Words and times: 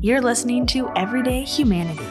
You're 0.00 0.22
listening 0.22 0.64
to 0.66 0.90
Everyday 0.94 1.42
Humanity. 1.42 2.04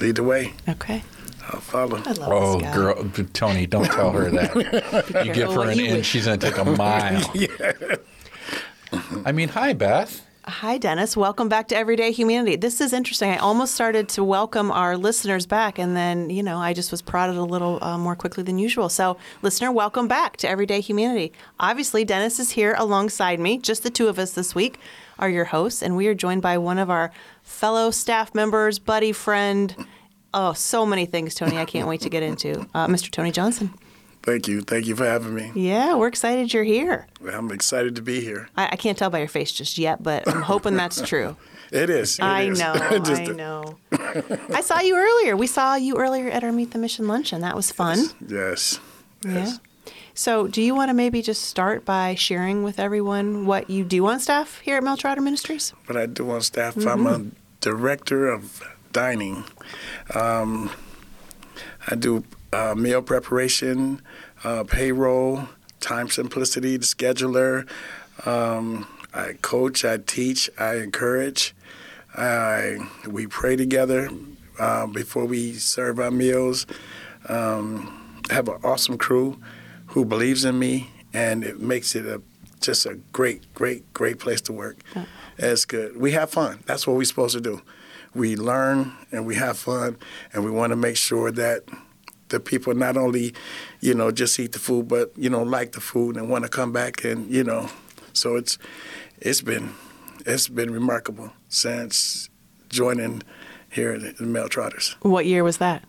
Lead 0.00 0.16
the 0.16 0.22
way. 0.22 0.54
Okay. 0.66 1.02
I'll. 1.74 1.94
I 1.94 2.12
love 2.12 2.18
Oh, 2.22 2.52
this 2.54 2.62
guy. 2.62 2.74
girl, 2.74 3.10
Tony, 3.32 3.66
don't 3.66 3.84
tell 3.86 4.10
her 4.12 4.30
that. 4.30 5.24
you 5.26 5.32
give 5.32 5.52
her 5.52 5.70
an 5.70 5.78
inch, 5.80 6.06
she's 6.06 6.26
going 6.26 6.38
to 6.38 6.46
take 6.50 6.58
a 6.58 6.64
mile. 6.64 7.30
yeah. 7.34 7.96
I 9.24 9.32
mean, 9.32 9.48
hi, 9.48 9.72
Beth. 9.72 10.22
Hi, 10.48 10.78
Dennis. 10.78 11.16
Welcome 11.16 11.48
back 11.48 11.66
to 11.68 11.76
Everyday 11.76 12.12
Humanity. 12.12 12.54
This 12.54 12.80
is 12.80 12.92
interesting. 12.92 13.30
I 13.30 13.36
almost 13.38 13.74
started 13.74 14.08
to 14.10 14.22
welcome 14.22 14.70
our 14.70 14.96
listeners 14.96 15.44
back, 15.44 15.76
and 15.76 15.96
then, 15.96 16.30
you 16.30 16.40
know, 16.40 16.58
I 16.58 16.72
just 16.72 16.92
was 16.92 17.02
prodded 17.02 17.36
a 17.36 17.42
little 17.42 17.82
uh, 17.82 17.98
more 17.98 18.14
quickly 18.14 18.44
than 18.44 18.56
usual. 18.56 18.88
So, 18.88 19.16
listener, 19.42 19.72
welcome 19.72 20.06
back 20.06 20.36
to 20.38 20.48
Everyday 20.48 20.80
Humanity. 20.80 21.32
Obviously, 21.58 22.04
Dennis 22.04 22.38
is 22.38 22.52
here 22.52 22.76
alongside 22.78 23.40
me. 23.40 23.58
Just 23.58 23.82
the 23.82 23.90
two 23.90 24.06
of 24.06 24.20
us 24.20 24.30
this 24.32 24.54
week 24.54 24.78
are 25.18 25.28
your 25.28 25.46
hosts, 25.46 25.82
and 25.82 25.96
we 25.96 26.06
are 26.06 26.14
joined 26.14 26.42
by 26.42 26.58
one 26.58 26.78
of 26.78 26.90
our 26.90 27.10
fellow 27.42 27.90
staff 27.90 28.32
members, 28.32 28.78
buddy, 28.78 29.10
friend. 29.10 29.74
Oh, 30.34 30.52
so 30.52 30.84
many 30.84 31.06
things, 31.06 31.34
Tony. 31.34 31.56
I 31.58 31.64
can't 31.64 31.88
wait 31.88 32.00
to 32.02 32.08
get 32.10 32.22
into. 32.22 32.66
Uh, 32.74 32.86
Mr. 32.86 33.10
Tony 33.10 33.30
Johnson. 33.32 33.72
Thank 34.22 34.48
you. 34.48 34.60
Thank 34.60 34.86
you 34.86 34.96
for 34.96 35.04
having 35.06 35.34
me. 35.34 35.52
Yeah, 35.54 35.94
we're 35.94 36.08
excited 36.08 36.52
you're 36.52 36.64
here. 36.64 37.06
I'm 37.32 37.50
excited 37.52 37.94
to 37.96 38.02
be 38.02 38.20
here. 38.20 38.48
I, 38.56 38.70
I 38.72 38.76
can't 38.76 38.98
tell 38.98 39.08
by 39.08 39.20
your 39.20 39.28
face 39.28 39.52
just 39.52 39.78
yet, 39.78 40.02
but 40.02 40.26
I'm 40.28 40.42
hoping 40.42 40.74
that's 40.76 41.00
true. 41.08 41.36
It 41.70 41.90
is. 41.90 42.18
It 42.18 42.24
I 42.24 42.42
is. 42.42 42.58
know. 42.58 42.72
I 42.76 43.24
know. 43.26 43.78
I 44.52 44.60
saw 44.62 44.80
you 44.80 44.96
earlier. 44.96 45.36
We 45.36 45.46
saw 45.46 45.76
you 45.76 45.96
earlier 45.96 46.28
at 46.28 46.42
our 46.44 46.52
Meet 46.52 46.72
the 46.72 46.78
Mission 46.78 47.06
luncheon. 47.08 47.40
That 47.40 47.54
was 47.56 47.70
fun. 47.70 47.98
Yes. 48.26 48.80
Yeah. 49.24 49.32
Yes. 49.32 49.60
So, 50.14 50.48
do 50.48 50.62
you 50.62 50.74
want 50.74 50.88
to 50.88 50.94
maybe 50.94 51.20
just 51.22 51.42
start 51.44 51.84
by 51.84 52.14
sharing 52.14 52.62
with 52.62 52.80
everyone 52.80 53.46
what 53.46 53.68
you 53.70 53.84
do 53.84 54.06
on 54.06 54.18
staff 54.18 54.60
here 54.60 54.76
at 54.78 54.82
Mel 54.82 54.96
Trotter 54.96 55.20
Ministries? 55.20 55.72
What 55.86 55.96
I 55.96 56.06
do 56.06 56.30
on 56.30 56.40
staff, 56.40 56.74
I'm 56.76 56.82
Mm-hmm. 56.82 57.28
a 57.28 57.30
director 57.60 58.26
of 58.28 58.62
dining. 58.96 59.44
Um, 60.14 60.70
I 61.86 61.96
do 61.96 62.24
uh, 62.50 62.74
meal 62.74 63.02
preparation, 63.02 64.00
uh, 64.42 64.64
payroll, 64.64 65.50
time 65.80 66.08
simplicity, 66.08 66.78
the 66.78 66.86
scheduler. 66.86 67.68
Um, 68.24 68.86
I 69.12 69.34
coach, 69.42 69.84
I 69.84 69.98
teach, 69.98 70.48
I 70.58 70.76
encourage. 70.76 71.54
I, 72.16 72.78
we 73.06 73.26
pray 73.26 73.54
together 73.56 74.08
uh, 74.58 74.86
before 74.86 75.26
we 75.26 75.52
serve 75.52 76.00
our 76.00 76.10
meals. 76.10 76.66
Um, 77.28 78.22
I 78.30 78.34
have 78.34 78.48
an 78.48 78.60
awesome 78.64 78.96
crew 78.96 79.38
who 79.88 80.06
believes 80.06 80.46
in 80.46 80.58
me, 80.58 80.88
and 81.12 81.44
it 81.44 81.60
makes 81.60 81.94
it 81.94 82.06
a 82.06 82.22
just 82.62 82.86
a 82.86 82.94
great, 83.12 83.52
great, 83.52 83.92
great 83.92 84.18
place 84.18 84.40
to 84.40 84.52
work. 84.54 84.78
It's 85.36 85.66
good. 85.66 85.98
We 85.98 86.12
have 86.12 86.30
fun. 86.30 86.60
That's 86.64 86.86
what 86.86 86.96
we're 86.96 87.04
supposed 87.04 87.34
to 87.34 87.42
do. 87.42 87.60
We 88.16 88.36
learn 88.36 88.92
and 89.12 89.26
we 89.26 89.34
have 89.36 89.58
fun, 89.58 89.96
and 90.32 90.44
we 90.44 90.50
want 90.50 90.70
to 90.70 90.76
make 90.76 90.96
sure 90.96 91.30
that 91.32 91.64
the 92.28 92.40
people 92.40 92.74
not 92.74 92.96
only, 92.96 93.34
you 93.80 93.94
know, 93.94 94.10
just 94.10 94.38
eat 94.40 94.52
the 94.52 94.58
food, 94.58 94.88
but 94.88 95.12
you 95.16 95.30
know, 95.30 95.42
like 95.42 95.72
the 95.72 95.80
food 95.80 96.16
and 96.16 96.28
want 96.28 96.44
to 96.44 96.50
come 96.50 96.72
back 96.72 97.04
and 97.04 97.30
you 97.30 97.44
know. 97.44 97.68
So 98.12 98.36
it's 98.36 98.58
it's 99.18 99.42
been 99.42 99.74
it's 100.24 100.48
been 100.48 100.72
remarkable 100.72 101.32
since 101.48 102.30
joining 102.68 103.22
here 103.70 103.92
at 103.92 104.16
the 104.16 104.24
Mel 104.24 104.48
Trotters. 104.48 104.96
What 105.02 105.26
year 105.26 105.44
was 105.44 105.58
that? 105.58 105.84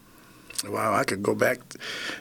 Wow, 0.66 0.94
I 0.94 1.04
could 1.04 1.22
go 1.22 1.36
back 1.36 1.60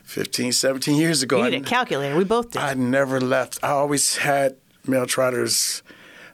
15, 0.05 0.53
17 0.53 0.97
years 0.97 1.23
ago. 1.23 1.43
You 1.43 1.51
need 1.51 1.63
a 1.63 1.65
calculator. 1.65 2.17
We 2.17 2.25
both 2.25 2.51
did. 2.51 2.61
I 2.61 2.75
never 2.75 3.19
left. 3.21 3.59
I 3.63 3.71
always 3.71 4.17
had 4.19 4.57
Mel 4.87 5.07
Trotters. 5.07 5.83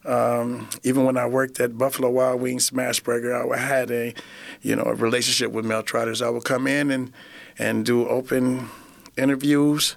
Um, 0.05 0.69
even 0.83 1.05
when 1.05 1.17
I 1.17 1.27
worked 1.27 1.61
at 1.61 1.79
Buffalo 1.79 2.11
Wild 2.11 2.41
Wings 2.41 2.71
Smashburger, 2.71 3.53
I 3.53 3.57
had 3.57 3.91
a, 3.91 4.15
you 4.61 4.75
know, 4.75 4.83
a 4.83 4.95
relationship 4.95 5.53
with 5.53 5.65
Mel 5.65 5.83
Trotters. 5.83 6.21
I 6.21 6.29
would 6.29 6.45
come 6.45 6.67
in 6.67 6.91
and 6.91 7.13
and 7.59 7.85
do 7.87 8.09
open 8.09 8.69
interviews. 9.17 9.97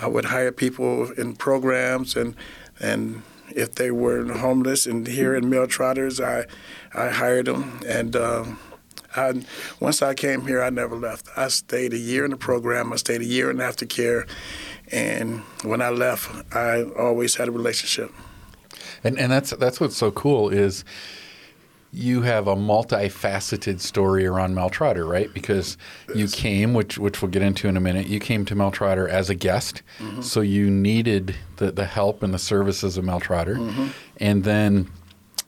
I 0.00 0.08
would 0.08 0.26
hire 0.26 0.52
people 0.52 1.12
in 1.12 1.36
programs 1.36 2.16
and 2.16 2.34
and 2.80 3.22
if 3.50 3.76
they 3.76 3.90
were 3.90 4.24
homeless 4.32 4.86
and 4.86 5.06
here 5.06 5.34
in 5.34 5.48
Mel 5.48 5.66
Trotters, 5.66 6.20
I 6.20 6.46
I 6.94 7.10
hired 7.10 7.46
them 7.46 7.80
and. 7.86 8.16
Um, 8.16 8.58
I, 9.18 9.32
once 9.80 10.02
I 10.02 10.12
came 10.12 10.46
here, 10.46 10.62
I 10.62 10.68
never 10.68 10.94
left. 10.94 11.26
I 11.38 11.48
stayed 11.48 11.94
a 11.94 11.98
year 11.98 12.26
in 12.26 12.32
the 12.32 12.36
program. 12.36 12.92
I 12.92 12.96
stayed 12.96 13.22
a 13.22 13.24
year 13.24 13.50
in 13.50 13.56
aftercare, 13.56 14.28
and 14.92 15.40
when 15.62 15.80
I 15.80 15.88
left, 15.88 16.30
I 16.54 16.82
always 16.82 17.36
had 17.36 17.48
a 17.48 17.50
relationship. 17.50 18.12
And 19.04 19.18
and 19.18 19.30
that's 19.30 19.50
that's 19.50 19.80
what's 19.80 19.96
so 19.96 20.10
cool 20.10 20.48
is 20.48 20.84
you 21.92 22.22
have 22.22 22.46
a 22.46 22.54
multifaceted 22.54 23.80
story 23.80 24.26
around 24.26 24.54
Mel 24.54 24.68
Trotter, 24.68 25.06
right? 25.06 25.32
Because 25.32 25.78
you 26.14 26.28
came, 26.28 26.74
which 26.74 26.98
which 26.98 27.22
we'll 27.22 27.30
get 27.30 27.42
into 27.42 27.68
in 27.68 27.76
a 27.76 27.80
minute. 27.80 28.06
You 28.06 28.20
came 28.20 28.44
to 28.46 28.54
Mel 28.54 28.70
Trotter 28.70 29.08
as 29.08 29.30
a 29.30 29.34
guest, 29.34 29.82
mm-hmm. 29.98 30.20
so 30.20 30.40
you 30.40 30.70
needed 30.70 31.34
the 31.56 31.72
the 31.72 31.86
help 31.86 32.22
and 32.22 32.34
the 32.34 32.38
services 32.38 32.98
of 32.98 33.04
Mel 33.04 33.20
Trotter, 33.20 33.56
mm-hmm. 33.56 33.88
and 34.18 34.44
then. 34.44 34.90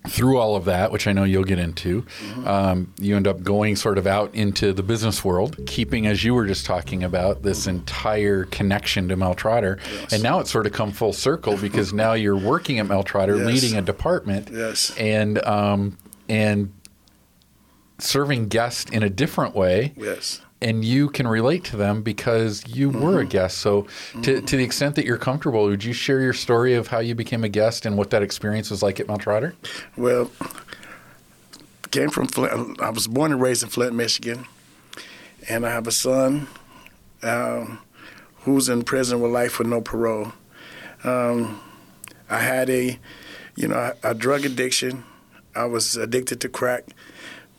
Through 0.08 0.38
all 0.38 0.56
of 0.56 0.64
that, 0.66 0.90
which 0.92 1.06
I 1.06 1.12
know 1.12 1.24
you'll 1.24 1.44
get 1.44 1.58
into, 1.58 2.04
um, 2.44 2.92
you 2.98 3.14
end 3.16 3.26
up 3.26 3.42
going 3.42 3.76
sort 3.76 3.98
of 3.98 4.06
out 4.06 4.34
into 4.34 4.72
the 4.72 4.82
business 4.82 5.24
world, 5.24 5.58
keeping, 5.66 6.06
as 6.06 6.24
you 6.24 6.34
were 6.34 6.46
just 6.46 6.64
talking 6.66 7.04
about, 7.04 7.42
this 7.42 7.66
entire 7.66 8.44
connection 8.44 9.08
to 9.08 9.16
Mel 9.16 9.34
Trotter. 9.34 9.78
And 10.10 10.22
now 10.22 10.40
it's 10.40 10.50
sort 10.50 10.66
of 10.66 10.72
come 10.72 10.92
full 10.92 11.12
circle 11.12 11.56
because 11.60 11.92
now 11.92 12.14
you're 12.14 12.36
working 12.38 12.78
at 12.78 12.86
Mel 12.86 13.02
Trotter, 13.02 13.36
Yes. 13.36 13.46
leading 13.46 13.76
a 13.78 13.82
department, 13.82 14.48
Yes. 14.52 14.92
and 14.98 15.38
um, 15.44 15.96
and 16.28 16.72
serving 17.98 18.48
guests 18.48 18.90
in 18.90 19.02
a 19.02 19.10
different 19.10 19.54
way. 19.54 19.92
Yes. 19.96 20.40
And 20.60 20.84
you 20.84 21.08
can 21.08 21.28
relate 21.28 21.62
to 21.66 21.76
them 21.76 22.02
because 22.02 22.66
you 22.66 22.90
were 22.90 23.20
a 23.20 23.24
guest. 23.24 23.58
So, 23.58 23.86
to, 24.22 24.40
to 24.40 24.56
the 24.56 24.64
extent 24.64 24.96
that 24.96 25.04
you're 25.04 25.16
comfortable, 25.16 25.64
would 25.64 25.84
you 25.84 25.92
share 25.92 26.20
your 26.20 26.32
story 26.32 26.74
of 26.74 26.88
how 26.88 26.98
you 26.98 27.14
became 27.14 27.44
a 27.44 27.48
guest 27.48 27.86
and 27.86 27.96
what 27.96 28.10
that 28.10 28.22
experience 28.22 28.68
was 28.68 28.82
like 28.82 28.98
at 28.98 29.06
Mel 29.06 29.18
Trotter? 29.18 29.54
Well, 29.96 30.32
came 31.90 32.10
from 32.10 32.26
Flint. 32.26 32.80
I 32.80 32.90
was 32.90 33.06
born 33.06 33.32
and 33.32 33.40
raised 33.40 33.62
in 33.62 33.68
Flint, 33.68 33.94
Michigan, 33.94 34.46
and 35.48 35.64
I 35.64 35.70
have 35.70 35.86
a 35.86 35.92
son 35.92 36.48
um, 37.22 37.78
who's 38.40 38.68
in 38.68 38.82
prison 38.82 39.20
with 39.20 39.32
life 39.32 39.58
with 39.58 39.68
no 39.68 39.80
parole. 39.80 40.32
Um, 41.04 41.60
I 42.28 42.40
had 42.40 42.68
a, 42.68 42.98
you 43.56 43.68
know, 43.68 43.94
a, 44.02 44.10
a 44.10 44.14
drug 44.14 44.44
addiction. 44.44 45.04
I 45.54 45.64
was 45.64 45.96
addicted 45.96 46.40
to 46.42 46.48
crack, 46.48 46.84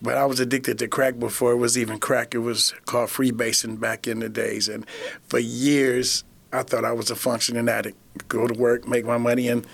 but 0.02 0.18
I 0.18 0.26
was 0.26 0.40
addicted 0.40 0.80
to 0.80 0.88
crack 0.88 1.20
before 1.20 1.52
it 1.52 1.58
was 1.58 1.78
even 1.78 2.00
crack. 2.00 2.34
It 2.34 2.40
was 2.40 2.74
called 2.86 3.10
freebasing 3.10 3.80
back 3.80 4.08
in 4.08 4.20
the 4.20 4.30
days, 4.30 4.68
and 4.70 4.86
for 5.28 5.40
years 5.40 6.24
I 6.52 6.64
thought 6.64 6.86
I 6.86 6.92
was 6.92 7.12
a 7.12 7.16
functioning 7.16 7.70
addict. 7.70 7.98
Go 8.28 8.48
to 8.48 8.60
work, 8.60 8.88
make 8.88 9.06
my 9.06 9.18
money, 9.18 9.48
and 9.48 9.68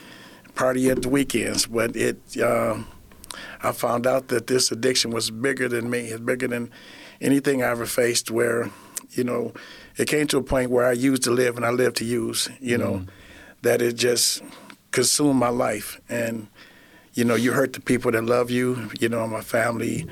party 0.55 0.89
at 0.89 1.01
the 1.01 1.09
weekends. 1.09 1.67
But 1.67 1.95
it, 1.95 2.19
uh, 2.37 2.79
I 3.63 3.71
found 3.71 4.05
out 4.05 4.27
that 4.29 4.47
this 4.47 4.71
addiction 4.71 5.11
was 5.11 5.31
bigger 5.31 5.69
than 5.69 5.89
me. 5.89 6.07
It's 6.07 6.19
bigger 6.19 6.47
than 6.47 6.71
anything 7.21 7.63
I 7.63 7.67
ever 7.67 7.85
faced. 7.85 8.29
Where, 8.29 8.69
you 9.11 9.23
know, 9.23 9.53
it 9.97 10.07
came 10.07 10.27
to 10.27 10.37
a 10.37 10.43
point 10.43 10.69
where 10.69 10.85
I 10.85 10.91
used 10.91 11.23
to 11.23 11.31
live 11.31 11.55
and 11.55 11.65
I 11.65 11.69
lived 11.69 11.97
to 11.97 12.05
use. 12.05 12.49
You 12.59 12.77
know, 12.77 13.05
that 13.61 13.81
it 13.81 13.93
just 13.93 14.43
consumed 14.91 15.39
my 15.39 15.49
life. 15.49 15.99
And, 16.09 16.47
you 17.15 17.25
know, 17.25 17.35
you 17.35 17.53
hurt 17.53 17.73
the 17.73 17.81
people 17.81 18.11
that 18.11 18.23
love 18.23 18.51
you. 18.51 18.91
You 18.99 19.09
know, 19.09 19.25
my 19.27 19.41
family. 19.41 20.07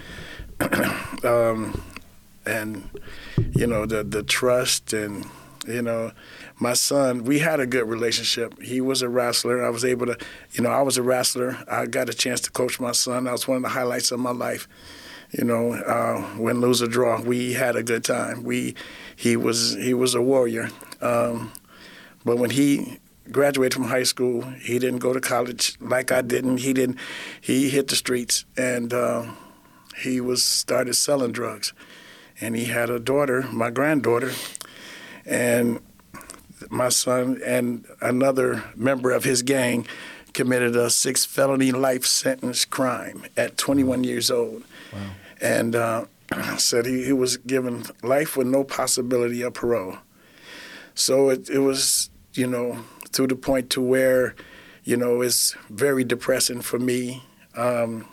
um, 1.23 1.81
and 2.45 2.89
you 3.55 3.67
know 3.67 3.85
the 3.85 4.03
the 4.03 4.23
trust 4.23 4.93
and 4.93 5.25
you 5.67 5.81
know 5.81 6.11
my 6.59 6.73
son 6.73 7.23
we 7.23 7.39
had 7.39 7.59
a 7.59 7.65
good 7.65 7.87
relationship. 7.87 8.61
He 8.61 8.81
was 8.81 9.01
a 9.01 9.09
wrestler. 9.09 9.65
I 9.65 9.69
was 9.69 9.85
able 9.85 10.05
to 10.07 10.17
you 10.51 10.63
know 10.63 10.69
i 10.69 10.81
was 10.81 10.97
a 10.97 11.03
wrestler. 11.03 11.57
I 11.69 11.85
got 11.85 12.09
a 12.09 12.13
chance 12.13 12.41
to 12.41 12.51
coach 12.51 12.79
my 12.79 12.91
son. 12.91 13.25
That 13.25 13.31
was 13.31 13.47
one 13.47 13.57
of 13.57 13.63
the 13.63 13.69
highlights 13.69 14.11
of 14.11 14.19
my 14.19 14.31
life. 14.31 14.67
You 15.31 15.45
know 15.45 15.73
uh, 15.73 16.37
win 16.37 16.61
lose 16.61 16.81
or 16.81 16.87
draw 16.87 17.21
we 17.21 17.53
had 17.53 17.75
a 17.75 17.83
good 17.83 18.03
time. 18.03 18.43
We 18.43 18.75
he 19.15 19.35
was 19.35 19.75
he 19.75 19.93
was 19.93 20.15
a 20.15 20.21
warrior. 20.21 20.69
Um, 21.01 21.51
but 22.25 22.37
when 22.37 22.49
he 22.49 22.99
graduated 23.31 23.73
from 23.73 23.85
high 23.85 24.03
school 24.03 24.41
he 24.61 24.77
didn't 24.79 24.99
go 24.99 25.13
to 25.13 25.21
college 25.21 25.75
like 25.79 26.11
i 26.11 26.21
didn't 26.21 26.57
he 26.57 26.73
didn't 26.73 26.97
he 27.39 27.69
hit 27.69 27.87
the 27.87 27.95
streets 27.95 28.45
and 28.57 28.93
uh, 28.93 29.25
he 29.97 30.19
was 30.19 30.43
started 30.43 30.93
selling 30.93 31.31
drugs 31.31 31.73
and 32.41 32.55
he 32.55 32.65
had 32.65 32.89
a 32.89 32.99
daughter, 32.99 33.43
my 33.51 33.69
granddaughter, 33.69 34.31
and 35.25 35.79
my 36.69 36.89
son 36.89 37.39
and 37.45 37.85
another 38.01 38.63
member 38.75 39.11
of 39.11 39.23
his 39.23 39.41
gang 39.41 39.85
committed 40.33 40.75
a 40.75 40.89
six 40.89 41.25
felony 41.25 41.71
life 41.71 42.05
sentence 42.05 42.65
crime 42.65 43.23
at 43.37 43.57
21 43.57 44.03
years 44.03 44.31
old. 44.31 44.63
Wow. 44.91 44.99
And 45.41 45.75
uh, 45.75 46.05
said 46.57 46.85
he, 46.85 47.05
he 47.05 47.13
was 47.13 47.37
given 47.37 47.85
life 48.01 48.35
with 48.35 48.47
no 48.47 48.63
possibility 48.63 49.41
of 49.41 49.53
parole. 49.53 49.97
So 50.95 51.29
it, 51.29 51.49
it 51.49 51.59
was, 51.59 52.09
you 52.33 52.47
know, 52.47 52.79
to 53.13 53.27
the 53.27 53.35
point 53.35 53.69
to 53.71 53.81
where, 53.81 54.35
you 54.83 54.97
know, 54.97 55.21
it's 55.21 55.55
very 55.69 56.03
depressing 56.03 56.61
for 56.61 56.79
me. 56.79 57.23
Um, 57.55 58.07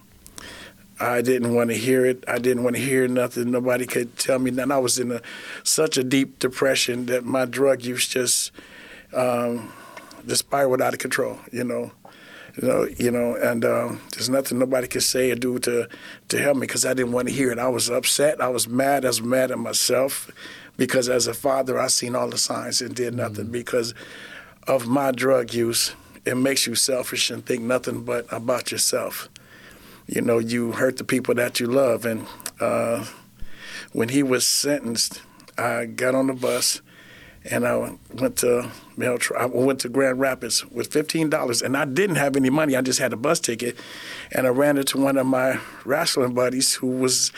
I 1.00 1.22
didn't 1.22 1.54
want 1.54 1.70
to 1.70 1.76
hear 1.76 2.04
it. 2.04 2.24
I 2.28 2.38
didn't 2.38 2.62
want 2.62 2.76
to 2.76 2.82
hear 2.82 3.08
nothing. 3.08 3.50
Nobody 3.50 3.86
could 3.86 4.18
tell 4.18 4.38
me 4.38 4.50
nothing. 4.50 4.70
I 4.70 4.78
was 4.78 4.98
in 4.98 5.10
a, 5.10 5.22
such 5.62 5.96
a 5.96 6.04
deep 6.04 6.38
depression 6.38 7.06
that 7.06 7.24
my 7.24 7.46
drug 7.46 7.82
use 7.82 8.06
just 8.06 8.52
um, 9.14 9.72
just 10.26 10.40
spiraled 10.40 10.82
out 10.82 10.92
of 10.92 10.98
control. 10.98 11.38
You 11.50 11.64
know, 11.64 11.92
you 12.60 12.68
know, 12.68 12.86
you 12.98 13.10
know, 13.10 13.34
and 13.34 13.64
um, 13.64 14.00
there's 14.12 14.28
nothing 14.28 14.58
nobody 14.58 14.86
could 14.88 15.02
say 15.02 15.30
or 15.30 15.36
do 15.36 15.58
to 15.60 15.88
to 16.28 16.38
help 16.38 16.56
me 16.56 16.66
because 16.66 16.84
I 16.84 16.92
didn't 16.92 17.12
want 17.12 17.28
to 17.28 17.34
hear 17.34 17.50
it. 17.50 17.58
I 17.58 17.68
was 17.68 17.88
upset. 17.88 18.40
I 18.42 18.48
was 18.48 18.68
mad. 18.68 19.06
I 19.06 19.08
was 19.08 19.22
mad 19.22 19.50
at 19.50 19.58
myself 19.58 20.30
because 20.76 21.08
as 21.08 21.26
a 21.26 21.34
father, 21.34 21.78
I 21.78 21.86
seen 21.86 22.14
all 22.14 22.28
the 22.28 22.38
signs 22.38 22.82
and 22.82 22.94
did 22.94 23.14
nothing 23.14 23.44
mm-hmm. 23.44 23.52
because 23.52 23.94
of 24.66 24.86
my 24.86 25.10
drug 25.12 25.52
use. 25.54 25.94
It 26.24 26.36
makes 26.36 26.66
you 26.66 26.74
selfish 26.74 27.30
and 27.30 27.44
think 27.44 27.62
nothing 27.62 28.04
but 28.04 28.26
about 28.30 28.70
yourself 28.70 29.28
you 30.10 30.20
know, 30.20 30.38
you 30.38 30.72
hurt 30.72 30.96
the 30.96 31.04
people 31.04 31.34
that 31.36 31.60
you 31.60 31.66
love. 31.66 32.04
And 32.04 32.26
uh, 32.58 33.06
when 33.92 34.08
he 34.08 34.24
was 34.24 34.44
sentenced, 34.44 35.22
I 35.56 35.84
got 35.84 36.16
on 36.16 36.26
the 36.26 36.32
bus 36.32 36.82
and 37.48 37.66
I 37.66 37.96
went 38.12 38.36
to 38.38 38.70
I 38.98 39.46
went 39.46 39.80
to 39.80 39.88
Grand 39.88 40.20
Rapids 40.20 40.66
with 40.66 40.92
fifteen 40.92 41.30
dollars, 41.30 41.62
and 41.62 41.74
I 41.74 41.86
didn't 41.86 42.16
have 42.16 42.36
any 42.36 42.50
money. 42.50 42.76
I 42.76 42.82
just 42.82 42.98
had 42.98 43.14
a 43.14 43.16
bus 43.16 43.40
ticket, 43.40 43.78
and 44.30 44.46
I 44.46 44.50
ran 44.50 44.76
into 44.76 44.98
one 44.98 45.16
of 45.16 45.26
my 45.26 45.58
wrestling 45.86 46.34
buddies 46.34 46.74
who 46.74 46.88
was 46.88 47.32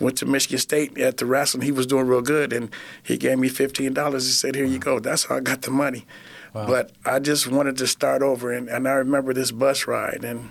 went 0.00 0.16
to 0.18 0.26
Michigan 0.26 0.58
State 0.58 0.96
at 0.96 1.18
the 1.18 1.26
wrestling. 1.26 1.64
He 1.64 1.70
was 1.70 1.86
doing 1.86 2.06
real 2.06 2.22
good, 2.22 2.50
and 2.50 2.70
he 3.02 3.18
gave 3.18 3.38
me 3.38 3.50
fifteen 3.50 3.92
dollars. 3.92 4.24
He 4.24 4.32
said, 4.32 4.54
"Here 4.54 4.64
you 4.64 4.78
go." 4.78 4.98
That's 5.00 5.24
how 5.24 5.36
I 5.36 5.40
got 5.40 5.60
the 5.60 5.70
money. 5.70 6.06
Wow. 6.54 6.66
But 6.66 6.92
I 7.04 7.18
just 7.18 7.46
wanted 7.46 7.78
to 7.78 7.86
start 7.86 8.22
over, 8.22 8.52
and, 8.52 8.68
and 8.68 8.86
I 8.86 8.92
remember 8.92 9.32
this 9.32 9.50
bus 9.50 9.86
ride, 9.86 10.24
and 10.24 10.50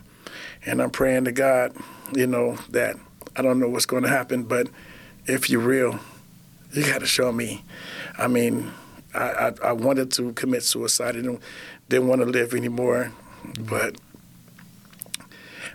and 0.66 0.82
I'm 0.82 0.90
praying 0.92 1.26
to 1.26 1.32
God, 1.32 1.76
you 2.14 2.28
know, 2.28 2.58
that 2.70 2.96
I 3.36 3.42
don't 3.42 3.60
know 3.60 3.70
what's 3.70 3.86
going 3.86 4.04
to 4.04 4.10
happen, 4.10 4.44
but 4.44 4.68
if 5.26 5.50
you're 5.50 5.62
real, 5.62 6.00
you 6.74 6.84
got 6.84 7.00
to 7.00 7.06
show 7.06 7.32
me. 7.32 7.64
I 8.18 8.28
mean, 8.28 8.72
I, 9.14 9.30
I, 9.30 9.54
I, 9.64 9.72
wanted 9.72 10.12
to 10.14 10.34
commit 10.34 10.64
suicide. 10.64 11.10
I 11.10 11.12
didn't, 11.14 11.42
didn't 11.90 12.08
want 12.08 12.22
to 12.22 12.28
live 12.28 12.54
anymore, 12.54 13.12
but 13.60 13.96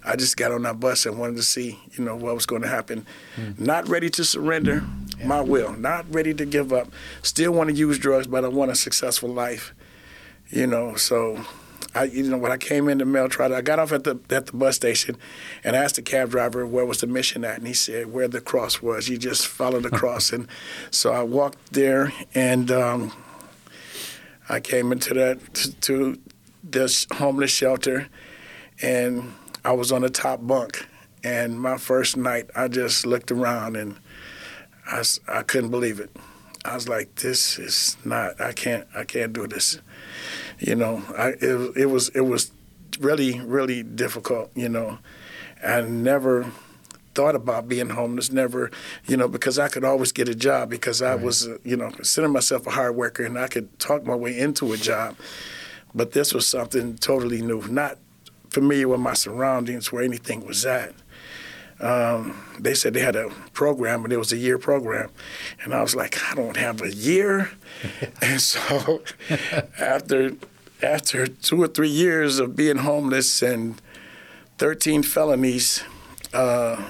I 0.05 0.17
just 0.17 0.37
got 0.37 0.53
on 0.53 0.63
that 0.63 0.79
bus 0.79 1.05
and 1.05 1.19
wanted 1.19 1.37
to 1.37 1.43
see, 1.43 1.79
you 1.93 2.05
know, 2.05 2.15
what 2.15 2.35
was 2.35 2.47
going 2.47 2.63
to 2.63 2.69
happen. 2.69 3.05
Mm. 3.37 3.59
Not 3.59 3.89
ready 3.89 4.09
to 4.11 4.25
surrender 4.25 4.85
yeah. 5.19 5.27
my 5.27 5.41
will, 5.41 5.73
not 5.73 6.07
ready 6.13 6.33
to 6.35 6.47
give 6.47 6.73
up. 6.73 6.89
Still 7.23 7.53
want 7.53 7.71
to 7.71 7.75
use 7.75 7.99
drugs, 7.99 8.27
but 8.27 8.45
I 8.45 8.49
want 8.49 8.71
a 8.71 8.77
successful 8.77 9.29
life, 9.29 9.75
you 10.51 10.67
know, 10.67 10.95
so 10.97 11.45
I, 11.97 12.05
you 12.05 12.25
know, 12.25 12.37
when 12.37 12.53
I 12.53 12.59
came 12.59 12.89
into 12.89 13.07
Mel 13.07 13.29
Trotter, 13.29 13.55
I 13.55 13.63
got 13.63 13.79
off 13.79 13.91
at 13.91 14.05
the 14.05 14.19
at 14.31 14.47
the 14.47 14.53
bus 14.53 14.77
station, 14.77 15.17
and 15.65 15.75
asked 15.75 15.97
the 15.97 16.03
cab 16.03 16.31
driver 16.31 16.67
where 16.67 16.85
was 16.85 17.01
the 17.01 17.07
mission 17.07 17.45
at, 17.45 17.59
and 17.59 17.67
he 17.67 17.73
said 17.73 18.13
where 18.13 18.29
the 18.29 18.41
cross 18.41 18.83
was. 18.83 19.09
You 19.09 19.17
just 19.17 19.47
follow 19.47 19.81
the 19.81 19.91
cross, 19.91 20.33
and 20.33 20.47
so 20.91 21.13
I 21.13 21.23
walked 21.23 21.73
there, 21.73 22.13
and 22.35 22.71
um, 22.71 23.13
I 24.49 24.61
came 24.61 24.93
into 24.93 25.15
that 25.15 25.55
to 25.83 26.19
this 26.63 27.07
homeless 27.15 27.51
shelter, 27.51 28.09
and 28.83 29.33
I 29.65 29.73
was 29.73 29.91
on 29.91 30.03
the 30.03 30.11
top 30.11 30.47
bunk. 30.47 30.87
And 31.25 31.59
my 31.59 31.79
first 31.79 32.17
night, 32.17 32.51
I 32.55 32.69
just 32.69 33.05
looked 33.05 33.33
around 33.33 33.75
and 33.75 33.97
I, 34.87 35.03
I 35.27 35.43
couldn't 35.43 35.71
believe 35.71 35.99
it. 35.99 36.15
I 36.65 36.75
was 36.75 36.89
like, 36.89 37.17
"This 37.17 37.59
is 37.59 37.97
not. 38.05 38.41
I 38.41 38.53
can't. 38.53 38.87
I 38.95 39.05
can't 39.05 39.33
do 39.33 39.47
this." 39.47 39.81
You 40.59 40.75
know, 40.75 41.03
I, 41.17 41.29
it, 41.41 41.77
it 41.77 41.87
was 41.87 42.09
it 42.11 42.23
was 42.23 42.53
really 43.01 43.41
really 43.41 43.83
difficult. 43.83 44.51
You 44.55 44.69
know, 44.69 44.99
I 45.65 45.83
never 45.83 46.51
thought 47.15 47.35
about 47.35 47.69
being 47.69 47.91
homeless. 47.91 48.31
Never, 48.31 48.71
you 49.07 49.17
know, 49.17 49.27
because 49.27 49.59
I 49.59 49.69
could 49.69 49.85
always 49.85 50.13
get 50.13 50.29
a 50.29 50.35
job 50.35 50.71
because 50.71 51.03
I 51.03 51.15
right. 51.15 51.25
was, 51.25 51.49
you 51.65 51.77
know, 51.77 51.91
considering 51.91 52.33
myself 52.33 52.67
a 52.67 52.71
hard 52.71 52.95
worker 52.95 53.25
and 53.25 53.39
I 53.39 53.49
could 53.49 53.77
talk 53.79 54.05
my 54.05 54.15
way 54.15 54.39
into 54.39 54.73
a 54.73 54.77
job. 54.77 55.17
But 55.95 56.13
this 56.13 56.35
was 56.35 56.47
something 56.47 56.97
totally 56.99 57.41
new, 57.41 57.63
not 57.69 57.99
familiar 58.51 58.89
with 58.89 59.01
my 59.01 59.15
surroundings 59.15 59.91
where 59.91 60.03
anything 60.03 60.47
was 60.47 60.67
at. 60.67 60.95
Um, 61.81 62.41
they 62.59 62.75
said 62.75 62.95
they 62.95 63.01
had 63.01 63.17
a 63.17 63.29
program, 63.53 64.05
and 64.05 64.13
it 64.13 64.17
was 64.17 64.33
a 64.33 64.37
year 64.37 64.59
program, 64.59 65.11
and 65.63 65.75
I 65.75 65.83
was 65.83 65.95
like, 65.95 66.17
I 66.31 66.35
don't 66.35 66.57
have 66.57 66.81
a 66.81 66.93
year, 66.93 67.51
and 68.23 68.41
so 68.41 69.03
after 69.79 70.33
after 70.83 71.27
two 71.27 71.63
or 71.63 71.69
three 71.69 71.89
years 71.89 72.39
of 72.39 72.55
being 72.57 72.79
homeless 72.79 73.43
and 73.43 73.81
13 74.59 75.03
felonies, 75.03 75.83
uh, 76.33 76.83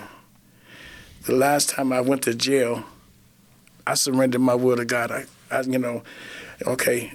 the 1.25 1.35
last 1.35 1.71
time 1.71 1.93
I 1.93 2.01
went 2.01 2.23
to 2.23 2.35
jail, 2.35 2.85
I 3.87 3.95
surrendered 3.95 4.41
my 4.41 4.55
will 4.55 4.77
to 4.77 4.85
God. 4.85 5.11
I, 5.11 5.25
I, 5.51 5.61
you 5.63 5.79
know, 5.79 6.03
okay, 6.67 7.15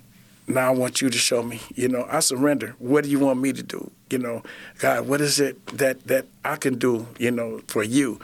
now 0.53 0.67
I 0.67 0.75
want 0.75 1.01
you 1.01 1.09
to 1.09 1.17
show 1.17 1.43
me. 1.43 1.61
You 1.75 1.87
know, 1.87 2.05
I 2.09 2.19
surrender. 2.19 2.75
What 2.79 3.03
do 3.03 3.09
you 3.09 3.19
want 3.19 3.39
me 3.39 3.53
to 3.53 3.63
do? 3.63 3.91
You 4.09 4.19
know, 4.19 4.43
God, 4.79 5.07
what 5.07 5.21
is 5.21 5.39
it 5.39 5.65
that 5.77 6.07
that 6.07 6.25
I 6.43 6.55
can 6.55 6.77
do? 6.77 7.07
You 7.17 7.31
know, 7.31 7.61
for 7.67 7.83
you, 7.83 8.19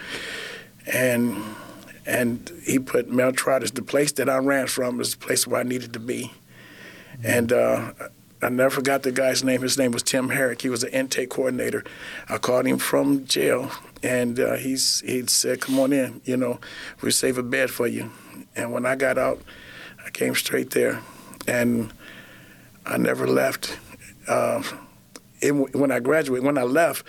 and 0.91 1.37
and 2.05 2.51
He 2.63 2.79
put 2.79 3.09
Mel 3.09 3.31
Trotters, 3.31 3.71
the 3.71 3.81
place 3.81 4.11
that 4.13 4.29
I 4.29 4.37
ran 4.37 4.67
from, 4.67 4.99
is 5.01 5.11
the 5.15 5.25
place 5.25 5.47
where 5.47 5.59
I 5.59 5.63
needed 5.63 5.93
to 5.93 5.99
be, 5.99 6.33
and. 7.23 7.51
Uh, 7.51 7.91
I 8.39 8.49
never 8.49 8.69
forgot 8.69 9.01
the 9.01 9.11
guy's 9.11 9.43
name. 9.43 9.63
His 9.63 9.79
name 9.79 9.91
was 9.91 10.03
Tim 10.03 10.29
Herrick. 10.29 10.61
He 10.61 10.69
was 10.69 10.83
an 10.83 10.91
intake 10.91 11.31
coordinator. 11.31 11.83
I 12.29 12.37
called 12.37 12.67
him 12.67 12.77
from 12.77 13.25
jail, 13.25 13.71
and 14.03 14.39
uh, 14.39 14.57
he's 14.57 14.99
he 14.99 15.25
said, 15.25 15.61
"Come 15.61 15.79
on 15.79 15.91
in. 15.91 16.21
You 16.23 16.37
know, 16.37 16.59
we 17.01 17.09
save 17.09 17.39
a 17.39 17.43
bed 17.43 17.71
for 17.71 17.87
you." 17.87 18.11
And 18.55 18.71
when 18.71 18.85
I 18.85 18.95
got 18.95 19.17
out, 19.17 19.41
I 20.05 20.11
came 20.11 20.35
straight 20.35 20.69
there, 20.69 21.01
and 21.47 21.91
I 22.87 22.97
never 22.97 23.27
left. 23.27 23.77
Uh, 24.27 24.63
it, 25.41 25.51
when 25.51 25.91
I 25.91 25.99
graduated, 25.99 26.45
when 26.45 26.57
I 26.57 26.63
left, 26.63 27.05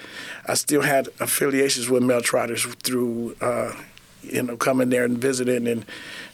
I 0.47 0.55
still 0.55 0.83
had 0.83 1.09
affiliations 1.21 1.89
with 1.89 2.03
Mel 2.03 2.21
Trotters 2.21 2.65
through, 2.65 3.37
uh, 3.41 3.73
you 4.23 4.43
know, 4.43 4.57
coming 4.57 4.91
there 4.91 5.05
and 5.05 5.17
visiting, 5.17 5.67
and 5.67 5.87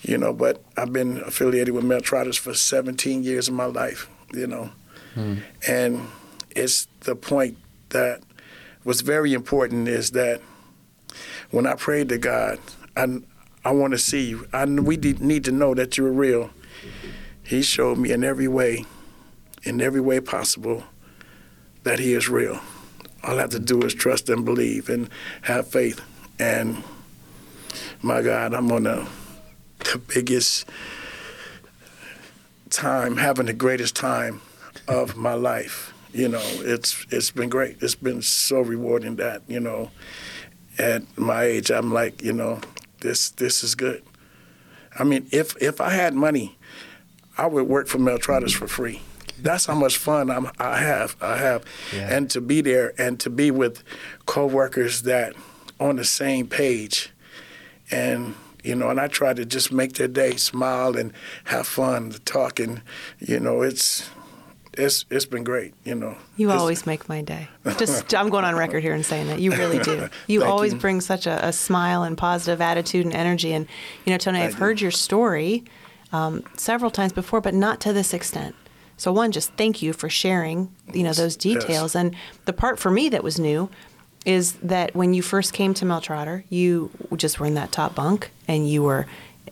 you 0.03 0.19
know. 0.19 0.33
But 0.33 0.63
I've 0.77 0.93
been 0.93 1.19
affiliated 1.19 1.75
with 1.75 1.85
Mel 1.85 2.01
Trotters 2.01 2.37
for 2.37 2.55
17 2.55 3.23
years 3.23 3.49
of 3.49 3.55
my 3.55 3.67
life, 3.67 4.09
you 4.33 4.47
know, 4.47 4.71
hmm. 5.15 5.37
and 5.69 6.09
it's 6.51 6.89
the 7.01 7.15
point 7.15 7.59
that 7.91 8.23
was 8.85 9.03
very 9.03 9.33
important 9.33 9.89
is 9.89 10.11
that 10.13 10.41
when 11.51 11.67
I 11.67 11.75
prayed 11.75 12.09
to 12.09 12.19
God, 12.19 12.59
I 12.97 13.21
I 13.65 13.71
want 13.71 13.93
to 13.93 13.99
see 13.99 14.31
you. 14.31 14.49
I 14.53 14.65
we 14.65 14.97
need 14.97 15.45
to 15.45 15.53
know 15.53 15.75
that 15.75 15.97
you're 15.97 16.13
real. 16.13 16.51
He 17.43 17.63
showed 17.63 17.99
me 17.99 18.11
in 18.11 18.25
every 18.25 18.49
way 18.49 18.87
in 19.65 19.81
every 19.81 20.01
way 20.01 20.21
possible 20.21 20.85
that 21.83 21.99
He 21.99 22.15
is 22.15 22.29
real. 22.29 22.61
All 23.23 23.39
I 23.39 23.43
have 23.43 23.51
to 23.51 23.59
do 23.59 23.83
is 23.83 23.95
trust 23.95 24.29
and 24.29 24.45
believe 24.45 24.89
and 24.89 25.09
have 25.43 25.67
faith. 25.67 26.01
And 26.39 26.83
my 28.03 28.23
God, 28.23 28.53
I'm 28.53 28.71
on 28.71 28.85
the, 28.85 29.09
the 29.79 29.99
biggest 29.99 30.69
time, 32.71 33.17
having 33.17 33.47
the 33.47 33.53
greatest 33.53 33.97
time 33.97 34.43
of 34.87 35.17
my 35.17 35.35
life. 35.35 35.93
You 36.13 36.29
know, 36.29 36.43
it's 36.43 37.07
it's 37.11 37.31
been 37.31 37.49
great. 37.49 37.79
It's 37.81 37.97
been 37.97 38.23
so 38.23 38.61
rewarding 38.61 39.17
that 39.17 39.43
you 39.49 39.59
know, 39.59 39.91
at 40.79 41.03
my 41.19 41.45
age, 41.45 41.71
I'm 41.71 41.93
like, 41.93 42.23
you 42.23 42.33
know, 42.33 42.61
this 43.01 43.31
this 43.31 43.65
is 43.65 43.75
good. 43.75 44.03
I 44.97 45.03
mean, 45.03 45.27
if 45.33 45.61
if 45.61 45.81
I 45.81 45.91
had 45.91 46.15
money, 46.15 46.57
I 47.37 47.47
would 47.47 47.67
work 47.67 47.89
for 47.89 47.99
Mel 47.99 48.19
Trotters 48.19 48.55
for 48.55 48.69
free 48.69 49.01
that's 49.45 49.67
how 49.67 49.75
much 49.75 49.99
fun 49.99 50.31
I'm, 50.31 50.51
I 50.59 50.79
have. 50.79 51.17
I 51.21 51.37
have, 51.37 51.65
yeah. 51.95 52.17
and 52.17 52.29
to 52.31 52.41
be 52.41 52.63
there 52.63 52.95
and 52.99 53.21
to 53.21 53.31
be 53.31 53.51
with 53.51 53.85
coworkers 54.27 55.03
that 55.03 55.35
on 55.79 55.97
the 55.97 56.05
same 56.05 56.49
page, 56.49 57.13
and 57.91 58.35
you 58.65 58.75
know, 58.75 58.89
and 58.89 58.99
I 58.99 59.07
try 59.07 59.35
to 59.35 59.45
just 59.45 59.71
make 59.71 59.93
their 59.95 60.09
day 60.09 60.37
smile 60.37 60.97
and 60.97 61.13
have 61.45 61.67
fun, 61.67 62.15
talk, 62.25 62.59
and 62.59 62.81
you 63.21 63.39
know, 63.39 63.61
it's 63.61 64.09
it's 64.73 65.05
it's 65.11 65.27
been 65.27 65.45
great. 65.45 65.75
You 65.85 65.95
know, 65.95 66.17
you 66.39 66.51
always 66.51 66.87
make 66.87 67.07
my 67.07 67.21
day. 67.21 67.49
Just 67.77 68.15
I'm 68.15 68.31
going 68.31 68.47
on 68.47 68.57
record 68.57 68.83
here 68.83 68.95
and 68.95 69.05
saying 69.05 69.29
that 69.29 69.41
you 69.41 69.53
really 69.53 69.79
do. 69.79 70.09
You 70.27 70.43
always 70.45 70.73
you. 70.73 70.79
bring 70.79 71.03
such 71.03 71.27
a, 71.27 71.49
a, 71.49 71.53
smile 71.53 72.03
and 72.03 72.17
positive 72.17 72.61
attitude 72.63 73.05
and 73.05 73.15
energy. 73.15 73.53
And 73.53 73.67
you 74.07 74.13
know, 74.13 74.17
Tony, 74.17 74.41
I've 74.41 74.55
heard 74.55 74.81
your 74.81 74.91
story 74.91 75.65
um, 76.13 76.45
several 76.57 76.91
times 76.91 77.13
before, 77.13 77.43
but 77.43 77.53
not 77.53 77.81
to 77.83 77.93
this 77.93 78.15
extent. 78.15 78.55
So 79.05 79.13
one, 79.13 79.33
just 79.33 79.53
thank 79.53 79.83
you 79.83 79.93
for 79.93 80.09
sharing, 80.09 80.75
you 80.95 81.03
know, 81.03 81.13
those 81.13 81.37
details. 81.37 81.95
And 81.95 82.17
the 82.47 82.55
part 82.55 82.79
for 82.79 82.91
me 82.91 83.11
that 83.11 83.23
was 83.23 83.39
new 83.39 83.69
is 84.25 84.55
that 84.63 84.97
when 84.97 85.13
you 85.13 85.21
first 85.21 85.53
came 85.53 85.75
to 85.75 85.85
Mel 85.85 86.01
Trotter, 86.01 86.43
you 86.49 86.89
just 87.15 87.39
were 87.39 87.45
in 87.45 87.53
that 87.53 87.71
top 87.71 87.95
bunk 87.95 88.31
and 88.49 88.67
you 88.67 88.83
were 88.83 89.07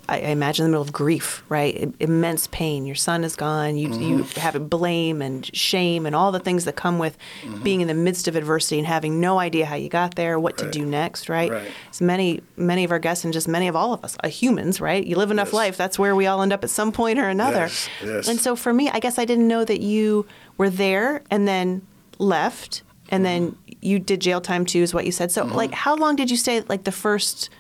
I, 0.09 0.19
imagine 0.19 0.65
in 0.65 0.71
the 0.71 0.75
middle 0.75 0.85
of 0.85 0.93
grief, 0.93 1.45
right? 1.49 1.95
Immense 2.01 2.49
pain. 2.49 2.87
Your 2.87 2.97
son 2.97 3.23
is 3.25 3.37
gone. 3.37 3.77
You 3.77 3.89
you 3.89 4.19
mm-hmm. 4.19 4.41
have 4.41 4.69
blame 4.69 5.23
and 5.23 5.55
shame 5.55 6.07
and 6.07 6.15
all 6.15 6.33
the 6.33 6.41
things 6.41 6.65
that 6.65 6.77
come 6.77 6.99
with 6.99 7.17
mm-hmm. 7.43 7.63
being 7.63 7.81
in 7.81 7.89
the 7.89 7.95
midst 7.95 8.27
of 8.27 8.35
adversity 8.35 8.79
and 8.79 8.87
having 8.87 9.21
no 9.21 9.39
idea 9.39 9.65
how 9.65 9.77
you 9.77 9.89
got 9.89 10.17
there, 10.17 10.41
what 10.41 10.59
to 10.59 10.71
do 10.71 10.85
next, 10.85 11.29
right? 11.29 11.51
Right. 11.51 11.71
So 11.93 12.05
many 12.05 12.43
many 12.57 12.85
of 12.85 12.91
our 12.91 12.99
guests 12.99 13.25
and 13.25 13.33
just 13.33 13.47
many 13.47 13.69
of 13.69 13.77
all 13.77 13.93
of 13.93 14.05
us, 14.05 14.17
are 14.23 14.29
humans, 14.29 14.81
right? 14.81 15.07
You 15.07 15.17
live 15.17 15.31
enough 15.31 15.49
Yes. 15.49 15.55
life, 15.55 15.77
that's 15.77 15.99
where 15.99 16.17
we 16.17 16.27
all 16.27 16.43
end 16.43 16.53
up 16.53 16.65
at 16.65 16.71
some 16.71 16.93
point 16.93 17.19
or 17.19 17.29
another. 17.29 17.61
Yes, 17.61 17.89
yes. 18.03 18.29
And 18.29 18.41
so 18.41 18.57
for 18.57 18.73
me, 18.73 18.89
I 18.91 18.99
guess 18.99 19.19
I 19.19 19.25
didn't 19.25 19.49
know 19.49 19.65
that 19.65 19.81
you 19.81 20.27
were 20.57 20.71
there 20.71 21.23
and 21.31 21.47
then 21.47 21.87
left 22.19 22.83
and 23.09 23.25
mm-hmm. 23.25 23.45
then 23.45 23.57
you 23.81 23.99
did 23.99 24.21
jail 24.21 24.41
time 24.41 24.65
too 24.65 24.81
is 24.81 24.93
what 24.93 25.07
you 25.07 25.13
said. 25.13 25.31
So 25.31 25.45
like 25.45 25.73
how 25.73 25.95
long 25.95 26.17
did 26.17 26.31
you 26.31 26.37
stay 26.37 26.63
like 26.63 26.85
the 26.85 26.93
first 26.93 27.51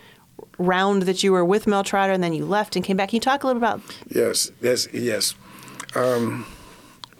round 0.58 1.02
that 1.02 1.22
you 1.22 1.32
were 1.32 1.44
with 1.44 1.66
Mel 1.66 1.84
Trotter 1.84 2.12
and 2.12 2.22
then 2.22 2.32
you 2.32 2.44
left 2.44 2.76
and 2.76 2.84
came 2.84 2.96
back? 2.96 3.10
Can 3.10 3.16
you 3.16 3.20
talk 3.20 3.42
a 3.42 3.46
little 3.46 3.60
about 3.60 3.80
Yes, 4.08 4.50
yes, 4.60 4.88
yes. 4.92 5.34
Um, 5.94 6.46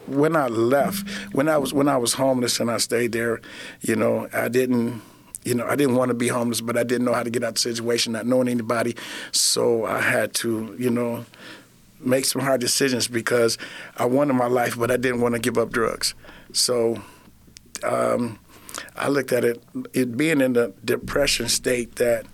when 0.07 0.35
I 0.35 0.47
left, 0.47 1.07
when 1.33 1.47
I 1.47 1.57
was 1.57 1.73
when 1.73 1.87
I 1.87 1.97
was 1.97 2.13
homeless 2.13 2.59
and 2.59 2.69
I 2.69 2.77
stayed 2.77 3.11
there, 3.13 3.41
you 3.81 3.95
know, 3.95 4.27
I 4.33 4.47
didn't, 4.49 5.01
you 5.43 5.55
know, 5.55 5.65
I 5.65 5.75
didn't 5.75 5.95
want 5.95 6.09
to 6.09 6.15
be 6.15 6.27
homeless, 6.27 6.61
but 6.61 6.77
I 6.77 6.83
didn't 6.83 7.05
know 7.05 7.13
how 7.13 7.23
to 7.23 7.29
get 7.29 7.43
out 7.43 7.49
of 7.49 7.53
the 7.55 7.61
situation, 7.61 8.13
not 8.13 8.25
knowing 8.25 8.47
anybody. 8.47 8.95
So 9.31 9.85
I 9.85 10.01
had 10.01 10.33
to, 10.35 10.75
you 10.77 10.89
know, 10.89 11.25
make 11.99 12.25
some 12.25 12.41
hard 12.41 12.59
decisions 12.59 13.07
because 13.07 13.57
I 13.97 14.05
wanted 14.05 14.33
my 14.33 14.47
life, 14.47 14.77
but 14.77 14.91
I 14.91 14.97
didn't 14.97 15.21
want 15.21 15.35
to 15.35 15.39
give 15.39 15.57
up 15.57 15.71
drugs. 15.71 16.15
So 16.51 17.01
um, 17.83 18.39
I 18.95 19.07
looked 19.07 19.31
at 19.31 19.45
it, 19.45 19.63
it 19.93 20.17
being 20.17 20.41
in 20.41 20.53
the 20.53 20.73
depression 20.83 21.47
state 21.49 21.95
that 21.95 22.25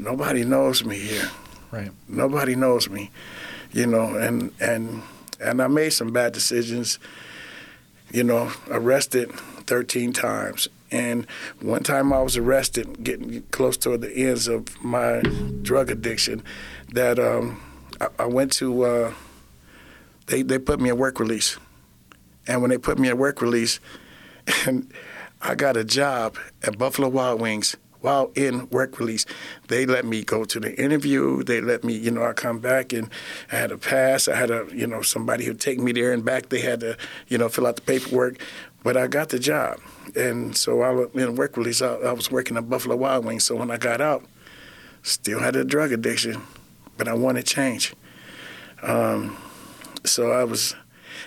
nobody 0.00 0.44
knows 0.44 0.84
me 0.84 0.98
here 0.98 1.30
Right. 1.70 1.90
nobody 2.08 2.56
knows 2.56 2.88
me, 2.90 3.10
you 3.72 3.86
know, 3.86 4.16
and 4.16 4.52
and 4.60 5.02
and 5.40 5.62
I 5.62 5.68
made 5.68 5.90
some 5.90 6.12
bad 6.12 6.32
decisions, 6.32 6.98
you 8.12 8.24
know, 8.24 8.50
arrested 8.68 9.30
13 9.66 10.12
times. 10.12 10.68
And 10.90 11.26
one 11.60 11.82
time 11.82 12.12
I 12.12 12.20
was 12.20 12.36
arrested, 12.36 13.04
getting 13.04 13.42
close 13.52 13.76
to 13.78 13.96
the 13.96 14.12
ends 14.12 14.48
of 14.48 14.82
my 14.82 15.20
drug 15.62 15.90
addiction, 15.90 16.42
that 16.92 17.18
um, 17.18 17.60
I, 18.00 18.08
I 18.18 18.26
went 18.26 18.52
to, 18.54 18.82
uh, 18.82 19.14
they, 20.26 20.42
they 20.42 20.58
put 20.58 20.80
me 20.80 20.90
in 20.90 20.98
work 20.98 21.20
release. 21.20 21.56
And 22.48 22.60
when 22.60 22.70
they 22.70 22.78
put 22.78 22.98
me 22.98 23.08
in 23.08 23.16
work 23.16 23.40
release, 23.40 23.78
and 24.66 24.92
I 25.40 25.54
got 25.54 25.76
a 25.76 25.84
job 25.84 26.36
at 26.64 26.76
Buffalo 26.76 27.08
Wild 27.08 27.40
Wings 27.40 27.76
while 28.00 28.30
in 28.34 28.68
work 28.70 28.98
release. 28.98 29.26
They 29.68 29.86
let 29.86 30.04
me 30.04 30.22
go 30.22 30.44
to 30.44 30.60
the 30.60 30.74
interview. 30.80 31.42
They 31.42 31.60
let 31.60 31.84
me, 31.84 31.96
you 31.96 32.10
know, 32.10 32.24
I 32.24 32.32
come 32.32 32.58
back 32.58 32.92
and 32.92 33.10
I 33.52 33.56
had 33.56 33.72
a 33.72 33.78
pass. 33.78 34.28
I 34.28 34.36
had 34.36 34.50
a, 34.50 34.66
you 34.72 34.86
know, 34.86 35.02
somebody 35.02 35.44
who'd 35.44 35.60
take 35.60 35.78
me 35.78 35.92
there 35.92 36.12
and 36.12 36.24
back. 36.24 36.48
They 36.48 36.60
had 36.60 36.80
to, 36.80 36.96
you 37.28 37.38
know, 37.38 37.48
fill 37.48 37.66
out 37.66 37.76
the 37.76 37.82
paperwork. 37.82 38.38
But 38.82 38.96
I 38.96 39.06
got 39.06 39.28
the 39.28 39.38
job. 39.38 39.78
And 40.16 40.56
so 40.56 40.82
I 40.82 40.90
was 40.90 41.10
in 41.14 41.34
work 41.34 41.56
release. 41.56 41.82
I, 41.82 41.94
I 41.94 42.12
was 42.12 42.30
working 42.30 42.56
at 42.56 42.68
Buffalo 42.68 42.96
Wild 42.96 43.24
Wings. 43.24 43.44
So 43.44 43.56
when 43.56 43.70
I 43.70 43.76
got 43.76 44.00
out, 44.00 44.24
still 45.02 45.40
had 45.40 45.56
a 45.56 45.64
drug 45.64 45.92
addiction, 45.92 46.42
but 46.96 47.08
I 47.08 47.14
wanted 47.14 47.44
change. 47.46 47.94
Um, 48.82 49.36
so 50.04 50.32
I 50.32 50.44
was, 50.44 50.74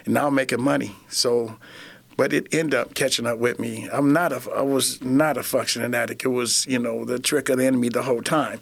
now 0.05 0.29
making 0.29 0.61
money. 0.61 0.95
So, 1.09 1.57
but 2.17 2.33
it 2.33 2.53
ended 2.53 2.79
up 2.79 2.93
catching 2.93 3.25
up 3.25 3.39
with 3.39 3.59
me. 3.59 3.89
I'm 3.91 4.13
not 4.13 4.31
a, 4.31 4.41
I 4.51 4.61
was 4.61 5.01
not 5.03 5.37
a 5.37 5.43
functioning 5.43 5.93
addict. 5.93 6.23
It 6.23 6.29
was, 6.29 6.65
you 6.67 6.79
know, 6.79 7.05
the 7.05 7.19
trick 7.19 7.49
of 7.49 7.57
the 7.57 7.65
enemy 7.65 7.89
the 7.89 8.03
whole 8.03 8.21
time. 8.21 8.59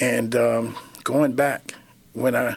And 0.00 0.34
um, 0.36 0.76
going 1.04 1.34
back, 1.34 1.74
when 2.12 2.34
I, 2.34 2.56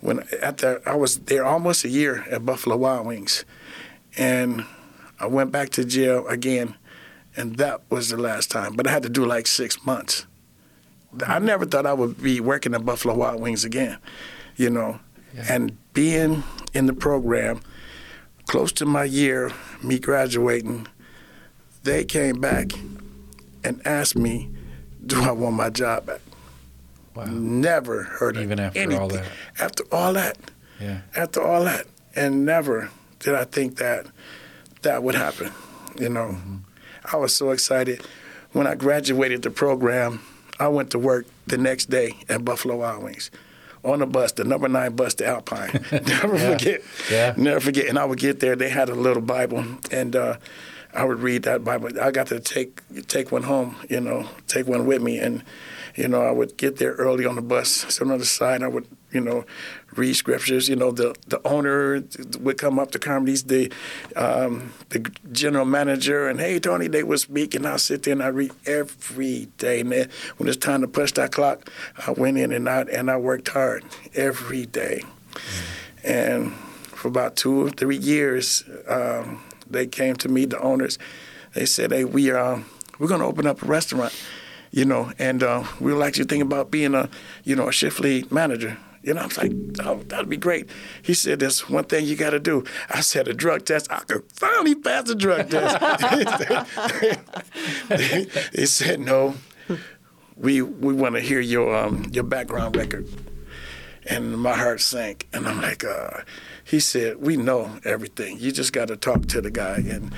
when 0.00 0.24
after 0.42 0.82
I 0.86 0.94
was 0.94 1.18
there 1.20 1.44
almost 1.44 1.84
a 1.84 1.88
year 1.88 2.24
at 2.30 2.44
Buffalo 2.44 2.76
Wild 2.76 3.06
Wings, 3.06 3.44
and 4.16 4.64
I 5.20 5.26
went 5.26 5.52
back 5.52 5.70
to 5.70 5.84
jail 5.84 6.26
again, 6.28 6.74
and 7.36 7.56
that 7.56 7.82
was 7.90 8.08
the 8.10 8.16
last 8.16 8.50
time. 8.50 8.74
But 8.74 8.86
I 8.86 8.90
had 8.90 9.02
to 9.02 9.08
do 9.08 9.24
like 9.24 9.46
six 9.46 9.84
months. 9.84 10.26
I 11.26 11.38
never 11.38 11.64
thought 11.64 11.86
I 11.86 11.92
would 11.92 12.20
be 12.22 12.40
working 12.40 12.74
at 12.74 12.84
Buffalo 12.84 13.14
Wild 13.14 13.40
Wings 13.40 13.64
again, 13.64 13.98
you 14.56 14.70
know. 14.70 15.00
And 15.48 15.76
being 15.92 16.44
in 16.72 16.86
the 16.86 16.92
program, 16.92 17.60
close 18.46 18.72
to 18.72 18.86
my 18.86 19.04
year, 19.04 19.50
me 19.82 19.98
graduating, 19.98 20.86
they 21.82 22.04
came 22.04 22.40
back 22.40 22.72
and 23.62 23.80
asked 23.86 24.16
me, 24.16 24.48
"Do 25.06 25.22
I 25.22 25.32
want 25.32 25.56
my 25.56 25.70
job 25.70 26.06
back?" 26.06 26.20
Wow. 27.14 27.26
Never 27.26 28.02
heard 28.02 28.36
Even 28.36 28.58
of 28.58 28.66
after 28.66 28.78
anything. 28.80 29.00
all 29.00 29.08
that. 29.08 29.24
After 29.60 29.84
all 29.92 30.12
that, 30.14 30.36
Yeah. 30.80 31.00
after 31.14 31.40
all 31.42 31.64
that, 31.64 31.86
and 32.16 32.44
never 32.44 32.90
did 33.20 33.34
I 33.34 33.44
think 33.44 33.76
that 33.76 34.06
that 34.82 35.02
would 35.02 35.14
happen. 35.14 35.50
You 35.98 36.08
know, 36.08 36.28
Mm-hmm. 36.38 36.56
I 37.12 37.16
was 37.16 37.36
so 37.36 37.50
excited 37.50 38.02
when 38.52 38.66
I 38.66 38.74
graduated 38.74 39.42
the 39.42 39.50
program. 39.50 40.20
I 40.58 40.68
went 40.68 40.90
to 40.90 40.98
work 40.98 41.26
the 41.46 41.58
next 41.58 41.90
day 41.90 42.14
at 42.28 42.44
Buffalo 42.44 42.76
Wild 42.76 43.02
Wings 43.04 43.30
on 43.84 43.98
the 44.00 44.06
bus, 44.06 44.32
the 44.32 44.44
number 44.44 44.68
nine 44.68 44.94
bus 44.96 45.14
to 45.14 45.26
Alpine. 45.26 45.84
never 45.92 46.36
Yeah. 46.36 46.52
forget. 46.58 46.80
Yeah. 47.10 47.34
Never 47.36 47.60
forget. 47.60 47.86
And 47.86 47.98
I 47.98 48.04
would 48.04 48.18
get 48.18 48.40
there. 48.40 48.56
They 48.56 48.68
had 48.70 48.88
a 48.88 48.94
little 48.94 49.22
Bible, 49.22 49.64
and 49.90 50.16
uh, 50.16 50.36
I 50.92 51.04
would 51.04 51.20
read 51.20 51.42
that 51.44 51.64
Bible. 51.64 51.90
I 52.00 52.10
got 52.10 52.28
to 52.28 52.40
take 52.40 52.80
take 53.08 53.30
one 53.32 53.42
home. 53.44 53.76
You 53.88 54.00
know, 54.00 54.28
take 54.46 54.66
one 54.66 54.86
with 54.86 55.02
me, 55.02 55.18
and 55.18 55.42
you 55.96 56.08
know, 56.08 56.22
I 56.22 56.30
would 56.30 56.56
get 56.56 56.78
there 56.78 56.92
early 56.94 57.24
on 57.26 57.36
the 57.36 57.42
bus, 57.42 57.68
sit 57.70 58.10
on 58.10 58.18
the 58.18 58.24
side. 58.24 58.62
I 58.62 58.68
would, 58.68 58.86
you 59.12 59.20
know, 59.20 59.44
read 59.96 60.14
scriptures. 60.14 60.68
You 60.68 60.76
know, 60.76 60.90
the 60.90 61.14
the 61.26 61.40
owner 61.46 62.02
would 62.40 62.58
come 62.58 62.78
up 62.78 62.90
to 62.92 62.98
comedies, 62.98 63.44
the 63.44 63.72
um, 64.16 64.72
the 64.90 65.10
general 65.32 65.64
manager, 65.64 66.28
and 66.28 66.40
hey, 66.40 66.58
Tony, 66.58 66.88
they 66.88 67.02
would 67.02 67.20
speak, 67.20 67.54
and 67.54 67.66
I'll 67.66 67.78
sit 67.78 68.02
there 68.02 68.12
and 68.12 68.22
I 68.22 68.28
read 68.28 68.52
every 68.66 69.48
day. 69.58 69.80
And 69.80 69.92
then 69.92 70.10
when 70.36 70.48
it's 70.48 70.56
time 70.56 70.80
to 70.82 70.88
push 70.88 71.12
that 71.12 71.32
clock, 71.32 71.70
I 72.06 72.10
went 72.12 72.38
in 72.38 72.52
and 72.52 72.68
out, 72.68 72.90
and 72.90 73.10
I 73.10 73.16
worked 73.16 73.48
hard 73.48 73.84
every 74.14 74.66
day. 74.66 75.02
And 76.02 76.52
for 76.52 77.08
about 77.08 77.36
two 77.36 77.66
or 77.66 77.70
three 77.70 77.96
years, 77.96 78.64
um, 78.88 79.42
they 79.68 79.86
came 79.86 80.16
to 80.16 80.28
me, 80.28 80.44
the 80.44 80.60
owners. 80.60 80.98
They 81.54 81.66
said, 81.66 81.92
"Hey, 81.92 82.04
we 82.04 82.30
are 82.30 82.62
we're 82.98 83.08
going 83.08 83.20
to 83.20 83.26
open 83.26 83.46
up 83.46 83.62
a 83.62 83.66
restaurant, 83.66 84.12
you 84.70 84.84
know, 84.84 85.12
and 85.18 85.42
uh, 85.42 85.64
we 85.80 85.92
would 85.92 85.98
like 85.98 86.16
you 86.16 86.24
to 86.24 86.28
think 86.28 86.42
about 86.42 86.70
being 86.70 86.94
a, 86.94 87.08
you 87.42 87.56
know, 87.56 87.68
a 87.68 87.72
shift 87.72 88.00
lead 88.00 88.30
manager." 88.30 88.76
You 89.04 89.14
know, 89.14 89.20
I 89.20 89.26
was 89.26 89.38
like, 89.38 89.52
"Oh, 89.84 90.00
that'd 90.08 90.28
be 90.28 90.36
great." 90.36 90.68
He 91.02 91.14
said, 91.14 91.40
"There's 91.40 91.68
one 91.68 91.84
thing 91.84 92.06
you 92.06 92.16
got 92.16 92.30
to 92.30 92.40
do." 92.40 92.64
I 92.90 93.00
said, 93.00 93.28
"A 93.28 93.34
drug 93.34 93.64
test." 93.66 93.90
I 93.90 94.00
could 94.00 94.24
finally 94.32 94.74
pass 94.74 95.08
a 95.10 95.14
drug 95.14 95.50
test. 95.50 95.76
he 98.54 98.66
said, 98.66 99.00
"No, 99.00 99.34
we 100.36 100.62
we 100.62 100.94
want 100.94 101.16
to 101.16 101.20
hear 101.20 101.40
your 101.40 101.76
um, 101.76 102.06
your 102.12 102.24
background 102.24 102.76
record." 102.76 103.06
and 104.06 104.38
my 104.38 104.54
heart 104.54 104.80
sank. 104.80 105.26
And 105.32 105.46
I'm 105.46 105.60
like, 105.60 105.84
uh, 105.84 106.20
he 106.62 106.80
said, 106.80 107.20
we 107.20 107.36
know 107.36 107.78
everything. 107.84 108.38
You 108.38 108.52
just 108.52 108.72
got 108.72 108.88
to 108.88 108.96
talk 108.96 109.26
to 109.26 109.40
the 109.40 109.50
guy, 109.50 109.76
and 109.76 110.12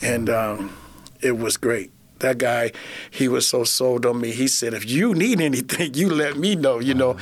and 0.00 0.30
um, 0.30 0.76
it 1.20 1.38
was 1.38 1.56
great. 1.56 1.90
That 2.20 2.38
guy, 2.38 2.72
he 3.10 3.28
was 3.28 3.46
so 3.46 3.64
sold 3.64 4.06
on 4.06 4.20
me. 4.20 4.32
He 4.32 4.48
said, 4.48 4.72
if 4.72 4.88
you 4.88 5.14
need 5.14 5.40
anything, 5.40 5.94
you 5.94 6.08
let 6.08 6.36
me 6.36 6.54
know, 6.54 6.78
you 6.78 6.94
know. 6.94 7.16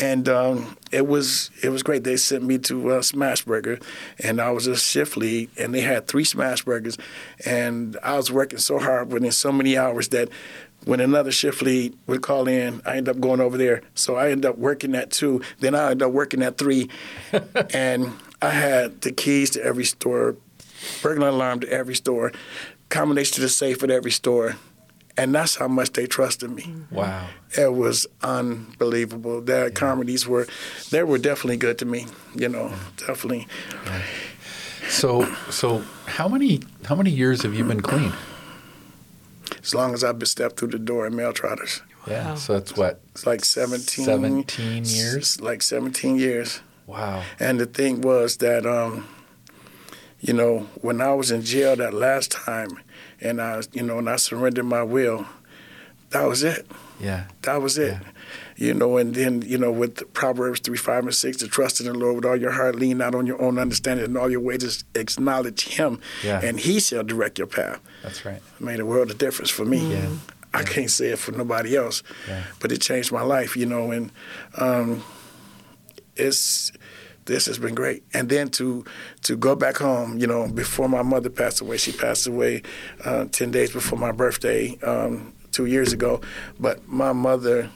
And 0.00 0.28
um, 0.28 0.76
it 0.92 1.06
was 1.06 1.50
it 1.62 1.70
was 1.70 1.82
great. 1.82 2.04
They 2.04 2.16
sent 2.16 2.44
me 2.44 2.58
to 2.58 2.92
uh, 2.92 3.00
Smashburger, 3.00 3.82
and 4.22 4.40
I 4.40 4.50
was 4.50 4.66
a 4.66 4.76
shift 4.76 5.16
lead, 5.16 5.50
and 5.58 5.74
they 5.74 5.80
had 5.80 6.06
three 6.06 6.24
Smashburgers, 6.24 6.98
and 7.44 7.96
I 8.02 8.16
was 8.16 8.30
working 8.30 8.58
so 8.58 8.78
hard 8.78 9.12
within 9.12 9.32
so 9.32 9.50
many 9.50 9.76
hours 9.76 10.08
that 10.08 10.28
when 10.84 11.00
another 11.00 11.32
shift 11.32 11.62
lead 11.62 11.96
would 12.06 12.22
call 12.22 12.46
in, 12.46 12.80
I 12.86 12.96
end 12.96 13.08
up 13.08 13.18
going 13.18 13.40
over 13.40 13.56
there. 13.58 13.82
So 13.94 14.16
I 14.16 14.30
end 14.30 14.46
up 14.46 14.56
working 14.56 14.94
at 14.94 15.10
two. 15.10 15.42
Then 15.58 15.74
I 15.74 15.90
end 15.90 16.02
up 16.02 16.12
working 16.12 16.42
at 16.42 16.58
three, 16.58 16.88
and 17.74 18.12
I 18.40 18.50
had 18.50 19.00
the 19.00 19.10
keys 19.12 19.50
to 19.50 19.64
every 19.64 19.84
store, 19.84 20.36
burglar 21.02 21.28
alarm 21.28 21.60
to 21.60 21.68
every 21.68 21.96
store, 21.96 22.32
combination 22.88 23.34
to 23.36 23.40
the 23.40 23.48
safe 23.48 23.82
at 23.82 23.90
every 23.90 24.10
store, 24.10 24.56
and 25.16 25.34
that's 25.34 25.56
how 25.56 25.68
much 25.68 25.92
they 25.92 26.06
trusted 26.06 26.50
me. 26.50 26.74
Wow. 26.90 27.28
It 27.56 27.72
was 27.72 28.06
unbelievable. 28.22 29.40
Their 29.40 29.70
comedies 29.70 30.26
were, 30.26 30.46
they 30.90 31.02
were 31.02 31.18
definitely 31.18 31.56
good 31.56 31.78
to 31.78 31.84
me. 31.84 32.06
You 32.34 32.48
know, 32.48 32.72
definitely. 32.96 33.46
So 34.88 35.24
so 35.50 35.78
how 36.06 36.28
many 36.28 36.60
how 36.84 36.94
many 36.94 37.10
years 37.10 37.42
have 37.42 37.54
you 37.54 37.64
been 37.64 37.80
clean? 37.80 38.12
As 39.62 39.74
long 39.74 39.94
as 39.94 40.04
I've 40.04 40.18
been 40.18 40.26
stepped 40.26 40.58
through 40.60 40.68
the 40.68 40.78
door 40.78 41.06
at 41.06 41.12
Mel 41.12 41.32
Trotters, 41.32 41.82
Yeah. 42.06 42.30
Wow. 42.30 42.34
So 42.36 42.52
that's 42.54 42.76
what 42.76 43.00
it's 43.10 43.26
like 43.26 43.44
17, 43.44 44.04
17 44.04 44.84
years? 44.84 45.40
Like 45.40 45.62
17 45.62 46.16
years. 46.18 46.60
Wow. 46.86 47.24
And 47.40 47.58
the 47.58 47.66
thing 47.66 48.00
was 48.00 48.36
that 48.36 48.64
um, 48.64 49.08
you 50.26 50.32
know, 50.32 50.66
when 50.82 51.00
I 51.00 51.12
was 51.14 51.30
in 51.30 51.42
jail 51.42 51.76
that 51.76 51.94
last 51.94 52.32
time, 52.32 52.70
and 53.20 53.40
I, 53.40 53.62
you 53.72 53.82
know, 53.82 53.98
and 53.98 54.08
I 54.10 54.16
surrendered 54.16 54.64
my 54.64 54.82
will, 54.82 55.26
that 56.10 56.24
was 56.24 56.42
it. 56.42 56.66
Yeah. 57.00 57.24
That 57.42 57.60
was 57.62 57.78
it. 57.78 57.92
Yeah. 57.92 58.00
You 58.56 58.74
know, 58.74 58.96
and 58.96 59.14
then, 59.14 59.42
you 59.42 59.58
know, 59.58 59.70
with 59.70 60.12
Proverbs 60.14 60.60
3, 60.60 60.76
5, 60.76 61.04
and 61.04 61.14
6, 61.14 61.36
to 61.38 61.48
trust 61.48 61.80
in 61.80 61.86
the 61.86 61.94
Lord 61.94 62.16
with 62.16 62.24
all 62.24 62.36
your 62.36 62.52
heart, 62.52 62.74
lean 62.76 62.98
not 62.98 63.14
on 63.14 63.26
your 63.26 63.40
own 63.40 63.58
understanding, 63.58 64.06
and 64.06 64.16
all 64.18 64.30
your 64.30 64.40
ways 64.40 64.60
just 64.62 64.84
acknowledge 64.94 65.64
Him, 65.68 66.00
Yeah. 66.24 66.40
and 66.42 66.58
He 66.58 66.80
shall 66.80 67.04
direct 67.04 67.38
your 67.38 67.46
path. 67.48 67.80
That's 68.02 68.24
right. 68.24 68.40
It 68.58 68.60
made 68.64 68.80
a 68.80 68.86
world 68.86 69.10
of 69.10 69.18
difference 69.18 69.50
for 69.50 69.64
me. 69.64 69.92
Yeah. 69.92 70.08
I 70.54 70.62
can't 70.62 70.90
say 70.90 71.08
it 71.10 71.18
for 71.18 71.32
nobody 71.32 71.76
else, 71.76 72.02
Yeah. 72.26 72.44
but 72.60 72.72
it 72.72 72.80
changed 72.80 73.12
my 73.12 73.22
life, 73.22 73.56
you 73.56 73.66
know, 73.66 73.90
and 73.90 74.10
um, 74.56 75.04
it's 76.16 76.72
this 77.26 77.46
has 77.46 77.58
been 77.58 77.74
great. 77.74 78.02
And 78.12 78.28
then 78.28 78.48
to 78.50 78.84
to 79.22 79.36
go 79.36 79.54
back 79.54 79.76
home, 79.76 80.18
you 80.18 80.26
know, 80.26 80.48
before 80.48 80.88
my 80.88 81.02
mother 81.02 81.30
passed 81.30 81.60
away, 81.60 81.76
she 81.76 81.92
passed 81.92 82.26
away 82.26 82.62
uh, 83.04 83.26
ten 83.26 83.50
days 83.50 83.72
before 83.72 83.98
my 83.98 84.12
birthday 84.12 84.78
um, 84.82 85.34
two 85.52 85.66
years 85.66 85.92
ago. 85.92 86.20
But 86.58 86.88
my 86.88 87.12
mother, 87.12 87.70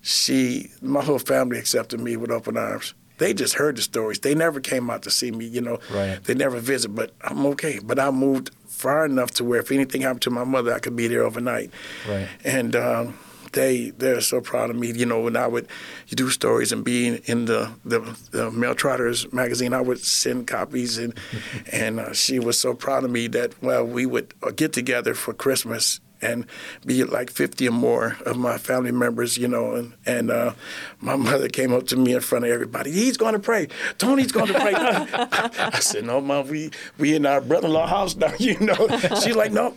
she, 0.00 0.70
my 0.80 1.02
whole 1.02 1.18
family 1.18 1.58
accepted 1.58 2.00
me 2.00 2.16
with 2.16 2.30
open 2.30 2.56
arms. 2.56 2.94
They 3.18 3.34
just 3.34 3.54
heard 3.54 3.76
the 3.76 3.82
stories. 3.82 4.18
They 4.18 4.34
never 4.34 4.58
came 4.58 4.90
out 4.90 5.02
to 5.02 5.10
see 5.10 5.30
me, 5.30 5.46
you 5.46 5.60
know. 5.60 5.78
Right. 5.92 6.22
They 6.24 6.34
never 6.34 6.58
visit, 6.58 6.94
but 6.94 7.12
I'm 7.22 7.46
okay. 7.46 7.78
But 7.82 7.98
I 8.00 8.10
moved 8.10 8.50
far 8.66 9.04
enough 9.04 9.30
to 9.32 9.44
where 9.44 9.60
if 9.60 9.70
anything 9.70 10.00
happened 10.00 10.22
to 10.22 10.30
my 10.30 10.44
mother, 10.44 10.74
I 10.74 10.80
could 10.80 10.96
be 10.96 11.06
there 11.06 11.22
overnight. 11.22 11.70
Right. 12.08 12.26
And 12.42 12.74
um, 12.74 13.18
they 13.52 13.90
they're 13.90 14.20
so 14.20 14.40
proud 14.40 14.70
of 14.70 14.76
me. 14.76 14.92
You 14.92 15.06
know, 15.06 15.20
when 15.20 15.36
I 15.36 15.46
would 15.46 15.68
do 16.08 16.30
stories 16.30 16.72
and 16.72 16.84
be 16.84 17.20
in, 17.26 17.44
the, 17.46 17.70
the 17.84 18.00
the 18.30 18.50
Mel 18.50 18.74
Trotters 18.74 19.32
magazine, 19.32 19.72
I 19.72 19.80
would 19.80 20.00
send 20.00 20.46
copies, 20.46 20.98
and 20.98 21.14
and 21.72 22.00
uh, 22.00 22.12
she 22.12 22.38
was 22.38 22.58
so 22.58 22.74
proud 22.74 23.04
of 23.04 23.10
me 23.10 23.26
that 23.28 23.60
well, 23.62 23.84
we 23.84 24.06
would 24.06 24.34
get 24.56 24.72
together 24.72 25.14
for 25.14 25.32
Christmas. 25.32 26.00
And 26.22 26.46
be 26.86 27.02
like 27.04 27.30
50 27.30 27.66
or 27.68 27.72
more 27.72 28.16
of 28.24 28.36
my 28.36 28.56
family 28.56 28.92
members, 28.92 29.36
you 29.36 29.48
know, 29.48 29.74
and, 29.74 29.92
and 30.06 30.30
uh, 30.30 30.54
my 31.00 31.16
mother 31.16 31.48
came 31.48 31.72
up 31.72 31.86
to 31.88 31.96
me 31.96 32.14
in 32.14 32.20
front 32.20 32.44
of 32.44 32.50
everybody. 32.52 32.92
He's 32.92 33.16
going 33.16 33.32
to 33.34 33.40
pray. 33.40 33.66
Tony's 33.98 34.30
going 34.30 34.46
to 34.46 34.54
pray. 34.54 34.72
I 34.76 35.80
said, 35.80 36.04
no, 36.04 36.20
mom, 36.20 36.48
we 36.48 36.70
we 36.98 37.16
in 37.16 37.26
our 37.26 37.40
brother-in-law 37.40 37.86
house 37.88 38.14
now, 38.16 38.32
you 38.38 38.58
know. 38.60 38.86
She's 39.22 39.34
like, 39.36 39.50
no, 39.52 39.72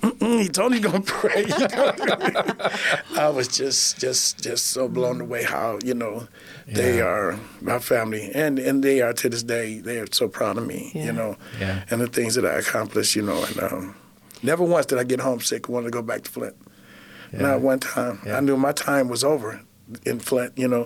Tony's 0.54 0.82
going 0.82 1.02
to 1.04 1.12
pray. 1.12 1.46
I 3.18 3.30
was 3.30 3.48
just 3.48 3.98
just 4.00 4.42
just 4.44 4.68
so 4.68 4.88
blown 4.88 5.22
away 5.22 5.44
how 5.44 5.80
you 5.84 5.94
know 5.94 6.28
they 6.68 7.02
are 7.02 7.40
my 7.62 7.80
family 7.80 8.32
and 8.34 8.60
and 8.60 8.84
they 8.84 9.02
are 9.02 9.14
to 9.14 9.30
this 9.30 9.44
day 9.44 9.80
they 9.80 9.98
are 10.00 10.08
so 10.12 10.28
proud 10.28 10.58
of 10.58 10.66
me 10.68 10.92
Yeah. 10.94 11.06
you 11.06 11.12
know 11.14 11.38
Yeah. 11.60 11.84
and 11.90 12.02
the 12.02 12.08
things 12.08 12.36
that 12.36 12.46
I 12.46 12.54
accomplished 12.60 13.16
you 13.16 13.22
know 13.22 13.44
and 13.44 13.60
um, 13.64 13.96
never 14.46 14.64
once 14.64 14.86
did 14.86 14.98
I 15.00 15.04
get 15.04 15.20
homesick 15.20 15.62
and 15.68 15.74
wanted 15.74 15.88
to 15.92 15.92
go 15.92 16.02
back 16.02 16.22
to 16.24 16.32
Flint 16.32 16.56
Yeah. 17.34 17.42
not 17.48 17.62
one 17.62 17.80
time 17.80 18.16
Yeah. 18.26 18.38
I 18.38 18.40
knew 18.46 18.58
my 18.58 18.72
time 18.90 19.08
was 19.10 19.24
over 19.24 19.62
in 20.06 20.20
Flint 20.20 20.52
you 20.64 20.68
know 20.68 20.86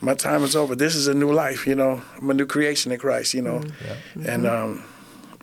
my 0.00 0.14
time 0.14 0.42
is 0.44 0.54
over 0.56 0.74
this 0.76 0.94
is 0.94 1.06
a 1.08 1.14
new 1.14 1.32
life 1.32 1.60
you 1.70 1.74
know 1.74 2.02
I'm 2.18 2.30
a 2.30 2.34
new 2.34 2.46
creation 2.46 2.92
in 2.92 2.98
Christ 2.98 3.34
you 3.34 3.42
know 3.42 3.58
Mm-hmm. 3.60 4.28
and 4.30 4.46
um, 4.46 4.70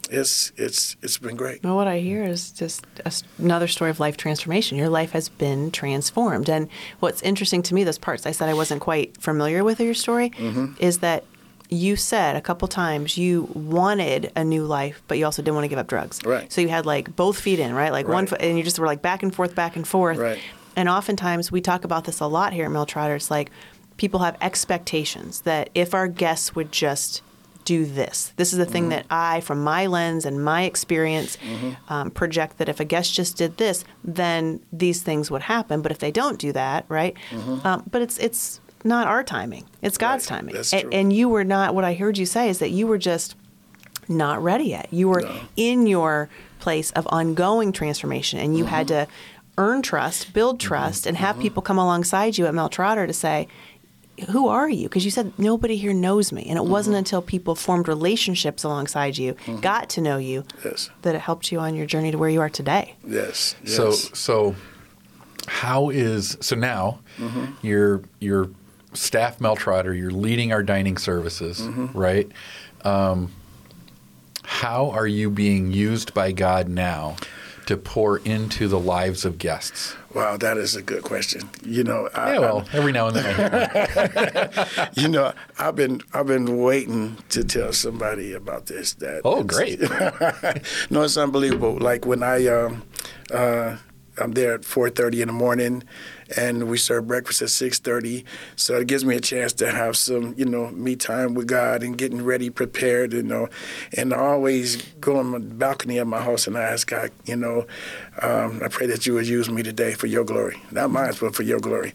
it's 0.09 0.51
it's 0.57 0.95
it's 1.01 1.17
been 1.17 1.35
great 1.35 1.63
Well, 1.63 1.75
what 1.75 1.88
I 1.88 2.00
hear 2.00 2.23
is 2.33 2.51
just 2.51 2.85
a 3.05 3.07
s 3.07 3.23
another 3.39 3.67
story 3.67 3.89
of 3.89 4.00
life 4.05 4.17
transformation. 4.17 4.77
Your 4.77 4.89
life 5.00 5.12
has 5.17 5.29
been 5.29 5.71
transformed. 5.71 6.50
And 6.50 6.67
what's 7.03 7.21
interesting 7.23 7.63
to 7.63 7.73
me, 7.73 7.83
those 7.85 7.97
parts 8.07 8.25
I 8.25 8.33
said 8.33 8.50
I 8.50 8.53
wasn't 8.53 8.81
quite 8.81 9.09
familiar 9.29 9.63
with 9.63 9.79
your 9.79 9.93
story, 10.05 10.29
Mm-hmm. 10.31 10.65
is 10.89 10.95
that 11.00 11.23
you 11.70 11.96
said 11.96 12.36
a 12.36 12.41
couple 12.41 12.67
times 12.67 13.17
you 13.17 13.50
wanted 13.53 14.32
a 14.36 14.43
new 14.43 14.63
life, 14.65 15.01
but 15.08 15.17
you 15.17 15.25
also 15.25 15.41
didn't 15.41 15.55
want 15.55 15.65
to 15.65 15.70
give 15.70 15.79
up 15.79 15.88
drugs. 15.88 16.20
Right. 16.24 16.51
So 16.51 16.62
you 16.62 16.70
had 16.70 16.86
like 16.86 17.15
both 17.15 17.39
feet 17.39 17.59
in, 17.59 17.74
right? 17.74 17.92
Like 17.92 18.07
one 18.07 18.27
foot, 18.27 18.42
and 18.42 18.57
you 18.57 18.64
just 18.64 18.79
were 18.79 18.87
like 18.87 19.01
back 19.01 19.24
and 19.24 19.33
forth, 19.33 19.55
back 19.55 19.75
and 19.75 19.87
forth. 19.87 20.18
Right. 20.18 20.40
And 20.75 20.90
oftentimes 20.90 21.51
we 21.51 21.61
talk 21.61 21.83
about 21.83 22.05
this 22.05 22.20
a 22.20 22.27
lot 22.27 22.53
here 22.53 22.66
at 22.66 22.72
Mel 22.72 22.85
Trotter. 22.85 23.16
It's 23.16 23.31
like 23.31 23.51
people 23.98 24.20
have 24.22 24.37
expectations 24.42 25.42
that 25.42 25.70
if 25.75 25.94
our 25.94 26.07
guests 26.07 26.55
would 26.55 26.72
just 26.72 27.22
do 27.66 27.85
this, 27.85 28.33
this 28.35 28.51
is 28.51 28.59
the 28.59 28.66
thing 28.66 28.90
that 28.90 29.05
I, 29.09 29.40
from 29.40 29.64
my 29.64 29.85
lens 29.85 30.25
and 30.25 30.44
my 30.44 30.64
experience, 30.64 31.37
um, 31.87 32.11
project 32.11 32.57
that 32.57 32.68
if 32.68 32.79
a 32.79 32.85
guest 32.85 33.14
just 33.14 33.37
did 33.37 33.57
this, 33.57 33.85
then 34.03 34.59
these 34.74 35.01
things 35.01 35.31
would 35.31 35.44
happen. 35.44 35.81
But 35.81 35.92
if 35.92 36.00
they 36.00 36.11
don't 36.11 36.37
do 36.37 36.51
that, 36.51 36.85
right? 36.90 37.16
Um, 37.64 37.83
but 37.90 38.01
it's 38.01 38.18
it's 38.18 38.59
not 38.83 39.07
our 39.07 39.24
timing; 39.24 39.65
it's 39.81 39.98
God's 39.98 40.29
Right. 40.29 40.37
timing. 40.39 40.55
That's 40.55 40.74
A- 40.74 40.87
and 40.93 41.11
you 41.13 41.29
were 41.29 41.43
not. 41.43 41.74
What 41.75 41.83
I 41.83 41.93
heard 41.93 42.17
you 42.17 42.25
say 42.25 42.50
is 42.50 42.59
that 42.59 42.72
you 42.72 42.87
were 42.87 42.98
just 42.98 43.35
not 44.07 44.43
ready 44.43 44.65
yet. 44.65 44.87
You 44.91 45.07
were 45.09 45.22
No. 45.22 45.31
in 45.55 45.87
your 45.87 46.29
place 46.59 46.91
of 46.91 47.07
ongoing 47.11 47.72
transformation, 47.72 48.39
and 48.39 48.57
you 48.57 48.65
had 48.65 48.87
Mm-hmm. 48.87 49.05
to 49.05 49.11
earn 49.57 49.81
trust, 49.81 50.33
build 50.33 50.59
trust, 50.59 51.05
and 51.05 51.17
have 51.17 51.39
people 51.39 51.61
come 51.61 51.77
alongside 51.77 52.37
you 52.37 52.46
at 52.48 52.53
Mel 52.55 52.69
Trotter 52.69 53.05
to 53.05 53.13
say, 53.13 53.48
who 54.29 54.48
are 54.48 54.69
you? 54.69 54.83
Because 54.89 55.05
you 55.05 55.11
said 55.11 55.31
nobody 55.39 55.75
here 55.75 55.93
knows 55.93 56.31
me. 56.31 56.43
And 56.48 56.57
it 56.57 56.61
Mm-hmm. 56.61 56.72
wasn't 56.72 56.96
until 56.98 57.22
people 57.22 57.55
formed 57.55 57.87
relationships 57.87 58.63
alongside 58.63 59.17
you, 59.17 59.35
got 59.61 59.89
to 59.89 60.01
know 60.01 60.17
you, 60.17 60.43
Yes. 60.65 60.89
that 61.03 61.15
it 61.15 61.22
helped 61.22 61.51
you 61.51 61.59
on 61.59 61.75
your 61.75 61.85
journey 61.85 62.11
to 62.11 62.17
where 62.17 62.29
you 62.29 62.41
are 62.41 62.50
today. 62.50 62.96
yes, 63.07 63.55
yes. 63.63 63.75
So 63.75 63.91
so 63.91 64.55
how 65.48 65.89
is 65.89 66.37
so 66.41 66.55
now 66.55 67.00
Mm-hmm. 67.19 67.46
you're 67.61 68.01
you're 68.19 68.50
staff 68.94 69.40
Mel 69.42 69.56
Trotter, 69.56 69.94
you're 69.94 70.12
leading 70.12 70.51
our 70.53 70.64
dining 70.64 70.98
services, 70.98 71.60
Mm-hmm. 71.62 71.98
right? 71.98 72.29
Um, 72.84 73.32
how 74.44 74.90
are 74.92 75.08
you 75.08 75.29
being 75.29 75.72
used 75.72 76.14
by 76.14 76.32
God 76.32 76.68
now 76.68 77.16
to 77.66 77.77
pour 77.77 78.18
into 78.20 78.68
the 78.68 78.79
lives 78.79 79.24
of 79.25 79.38
guests? 79.38 79.96
wow 80.14 80.38
that 80.38 80.58
is 80.58 80.75
a 80.75 80.82
good 80.84 81.01
question 81.01 81.42
you 81.66 81.84
know 81.84 82.08
I, 82.14 82.34
Yeah, 82.34 82.40
well, 82.40 82.66
every 82.72 82.92
now 82.92 83.08
and 83.08 83.16
then 83.16 83.25
I 83.25 83.34
hear 83.34 83.50
that. 83.50 84.92
You 84.98 85.08
know, 85.08 85.34
I've 85.58 85.75
been 85.75 86.01
I've 86.14 86.27
been 86.27 86.60
waiting 86.60 87.18
to 87.29 87.44
tell 87.44 87.74
somebody 87.74 88.34
about 88.34 88.68
this. 88.68 88.94
That 88.96 89.22
Oh, 89.25 89.42
great. 89.44 89.79
no, 90.92 91.01
it's 91.01 91.18
unbelievable. 91.18 91.77
Like 91.79 92.06
when 92.06 92.22
I 92.22 92.46
um, 92.48 92.84
uh, 93.32 93.77
I'm 94.17 94.33
there 94.33 94.53
at 94.53 94.61
4:30 94.61 95.21
in 95.21 95.27
the 95.27 95.33
morning, 95.33 95.83
and 96.37 96.69
we 96.69 96.77
serve 96.77 97.07
breakfast 97.07 97.41
at 97.41 97.49
6:30. 97.49 98.23
So 98.55 98.75
it 98.75 98.87
gives 98.87 99.03
me 99.05 99.15
a 99.15 99.19
chance 99.19 99.53
to 99.53 99.71
have 99.71 99.97
some, 99.97 100.33
you 100.37 100.45
know, 100.45 100.69
me 100.71 100.95
time 100.95 101.33
with 101.33 101.47
God 101.47 101.83
and 101.83 101.97
getting 101.97 102.23
ready, 102.23 102.49
prepared, 102.49 103.13
you 103.13 103.23
know. 103.23 103.49
And 103.97 104.13
I 104.13 104.17
always 104.17 104.81
go 104.99 105.17
on 105.17 105.31
the 105.31 105.39
balcony 105.39 105.97
of 105.97 106.07
my 106.07 106.21
house 106.21 106.47
and 106.47 106.57
I 106.57 106.61
ask 106.61 106.87
God, 106.87 107.11
you 107.25 107.35
know, 107.35 107.65
um, 108.21 108.61
I 108.63 108.67
pray 108.67 108.87
that 108.87 109.05
you 109.05 109.13
would 109.15 109.27
use 109.27 109.49
me 109.49 109.63
today 109.63 109.93
for 109.93 110.07
your 110.07 110.23
glory, 110.23 110.61
not 110.71 110.91
mine, 110.91 111.13
but 111.19 111.35
for 111.35 111.43
your 111.43 111.59
glory. 111.59 111.93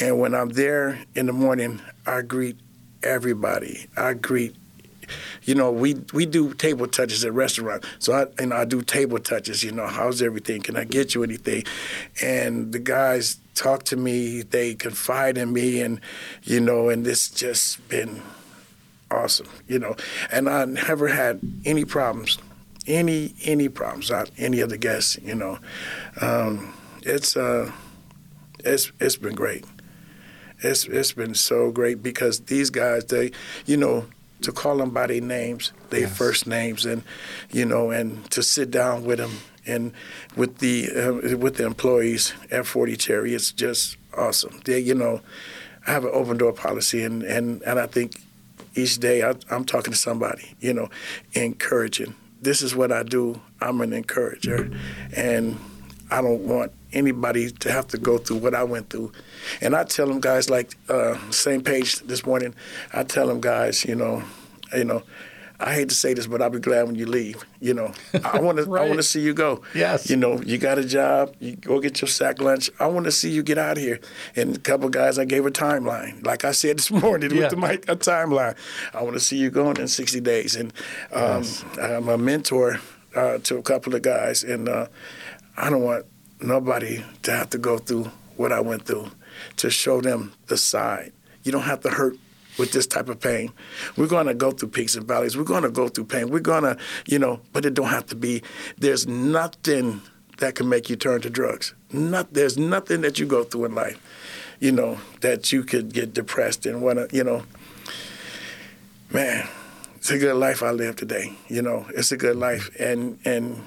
And 0.00 0.18
when 0.18 0.34
I'm 0.34 0.50
there 0.50 1.00
in 1.14 1.26
the 1.26 1.32
morning, 1.32 1.80
I 2.06 2.22
greet 2.22 2.56
everybody. 3.02 3.86
I 3.96 4.14
greet 4.14 4.56
you 5.42 5.54
know, 5.54 5.70
we 5.70 5.94
we 6.12 6.26
do 6.26 6.54
table 6.54 6.86
touches 6.86 7.24
at 7.24 7.32
restaurants. 7.32 7.86
So 7.98 8.28
I 8.38 8.44
know 8.44 8.56
I 8.56 8.64
do 8.64 8.82
table 8.82 9.18
touches. 9.18 9.62
You 9.62 9.72
know, 9.72 9.86
how's 9.86 10.22
everything? 10.22 10.62
Can 10.62 10.76
I 10.76 10.84
get 10.84 11.14
you 11.14 11.22
anything? 11.22 11.64
And 12.22 12.72
the 12.72 12.78
guys 12.78 13.38
talk 13.54 13.84
to 13.84 13.96
me. 13.96 14.42
They 14.42 14.74
confide 14.74 15.38
in 15.38 15.52
me, 15.52 15.80
and 15.80 16.00
you 16.42 16.60
know, 16.60 16.88
and 16.88 17.06
it's 17.06 17.28
just 17.28 17.86
been 17.88 18.22
awesome. 19.10 19.48
You 19.66 19.78
know, 19.78 19.96
and 20.30 20.48
I 20.48 20.64
never 20.64 21.08
had 21.08 21.40
any 21.64 21.84
problems, 21.84 22.38
any 22.86 23.34
any 23.44 23.68
problems 23.68 24.10
out 24.10 24.30
any 24.38 24.60
of 24.60 24.70
the 24.70 24.78
guests. 24.78 25.18
You 25.22 25.34
know, 25.34 25.58
um, 26.20 26.74
it's 27.02 27.36
uh, 27.36 27.72
it's 28.64 28.92
it's 29.00 29.16
been 29.16 29.34
great. 29.34 29.64
It's 30.62 30.84
it's 30.86 31.12
been 31.12 31.34
so 31.34 31.70
great 31.70 32.02
because 32.02 32.40
these 32.40 32.70
guys, 32.70 33.06
they, 33.06 33.32
you 33.66 33.76
know, 33.76 34.06
to 34.42 34.52
call 34.52 34.76
them 34.78 34.90
by 34.90 35.06
their 35.06 35.20
names, 35.20 35.72
their 35.90 36.00
Yes. 36.00 36.16
first 36.16 36.46
names, 36.46 36.84
and 36.86 37.02
you 37.50 37.64
know, 37.64 37.90
and 37.90 38.28
to 38.30 38.42
sit 38.42 38.70
down 38.70 39.04
with 39.04 39.18
them 39.18 39.32
and 39.66 39.92
with 40.36 40.58
the 40.58 40.88
uh, 40.90 41.36
with 41.36 41.56
the 41.56 41.66
employees 41.66 42.32
at 42.50 42.66
Forty 42.66 42.96
Cherry, 42.96 43.34
it's 43.34 43.52
just 43.52 43.96
awesome. 44.16 44.60
They, 44.64 44.78
you 44.80 44.94
know, 44.94 45.20
I 45.86 45.92
have 45.92 46.04
an 46.04 46.10
open 46.12 46.36
door 46.38 46.52
policy, 46.52 47.02
and 47.02 47.22
and 47.22 47.62
and 47.62 47.78
I 47.78 47.86
think 47.86 48.20
each 48.74 48.98
day 48.98 49.22
I, 49.22 49.34
I'm 49.50 49.64
talking 49.64 49.92
to 49.92 49.98
somebody, 49.98 50.54
you 50.60 50.72
know, 50.72 50.88
encouraging. 51.34 52.14
This 52.42 52.62
is 52.62 52.74
what 52.74 52.90
I 52.92 53.02
do. 53.02 53.40
I'm 53.60 53.80
an 53.80 53.92
encourager, 53.92 54.70
and 55.14 55.58
I 56.10 56.22
don't 56.22 56.40
want 56.46 56.72
anybody 56.92 57.50
to 57.50 57.70
have 57.72 57.86
to 57.88 57.98
go 57.98 58.18
through 58.18 58.38
what 58.38 58.54
I 58.54 58.64
went 58.64 58.90
through. 58.90 59.12
And 59.60 59.74
I 59.74 59.84
tell 59.84 60.06
them 60.06 60.20
guys 60.20 60.50
like 60.50 60.76
uh, 60.88 61.16
same 61.30 61.62
page 61.62 62.00
this 62.00 62.24
morning. 62.26 62.54
I 62.92 63.04
tell 63.04 63.26
them 63.28 63.40
guys, 63.40 63.84
you 63.84 63.94
know, 63.94 64.22
you 64.76 64.84
know, 64.84 65.02
I 65.62 65.74
hate 65.74 65.90
to 65.90 65.94
say 65.94 66.14
this, 66.14 66.26
but 66.26 66.40
I'll 66.40 66.48
be 66.48 66.58
glad 66.58 66.86
when 66.86 66.94
you 66.94 67.04
leave. 67.04 67.44
You 67.60 67.74
know, 67.74 67.92
I 68.24 68.40
want 68.46 68.56
to. 68.56 68.62
I 68.76 68.86
want 68.86 68.94
to 68.96 69.02
see 69.02 69.20
you 69.20 69.34
go. 69.34 69.60
Yes. 69.74 70.08
You 70.08 70.16
know, 70.16 70.40
you 70.40 70.56
got 70.56 70.78
a 70.78 70.84
job. 70.84 71.34
You 71.38 71.54
go 71.56 71.80
get 71.80 72.00
your 72.00 72.08
sack 72.08 72.40
lunch. 72.40 72.70
I 72.80 72.86
want 72.86 73.04
to 73.04 73.12
see 73.12 73.28
you 73.30 73.42
get 73.42 73.58
out 73.58 73.76
of 73.76 73.82
here. 73.82 74.00
And 74.36 74.56
a 74.56 74.58
couple 74.58 74.88
guys, 74.88 75.18
I 75.18 75.26
gave 75.26 75.44
a 75.44 75.50
timeline. 75.50 76.24
Like 76.24 76.46
I 76.46 76.52
said 76.52 76.78
this 76.78 76.90
morning 77.02 77.30
Yeah. 77.32 77.42
with 77.42 77.50
the 77.50 77.56
mic, 77.58 77.86
a 77.90 77.96
timeline. 77.96 78.56
I 78.94 79.02
want 79.02 79.14
to 79.16 79.20
see 79.20 79.36
you 79.36 79.50
going 79.50 79.76
in 79.76 79.86
60 79.88 80.18
days. 80.22 80.56
And 80.56 80.72
um, 81.12 81.44
I'm 81.78 82.08
a 82.08 82.16
mentor 82.16 82.80
uh, 83.14 83.36
to 83.40 83.58
a 83.58 83.62
couple 83.62 83.94
of 83.94 84.00
guys, 84.00 84.42
and 84.42 84.66
uh, 84.66 84.86
I 85.58 85.68
don't 85.68 85.82
want 85.82 86.06
nobody 86.42 87.04
to 87.22 87.30
have 87.32 87.50
to 87.50 87.58
go 87.58 87.78
through 87.78 88.10
what 88.36 88.52
I 88.52 88.60
went 88.60 88.86
through 88.86 89.10
to 89.56 89.70
show 89.70 90.00
them 90.00 90.32
the 90.46 90.56
side. 90.56 91.12
You 91.42 91.52
don't 91.52 91.62
have 91.62 91.80
to 91.80 91.90
hurt 91.90 92.16
with 92.58 92.72
this 92.72 92.86
type 92.86 93.08
of 93.08 93.20
pain. 93.20 93.52
We're 93.96 94.06
going 94.06 94.26
to 94.26 94.34
go 94.34 94.50
through 94.50 94.70
peaks 94.70 94.94
and 94.96 95.06
valleys. 95.06 95.36
We're 95.36 95.44
going 95.44 95.62
to 95.62 95.70
go 95.70 95.88
through 95.88 96.04
pain. 96.04 96.30
We're 96.30 96.40
going 96.40 96.64
to, 96.64 96.76
you 97.06 97.18
know, 97.18 97.40
but 97.52 97.64
it 97.64 97.74
don't 97.74 97.88
have 97.88 98.06
to 98.06 98.16
be. 98.16 98.42
There's 98.78 99.06
nothing 99.06 100.02
that 100.38 100.54
can 100.54 100.68
make 100.68 100.90
you 100.90 100.96
turn 100.96 101.20
to 101.22 101.30
drugs. 101.30 101.74
Not, 101.92 102.32
there's 102.32 102.58
nothing 102.58 103.02
that 103.02 103.18
you 103.18 103.26
go 103.26 103.44
through 103.44 103.66
in 103.66 103.74
life, 103.74 103.98
you 104.58 104.72
know, 104.72 104.98
that 105.20 105.52
you 105.52 105.62
could 105.62 105.92
get 105.92 106.12
depressed 106.12 106.66
and 106.66 106.82
want 106.82 106.98
to, 106.98 107.16
you 107.16 107.24
know, 107.24 107.44
man, 109.10 109.48
it's 109.96 110.10
a 110.10 110.18
good 110.18 110.36
life 110.36 110.62
I 110.62 110.70
live 110.70 110.96
today. 110.96 111.36
You 111.48 111.62
know, 111.62 111.86
it's 111.90 112.10
a 112.10 112.16
good 112.16 112.36
life, 112.36 112.70
and 112.80 113.18
and 113.26 113.62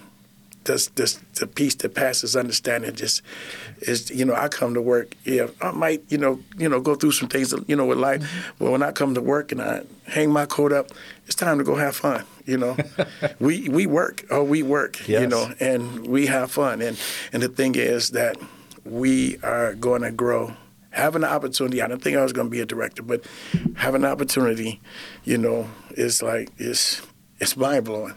this 0.65 0.87
this 0.87 1.19
the 1.39 1.47
peace 1.47 1.75
that 1.75 1.93
passes 1.93 2.35
understanding 2.35 2.95
just 2.95 3.21
is 3.81 4.09
you 4.09 4.25
know 4.25 4.33
I 4.33 4.47
come 4.47 4.73
to 4.73 4.81
work. 4.81 5.15
Yeah, 5.25 5.47
I 5.61 5.71
might 5.71 6.03
you 6.09 6.17
know 6.17 6.39
you 6.57 6.69
know 6.69 6.79
go 6.79 6.95
through 6.95 7.11
some 7.11 7.29
things 7.29 7.53
you 7.67 7.75
know 7.75 7.85
with 7.85 7.97
life, 7.97 8.21
mm-hmm. 8.21 8.51
but 8.59 8.71
when 8.71 8.83
I 8.83 8.91
come 8.91 9.15
to 9.15 9.21
work 9.21 9.51
and 9.51 9.61
I 9.61 9.83
hang 10.05 10.31
my 10.31 10.45
coat 10.45 10.71
up, 10.71 10.91
it's 11.25 11.35
time 11.35 11.57
to 11.57 11.63
go 11.63 11.75
have 11.75 11.95
fun. 11.95 12.25
You 12.45 12.57
know, 12.57 12.77
we 13.39 13.69
we 13.69 13.85
work 13.85 14.25
oh 14.29 14.43
we 14.43 14.63
work. 14.63 15.07
You 15.21 15.27
know, 15.27 15.53
and 15.59 16.07
we 16.07 16.27
have 16.27 16.51
fun. 16.51 16.81
And 16.81 16.99
and 17.31 17.41
the 17.43 17.49
thing 17.49 17.75
is 17.75 18.11
that 18.11 18.37
we 18.85 19.37
are 19.43 19.73
going 19.75 20.01
to 20.01 20.11
grow. 20.11 20.53
Having 20.91 21.23
an 21.23 21.29
opportunity, 21.29 21.81
I 21.81 21.87
didn't 21.87 22.03
think 22.03 22.17
I 22.17 22.21
was 22.21 22.33
going 22.33 22.47
to 22.47 22.51
be 22.51 22.59
a 22.59 22.67
director, 22.67 23.01
but 23.01 23.23
having 23.75 24.03
an 24.03 24.11
opportunity, 24.11 24.79
you 25.23 25.39
know, 25.39 25.67
is 25.91 26.21
like 26.21 26.49
it's 26.59 27.01
it's 27.39 27.57
mind 27.57 27.85
blowing. 27.85 28.13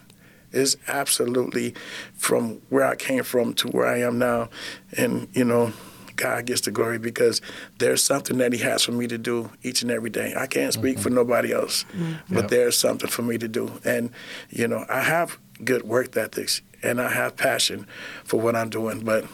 It's 0.53 0.77
absolutely 0.89 1.75
from 2.15 2.61
where 2.69 2.87
I 2.87 2.97
came 2.97 3.25
from 3.25 3.55
to 3.55 3.69
where 3.69 3.87
I 3.87 4.01
am 4.01 4.19
now, 4.19 4.49
and 4.97 5.29
you 5.33 5.45
know, 5.45 5.73
God 6.17 6.47
gets 6.47 6.63
the 6.63 6.71
glory 6.71 6.99
because 6.99 7.41
there's 7.79 8.03
something 8.03 8.39
that 8.39 8.53
He 8.53 8.59
has 8.61 8.83
for 8.83 8.93
me 8.93 9.07
to 9.07 9.19
do 9.19 9.51
each 9.63 9.83
and 9.83 9.91
every 9.91 10.11
day. 10.11 10.35
I 10.37 10.47
can't 10.47 10.73
speak 10.73 10.95
mm-hmm. 10.95 11.03
for 11.03 11.11
nobody 11.11 11.53
else, 11.53 11.85
mm-hmm. 11.93 12.35
but 12.35 12.43
Yep. 12.43 12.51
there's 12.51 12.79
something 12.79 13.11
for 13.11 13.23
me 13.23 13.39
to 13.39 13.49
do, 13.49 13.81
and 13.85 14.11
you 14.51 14.67
know, 14.69 14.85
I 14.89 15.01
have 15.01 15.39
good 15.65 15.85
work 15.85 16.17
ethics 16.17 16.63
and 16.83 17.01
I 17.01 17.09
have 17.09 17.37
passion 17.37 17.87
for 18.25 18.39
what 18.41 18.55
I'm 18.55 18.69
doing, 18.69 19.01
but 19.01 19.25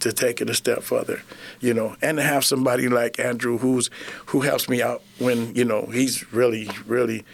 to 0.00 0.12
take 0.12 0.40
it 0.40 0.48
a 0.48 0.54
step 0.54 0.82
further, 0.82 1.22
you 1.60 1.74
know, 1.74 1.94
and 2.00 2.16
to 2.16 2.22
have 2.22 2.44
somebody 2.44 2.88
like 2.88 3.20
Andrew 3.20 3.58
who's 3.58 3.90
who 4.26 4.40
helps 4.40 4.68
me 4.68 4.82
out 4.82 5.02
when 5.18 5.54
you 5.54 5.64
know 5.64 5.86
he's 5.92 6.32
really, 6.32 6.68
really, 6.86 7.24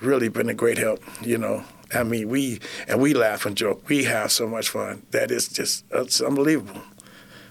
really 0.00 0.28
been 0.28 0.48
a 0.48 0.54
great 0.54 0.78
help. 0.78 1.02
You 1.20 1.38
know, 1.38 1.64
I 1.94 2.02
mean, 2.02 2.28
we 2.28 2.60
and 2.88 3.00
we 3.00 3.14
laugh 3.14 3.46
and 3.46 3.56
joke. 3.56 3.88
We 3.88 4.04
have 4.04 4.32
so 4.32 4.48
much 4.48 4.68
fun 4.70 5.02
that 5.12 5.30
it's 5.30 5.48
just 5.48 5.84
it's 5.92 6.20
unbelievable. 6.20 6.82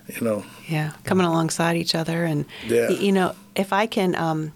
You 0.08 0.22
know, 0.22 0.46
Yeah, 0.68 0.92
coming 1.04 1.26
alongside 1.26 1.78
each 1.78 1.96
other, 1.96 2.26
and 2.26 2.46
Yeah. 2.68 2.90
you 2.90 3.12
know, 3.12 3.34
if 3.56 3.74
I 3.74 3.88
can 3.88 4.14
um, 4.16 4.52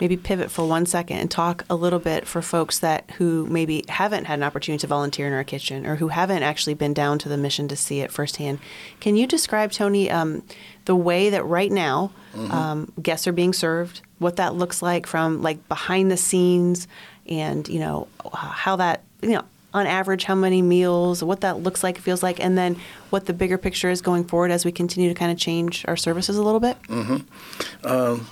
maybe 0.00 0.16
pivot 0.16 0.48
for 0.50 0.64
one 0.68 0.86
second 0.86 1.16
and 1.16 1.28
talk 1.30 1.64
a 1.68 1.74
little 1.74 1.98
bit 1.98 2.24
for 2.26 2.40
folks 2.40 2.78
that 2.80 3.10
who 3.18 3.46
maybe 3.46 3.84
haven't 3.88 4.26
had 4.26 4.38
an 4.38 4.44
opportunity 4.44 4.80
to 4.80 4.86
volunteer 4.86 5.26
in 5.26 5.32
our 5.32 5.42
kitchen 5.44 5.86
or 5.86 5.96
who 5.96 6.08
haven't 6.08 6.44
actually 6.44 6.74
been 6.74 6.94
down 6.94 7.18
to 7.18 7.28
the 7.28 7.36
mission 7.36 7.66
to 7.68 7.74
see 7.76 8.00
it 8.00 8.12
firsthand. 8.12 8.60
Can 9.00 9.16
you 9.16 9.26
describe, 9.26 9.72
Tony, 9.72 10.08
um, 10.08 10.42
the 10.84 10.94
way 10.96 11.30
that 11.30 11.44
right 11.46 11.72
now 11.72 12.12
um, 12.50 12.92
guests 13.02 13.26
are 13.26 13.32
being 13.32 13.52
served, 13.52 14.02
what 14.18 14.36
that 14.36 14.54
looks 14.54 14.82
like 14.82 15.06
from 15.06 15.42
like 15.42 15.66
behind 15.68 16.10
the 16.12 16.16
scenes, 16.16 16.86
and 17.26 17.68
you 17.68 17.80
know 17.80 18.06
how 18.32 18.76
that 18.76 19.02
you 19.22 19.30
know 19.30 19.44
on 19.74 19.86
average 19.86 20.24
how 20.24 20.34
many 20.34 20.60
meals, 20.60 21.24
what 21.24 21.40
that 21.40 21.62
looks 21.62 21.82
like, 21.82 21.98
feels 21.98 22.22
like, 22.22 22.38
and 22.40 22.58
then 22.58 22.76
what 23.10 23.26
the 23.26 23.32
bigger 23.32 23.56
picture 23.56 23.90
is 23.90 24.02
going 24.02 24.24
forward 24.24 24.50
as 24.50 24.64
we 24.64 24.72
continue 24.72 25.08
to 25.08 25.14
kind 25.14 25.32
of 25.32 25.38
change 25.38 25.84
our 25.88 25.96
services 25.96 26.36
a 26.36 26.42
little 26.42 26.60
bit? 26.60 26.76
Mm-hmm. 26.84 27.86
Um, 27.86 28.26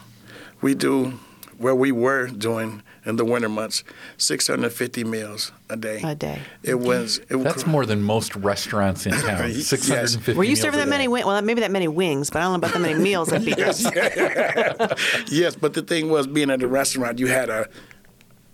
we 0.61 0.75
do 0.75 1.19
where 1.57 1.75
we 1.75 1.93
were 1.93 2.27
doing 2.27 2.83
in 3.05 3.17
the 3.17 3.25
winter 3.25 3.49
months, 3.49 3.83
650 4.19 5.05
meals 5.05 5.53
a 5.69 5.77
day. 5.77 6.01
A 6.03 6.15
day. 6.15 6.41
It 6.63 6.81
was. 6.81 7.19
It 7.29 7.37
was 7.37 7.45
That's 7.45 7.67
more 7.67 7.87
than 7.87 8.03
most 8.03 8.37
restaurants 8.37 9.07
in 9.07 9.13
town. 9.13 9.51
Yes. 9.51 9.67
Six 9.67 9.89
hundred 9.89 10.15
and 10.15 10.25
fifty. 10.25 10.39
Were 10.39 10.45
you 10.45 10.57
serving 10.57 10.79
that 10.79 10.89
many 10.89 11.09
wings? 11.09 11.27
Well, 11.27 11.41
maybe 11.43 11.63
that 11.63 11.71
many 11.71 11.89
wings, 11.89 12.31
but 12.31 12.41
I 12.41 12.43
don't 12.43 12.53
know 12.53 12.57
about 12.57 12.73
that 12.73 12.81
many 12.81 13.03
meals 13.03 13.33
at 13.33 13.45
Beatrice. 13.45 13.83
yes, 15.33 15.57
but 15.57 15.73
the 15.73 15.83
thing 15.83 16.11
was, 16.11 16.27
being 16.27 16.51
at 16.51 16.63
a 16.63 16.69
restaurant, 16.69 17.19
you 17.19 17.27
had 17.27 17.49
a 17.49 17.69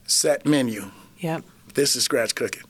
set 0.07 0.47
menu. 0.47 0.91
Yep. 1.19 1.43
This 1.77 1.95
is 1.95 2.03
scratch 2.03 2.35
cooking. 2.35 2.63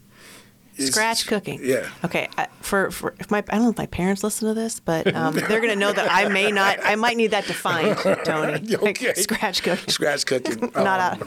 It's- 0.75 0.90
Scratch 0.90 1.27
cooking. 1.27 1.61
Yeah. 1.62 1.88
Okay. 2.05 2.29
I, 2.37 2.49
for 2.61 2.90
for 2.90 3.14
if 3.19 3.31
my 3.31 3.38
I 3.38 3.42
don't 3.55 3.62
know 3.62 3.71
if 3.71 3.79
my 3.79 3.87
parents 3.87 4.23
listen 4.23 4.47
to 4.49 4.53
this, 4.53 4.79
but 4.79 5.14
um, 5.14 5.35
they're 5.49 5.61
to 5.62 5.77
know 5.77 5.90
that 5.90 6.12
I 6.12 6.29
may 6.29 6.51
not. 6.53 6.79
I 6.85 6.97
might 6.97 7.16
need 7.16 7.29
that 7.31 7.47
defined, 7.47 7.97
Tony. 8.27 8.77
Like, 8.77 8.99
scratch 9.16 9.62
cooking. 9.62 9.88
Scratch 9.88 10.27
cooking. 10.27 10.71
Not 10.75 11.23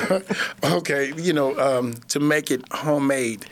Um, 0.00 0.22
okay, 0.64 1.12
you 1.16 1.32
know, 1.32 1.56
um, 1.58 1.94
to 2.08 2.18
make 2.18 2.50
it 2.50 2.62
homemade 2.72 3.46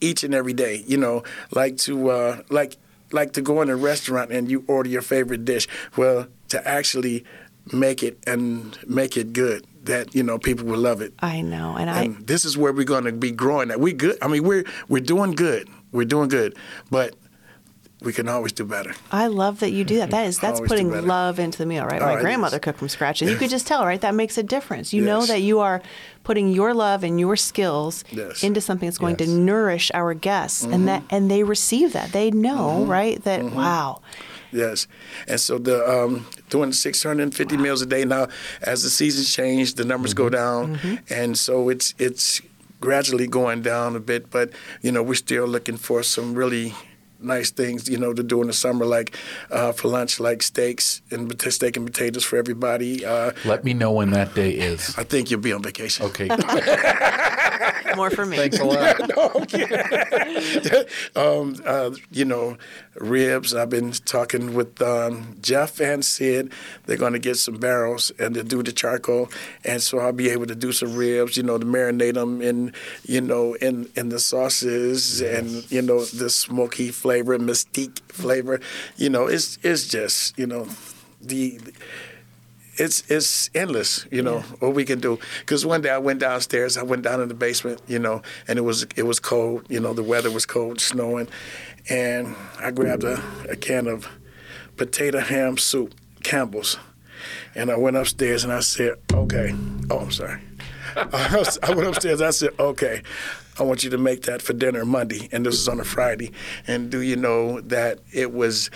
each 0.00 0.24
and 0.24 0.32
every 0.34 0.54
day. 0.54 0.82
You 0.86 0.96
know, 0.96 1.24
like 1.50 1.76
to 1.78 2.08
uh, 2.10 2.42
like 2.48 2.78
like 3.12 3.32
to 3.34 3.42
go 3.42 3.60
in 3.60 3.68
a 3.68 3.76
restaurant 3.76 4.32
and 4.32 4.50
you 4.50 4.64
order 4.66 4.88
your 4.88 5.02
favorite 5.02 5.44
dish. 5.44 5.68
Well, 5.96 6.28
to 6.48 6.66
actually 6.66 7.24
make 7.72 8.02
it 8.02 8.18
and 8.26 8.78
make 8.86 9.16
it 9.18 9.34
good, 9.34 9.66
that 9.86 10.14
you 10.14 10.22
know 10.22 10.38
people 10.38 10.66
will 10.66 10.78
love 10.78 11.00
it. 11.00 11.12
I 11.20 11.40
know, 11.40 11.76
and 11.76 11.90
I. 11.90 12.08
this 12.20 12.44
is 12.44 12.56
where 12.56 12.72
we're 12.72 12.84
going 12.84 13.04
to 13.04 13.12
be 13.12 13.30
growing 13.30 13.68
That 13.68 13.80
We 13.80 13.92
good. 13.92 14.16
I 14.22 14.28
mean, 14.28 14.44
we're 14.44 14.64
we're 14.88 15.02
doing 15.02 15.32
good. 15.32 15.68
We're 15.92 16.04
doing 16.04 16.28
good, 16.28 16.56
but 16.90 17.14
we 18.00 18.12
can 18.12 18.28
always 18.28 18.52
do 18.52 18.64
better. 18.66 18.92
I 19.12 19.28
love 19.28 19.60
that 19.60 19.70
you 19.70 19.82
do 19.84 19.96
that. 19.98 20.10
That 20.10 20.26
is 20.26 20.38
that's 20.38 20.58
Always 20.58 20.68
putting 20.68 21.06
love 21.06 21.38
into 21.38 21.56
the 21.58 21.64
meal, 21.66 21.84
right? 21.86 22.02
Oh, 22.02 22.06
My 22.06 22.18
it 22.18 22.20
grandmother 22.20 22.56
is. 22.56 22.62
cooked 22.62 22.78
from 22.80 22.88
scratch, 22.88 23.22
and 23.22 23.30
you 23.30 23.36
could 23.36 23.48
just 23.50 23.66
tell, 23.66 23.84
right? 23.86 24.00
That 24.00 24.14
makes 24.14 24.36
a 24.36 24.42
difference. 24.42 24.92
You 24.92 25.02
know 25.04 25.24
that 25.24 25.40
you 25.40 25.60
are 25.60 25.80
putting 26.22 26.48
your 26.50 26.74
love 26.74 27.02
and 27.04 27.18
your 27.20 27.36
skills 27.36 28.04
Yes. 28.10 28.38
Mm-hmm. 28.38 28.46
into 28.46 28.60
something 28.60 28.86
that's 28.88 28.98
going 28.98 29.16
Yes. 29.18 29.28
to 29.28 29.34
nourish 29.34 29.90
our 29.94 30.12
guests, 30.14 30.64
and 30.64 30.86
that 30.88 31.02
and 31.10 31.30
they 31.30 31.44
receive 31.44 31.92
that. 31.94 32.12
They 32.12 32.30
know, 32.30 32.84
right? 32.84 33.22
That 33.24 33.42
wow, 33.44 34.02
Yes, 34.54 34.86
and 35.26 35.40
so 35.40 35.58
the 35.58 35.82
um, 35.84 36.26
doing 36.48 36.72
650 36.72 37.56
meals 37.56 37.82
a 37.82 37.86
day 37.86 38.04
now. 38.04 38.28
As 38.62 38.84
the 38.84 38.88
seasons 38.90 39.32
change, 39.34 39.74
the 39.74 39.84
numbers 39.84 40.14
go 40.14 40.28
down, 40.30 40.78
and 41.10 41.36
so 41.36 41.68
it's 41.68 41.92
it's 41.98 42.40
gradually 42.80 43.26
going 43.26 43.62
down 43.62 43.96
a 43.96 44.00
bit. 44.00 44.30
But 44.30 44.50
you 44.80 44.92
know, 44.92 45.02
we're 45.02 45.14
still 45.16 45.46
looking 45.46 45.76
for 45.76 46.04
some 46.04 46.34
really 46.34 46.72
nice 47.24 47.50
things, 47.50 47.88
you 47.88 47.98
know, 47.98 48.12
to 48.12 48.22
do 48.22 48.40
in 48.40 48.46
the 48.46 48.52
summer, 48.52 48.84
like 48.84 49.16
uh, 49.50 49.72
for 49.72 49.88
lunch, 49.88 50.20
like 50.20 50.42
steaks 50.42 51.02
and 51.10 51.40
steak 51.52 51.76
and 51.76 51.86
potatoes 51.86 52.24
for 52.24 52.36
everybody. 52.36 53.04
Uh, 53.04 53.32
Let 53.44 53.64
me 53.64 53.74
know 53.74 53.92
when 53.92 54.10
that 54.10 54.34
day 54.34 54.50
is. 54.50 54.96
I 54.96 55.04
think 55.04 55.30
you'll 55.30 55.40
be 55.40 55.52
on 55.52 55.62
vacation. 55.62 56.06
Okay. 56.06 56.28
more 57.96 58.10
for 58.10 58.26
me. 58.26 58.36
Thanks 58.36 58.58
a 58.58 58.64
lot. 58.66 59.00
um, 61.16 61.56
uh, 61.64 61.90
you 62.10 62.24
know, 62.24 62.56
ribs. 62.96 63.54
I've 63.54 63.70
been 63.70 63.92
talking 63.92 64.54
with 64.54 64.80
um, 64.82 65.36
Jeff 65.40 65.80
and 65.80 66.04
Sid. 66.04 66.52
They're 66.86 66.96
going 66.96 67.12
to 67.12 67.18
get 67.18 67.36
some 67.36 67.56
barrels 67.56 68.10
and 68.18 68.34
to 68.34 68.42
do 68.42 68.62
the 68.62 68.72
charcoal, 68.72 69.30
and 69.64 69.82
so 69.82 69.98
I'll 69.98 70.12
be 70.12 70.30
able 70.30 70.46
to 70.46 70.54
do 70.54 70.72
some 70.72 70.94
ribs. 70.94 71.36
You 71.36 71.42
know, 71.42 71.58
to 71.58 71.66
marinate 71.66 72.14
them 72.14 72.40
in, 72.40 72.72
you 73.04 73.20
know, 73.20 73.54
in 73.54 73.88
in 73.96 74.08
the 74.08 74.18
sauces 74.18 75.20
and 75.20 75.70
you 75.70 75.82
know 75.82 76.04
the 76.04 76.30
smoky 76.30 76.90
flavor, 76.90 77.13
mesquite 77.22 78.00
flavor. 78.08 78.60
You 78.96 79.10
know, 79.10 79.26
it's 79.26 79.58
it's 79.62 79.86
just 79.86 80.38
you 80.38 80.46
know 80.46 80.68
the 81.20 81.60
it's 82.76 83.08
it's 83.10 83.50
endless, 83.54 84.06
you 84.10 84.22
know, 84.22 84.40
what 84.60 84.74
we 84.74 84.84
can 84.84 85.00
do. 85.00 85.18
Because 85.40 85.64
one 85.64 85.82
day 85.82 85.90
I 85.90 85.98
went 85.98 86.20
downstairs, 86.20 86.76
I 86.76 86.82
went 86.82 87.02
down 87.02 87.20
in 87.20 87.28
the 87.28 87.34
basement, 87.34 87.80
you 87.86 87.98
know, 87.98 88.22
and 88.48 88.58
it 88.58 88.62
was 88.62 88.86
it 88.96 89.04
was 89.04 89.20
cold, 89.20 89.66
you 89.68 89.80
know, 89.80 89.92
the 89.92 90.02
weather 90.02 90.30
was 90.30 90.46
cold, 90.46 90.80
snowing, 90.80 91.28
and 91.88 92.34
I 92.60 92.70
grabbed 92.70 93.04
a, 93.04 93.22
a 93.48 93.56
can 93.56 93.86
of 93.86 94.08
potato 94.76 95.20
ham 95.20 95.56
soup, 95.56 95.94
Campbell's, 96.22 96.78
and 97.54 97.70
I 97.70 97.76
went 97.76 97.96
upstairs 97.96 98.44
and 98.44 98.52
I 98.52 98.60
said, 98.60 98.94
okay, 99.12 99.54
oh 99.90 99.98
I'm 99.98 100.10
sorry, 100.10 100.40
I 100.96 101.74
went 101.74 101.88
upstairs. 101.88 102.20
I 102.20 102.30
said, 102.30 102.50
okay, 102.58 103.02
I 103.58 103.62
want 103.62 103.84
you 103.84 103.90
to 103.90 103.98
make 103.98 104.22
that 104.22 104.42
for 104.42 104.52
dinner 104.52 104.84
Monday, 104.84 105.28
and 105.32 105.44
this 105.46 105.52
was 105.54 105.68
on 105.68 105.80
a 105.80 105.84
Friday. 105.84 106.32
And 106.66 106.90
do 106.90 107.00
you 107.00 107.16
know 107.16 107.60
that 107.62 108.00
it 108.12 108.32
was? 108.32 108.70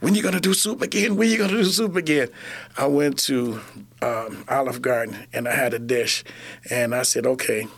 When 0.00 0.16
you 0.16 0.22
gonna 0.22 0.40
do 0.40 0.52
soup 0.52 0.82
again? 0.82 1.16
When 1.16 1.28
you 1.28 1.38
gonna 1.38 1.52
do 1.52 1.64
soup 1.64 1.94
again? 1.94 2.28
I 2.76 2.86
went 2.86 3.18
to 3.20 3.60
um, 4.00 4.44
Olive 4.48 4.82
Garden 4.82 5.16
and 5.32 5.46
I 5.46 5.54
had 5.54 5.74
a 5.74 5.78
dish, 5.78 6.24
and 6.70 6.94
I 6.94 7.02
said, 7.02 7.24
okay, 7.26 7.68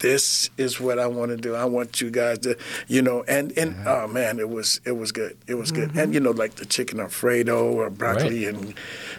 this 0.00 0.50
is 0.58 0.80
what 0.80 0.98
I 0.98 1.06
want 1.06 1.30
to 1.30 1.36
do. 1.36 1.54
I 1.54 1.64
want 1.66 2.00
you 2.00 2.10
guys 2.10 2.38
to, 2.40 2.56
you 2.88 3.02
know, 3.02 3.22
and 3.28 3.52
and 3.56 3.76
oh 3.86 4.06
man, 4.08 4.38
it 4.38 4.48
was 4.48 4.80
it 4.84 4.92
was 4.92 5.12
good. 5.12 5.36
It 5.46 5.54
was 5.54 5.70
good. 5.72 5.94
And 5.96 6.12
you 6.14 6.20
know, 6.20 6.30
like 6.32 6.56
the 6.56 6.66
chicken 6.66 7.00
alfredo 7.00 7.72
or 7.72 7.90
broccoli 7.90 8.46
Right. 8.46 8.54
and 8.54 8.74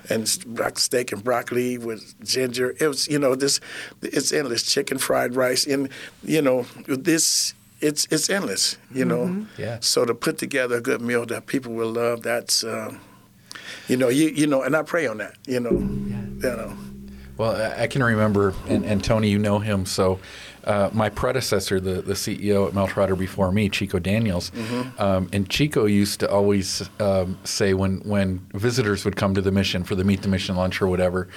and 0.10 0.28
steak 0.80 1.12
and 1.12 1.24
broccoli 1.24 1.78
with 1.78 2.16
ginger. 2.26 2.76
It 2.80 2.88
was 2.88 3.08
you 3.08 3.20
know 3.20 3.36
this 3.36 3.60
it's 4.02 4.32
endless. 4.34 4.64
Chicken 4.64 4.98
fried 4.98 5.36
rice 5.36 5.66
and 5.66 5.90
you 6.24 6.42
know 6.42 6.66
this. 6.88 7.54
It's 7.80 8.08
it's 8.12 8.30
endless, 8.30 8.78
you 8.94 9.06
know. 9.06 9.46
Yeah. 9.58 9.78
So 9.82 10.06
to 10.06 10.14
put 10.14 10.38
together 10.38 10.76
a 10.78 10.82
good 10.82 11.02
meal 11.02 11.26
that 11.26 11.48
people 11.48 11.74
will 11.74 11.92
love, 11.92 12.22
that's, 12.22 12.64
um, 12.64 13.00
you 13.88 13.98
know, 13.98 14.08
you 14.08 14.28
you 14.30 14.46
know, 14.46 14.62
and 14.62 14.76
I 14.76 14.84
pray 14.84 15.08
on 15.08 15.18
that, 15.18 15.36
you 15.48 15.60
know, 15.60 15.72
yeah. 15.72 16.22
you 16.52 16.58
know. 16.58 16.78
Well, 17.38 17.56
I- 17.56 17.84
I 17.84 17.88
can 17.88 18.04
remember, 18.04 18.54
and, 18.68 18.86
and 18.86 19.04
Tony, 19.04 19.30
you 19.30 19.40
know 19.40 19.58
him. 19.58 19.88
So, 19.88 20.20
uh, 20.64 20.90
my 20.94 21.10
predecessor, 21.10 21.80
the, 21.80 22.02
the 22.02 22.14
CEO 22.14 22.68
at 22.68 22.74
Mel 22.74 22.88
Trotter 22.88 23.16
before 23.16 23.52
me, 23.52 23.70
Chico 23.70 24.00
Daniels, 24.00 24.52
um, 25.00 25.30
and 25.34 25.50
Chico 25.50 25.86
used 25.86 26.20
to 26.20 26.30
always 26.30 26.90
um, 27.00 27.38
say 27.44 27.74
when 27.74 28.00
when 28.02 28.46
visitors 28.54 29.04
would 29.06 29.16
come 29.16 29.34
to 29.34 29.42
the 29.42 29.52
mission 29.52 29.84
for 29.84 29.96
the 29.96 30.04
Meet 30.04 30.22
the 30.22 30.28
Mission 30.28 30.56
lunch 30.56 30.82
or 30.82 30.88
whatever, 30.88 31.28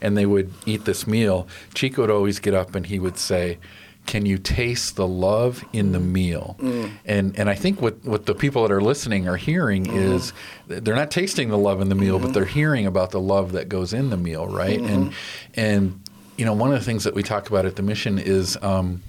and 0.00 0.16
they 0.16 0.26
would 0.26 0.52
eat 0.66 0.84
this 0.84 1.06
meal, 1.06 1.46
Chico 1.74 2.02
would 2.02 2.10
always 2.10 2.38
get 2.38 2.54
up 2.54 2.74
and 2.74 2.86
he 2.86 2.98
would 2.98 3.18
say. 3.18 3.58
Can 4.06 4.26
you 4.26 4.36
taste 4.36 4.96
the 4.96 5.06
love 5.08 5.64
in 5.72 5.92
the 5.92 5.98
meal? 5.98 6.58
And 7.06 7.38
and 7.38 7.48
I 7.48 7.54
think 7.54 7.80
what, 7.80 8.04
what 8.04 8.26
the 8.26 8.34
people 8.34 8.60
that 8.62 8.70
are 8.70 8.82
listening 8.82 9.26
are 9.26 9.38
hearing 9.38 9.86
is 9.86 10.34
they're 10.66 10.94
not 10.94 11.10
tasting 11.10 11.48
the 11.48 11.56
love 11.56 11.80
in 11.80 11.88
the 11.88 11.94
meal, 11.94 12.18
but 12.18 12.34
they're 12.34 12.44
hearing 12.44 12.84
about 12.84 13.12
the 13.12 13.20
love 13.20 13.52
that 13.52 13.70
goes 13.70 13.94
in 13.94 14.10
the 14.10 14.18
meal, 14.18 14.46
right? 14.46 14.78
And 14.78 15.14
and 15.54 16.00
you 16.36 16.44
know 16.44 16.52
one 16.52 16.72
of 16.72 16.78
the 16.78 16.84
things 16.84 17.04
that 17.04 17.14
we 17.14 17.22
talk 17.22 17.48
about 17.48 17.64
at 17.64 17.76
the 17.76 17.82
mission 17.82 18.18
is 18.18 18.58
um, 18.62 19.02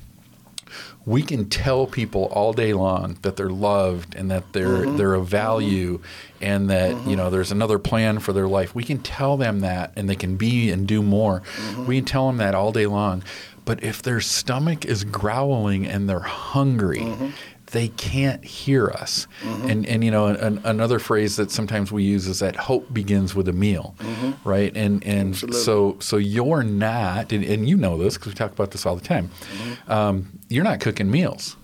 we 1.06 1.22
can 1.22 1.50
tell 1.50 1.86
people 1.86 2.26
all 2.26 2.52
day 2.54 2.74
long 2.74 3.18
that 3.22 3.36
they're 3.36 3.50
loved 3.50 4.16
and 4.16 4.32
that 4.32 4.54
they're 4.54 4.68
mm-hmm. 4.68 4.98
they're 4.98 5.14
of 5.14 5.28
value 5.28 6.02
and 6.42 6.70
that 6.70 6.90
you 6.90 6.96
mm-hmm. 6.96 7.16
know 7.16 7.30
there's 7.30 7.52
another 7.52 7.80
plan 7.80 8.20
for 8.20 8.34
their 8.34 8.48
life. 8.48 8.74
We 8.74 8.84
can 8.84 9.00
tell 9.00 9.38
them 9.38 9.60
that 9.62 9.94
and 9.96 10.10
they 10.10 10.16
can 10.16 10.36
be 10.36 10.72
and 10.72 10.88
do 10.88 11.02
more. 11.02 11.42
Mm-hmm. 11.42 11.86
We 11.86 11.98
can 11.98 12.06
tell 12.06 12.28
them 12.28 12.38
that 12.38 12.56
all 12.56 12.72
day 12.72 12.88
long. 12.88 13.24
But 13.66 13.84
if 13.84 14.04
their 14.04 14.22
stomach 14.22 14.86
is 14.86 15.04
growling 15.04 15.88
and 15.88 16.08
they're 16.08 16.20
hungry, 16.20 17.34
they 17.76 17.90
can't 17.90 18.44
hear 18.44 18.90
us. 18.90 19.28
Mm-hmm. 19.42 19.70
And 19.70 19.86
and 19.86 20.04
you 20.04 20.12
know 20.12 20.28
an, 20.28 20.62
another 20.64 20.98
phrase 20.98 21.36
that 21.36 21.52
sometimes 21.52 21.92
we 21.92 22.04
use 22.04 22.26
is 22.28 22.40
that 22.40 22.56
hope 22.56 22.94
begins 22.94 23.36
with 23.36 23.50
a 23.50 23.54
meal, 23.54 23.96
mm-hmm. 24.00 24.50
right? 24.50 24.76
And 24.76 25.04
and 25.04 25.30
Absolutely. 25.30 25.60
so 25.60 25.98
so 26.00 26.18
you're 26.18 26.64
not, 26.64 27.34
and, 27.34 27.44
and 27.44 27.68
you 27.68 27.76
know 27.76 27.98
this 27.98 28.16
because 28.16 28.32
we 28.32 28.36
talk 28.36 28.52
about 28.52 28.72
this 28.72 28.86
all 28.86 28.96
the 28.96 29.06
time. 29.06 29.30
Mm-hmm. 29.30 29.92
Um, 29.92 30.40
you're 30.48 30.64
not 30.64 30.80
cooking 30.80 31.12
meals, 31.12 31.58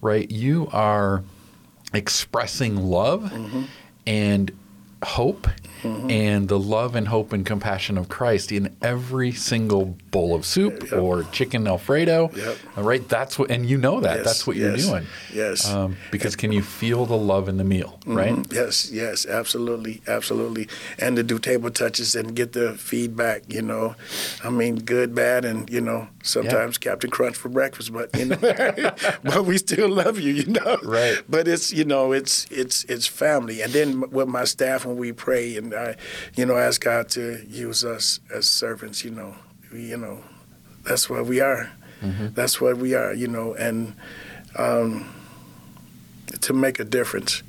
right? 0.00 0.30
You 0.30 0.68
are 0.72 1.22
expressing 1.92 2.76
love 2.76 3.30
and 4.06 4.50
hope 5.02 5.48
and 5.84 6.48
the 6.48 6.58
love 6.58 6.94
and 6.96 7.08
hope 7.08 7.32
and 7.32 7.44
compassion 7.46 7.96
of 7.98 8.08
Christ 8.08 8.52
in 8.52 8.74
every 8.82 9.32
single 9.32 9.96
bowl 10.10 10.34
of 10.34 10.44
soup 10.44 10.82
Yep. 10.90 10.92
or 11.00 11.22
chicken 11.32 11.66
alfredo. 11.66 12.30
Yep. 12.34 12.56
Right, 12.76 13.08
that's 13.08 13.38
what, 13.38 13.50
and 13.50 13.68
you 13.68 13.78
know 13.78 14.00
that. 14.00 14.16
Yes, 14.18 14.24
that's 14.26 14.46
what 14.46 14.56
yes, 14.56 14.78
you're 14.86 14.90
doing. 15.00 15.06
yes. 15.32 15.68
Um, 15.68 15.96
because 16.10 16.36
can 16.36 16.52
you 16.52 16.62
feel 16.62 17.06
the 17.06 17.16
love 17.16 17.48
in 17.48 17.56
the 17.56 17.64
meal, 17.64 17.98
right? 18.06 18.34
Mhm. 18.34 18.52
Yes, 18.52 18.90
yes, 18.90 19.26
absolutely, 19.26 20.00
absolutely. 20.06 20.68
And 20.98 21.16
to 21.16 21.22
do 21.22 21.38
table 21.38 21.70
touches 21.70 22.14
and 22.14 22.34
get 22.34 22.52
the 22.52 22.74
feedback, 22.74 23.42
you 23.52 23.62
know. 23.62 23.94
I 24.44 24.50
mean, 24.50 24.76
good, 24.80 25.14
bad, 25.14 25.44
and 25.44 25.68
you 25.70 25.80
know, 25.80 26.08
sometimes 26.22 26.78
Captain 26.78 27.10
Crunch 27.10 27.36
for 27.36 27.48
breakfast, 27.48 27.92
but 27.92 28.14
you 28.16 28.26
know, 28.26 28.36
but 29.22 29.44
we 29.44 29.58
still 29.58 29.88
love 29.88 30.18
you, 30.18 30.32
you 30.32 30.46
know. 30.46 30.78
Right. 30.84 31.18
But 31.28 31.48
it's 31.48 31.72
you 31.72 31.84
know, 31.84 32.12
it's 32.12 32.46
it's 32.50 32.84
it's 32.84 33.06
family. 33.06 33.62
And 33.62 33.72
then 33.72 34.10
with 34.10 34.28
my 34.28 34.44
staff, 34.44 34.84
when 34.86 34.96
we 34.96 35.12
pray 35.12 35.56
and 35.56 35.67
I, 35.74 35.96
you 36.34 36.46
know, 36.46 36.56
ask 36.56 36.82
God 36.82 37.08
to 37.10 37.44
use 37.48 37.84
us 37.84 38.20
as 38.32 38.48
servants, 38.48 39.04
you 39.04 39.10
know, 39.10 39.34
we, 39.72 39.82
you 39.86 39.96
know, 39.96 40.22
that's 40.84 41.08
what 41.10 41.26
we 41.26 41.40
are. 41.40 41.70
That's 42.00 42.60
what 42.60 42.76
we 42.78 42.94
are, 42.94 43.12
you 43.12 43.26
know, 43.26 43.54
and 43.54 43.94
um, 44.56 45.12
to 46.42 46.52
make 46.52 46.78
a 46.78 46.84
difference. 46.84 47.42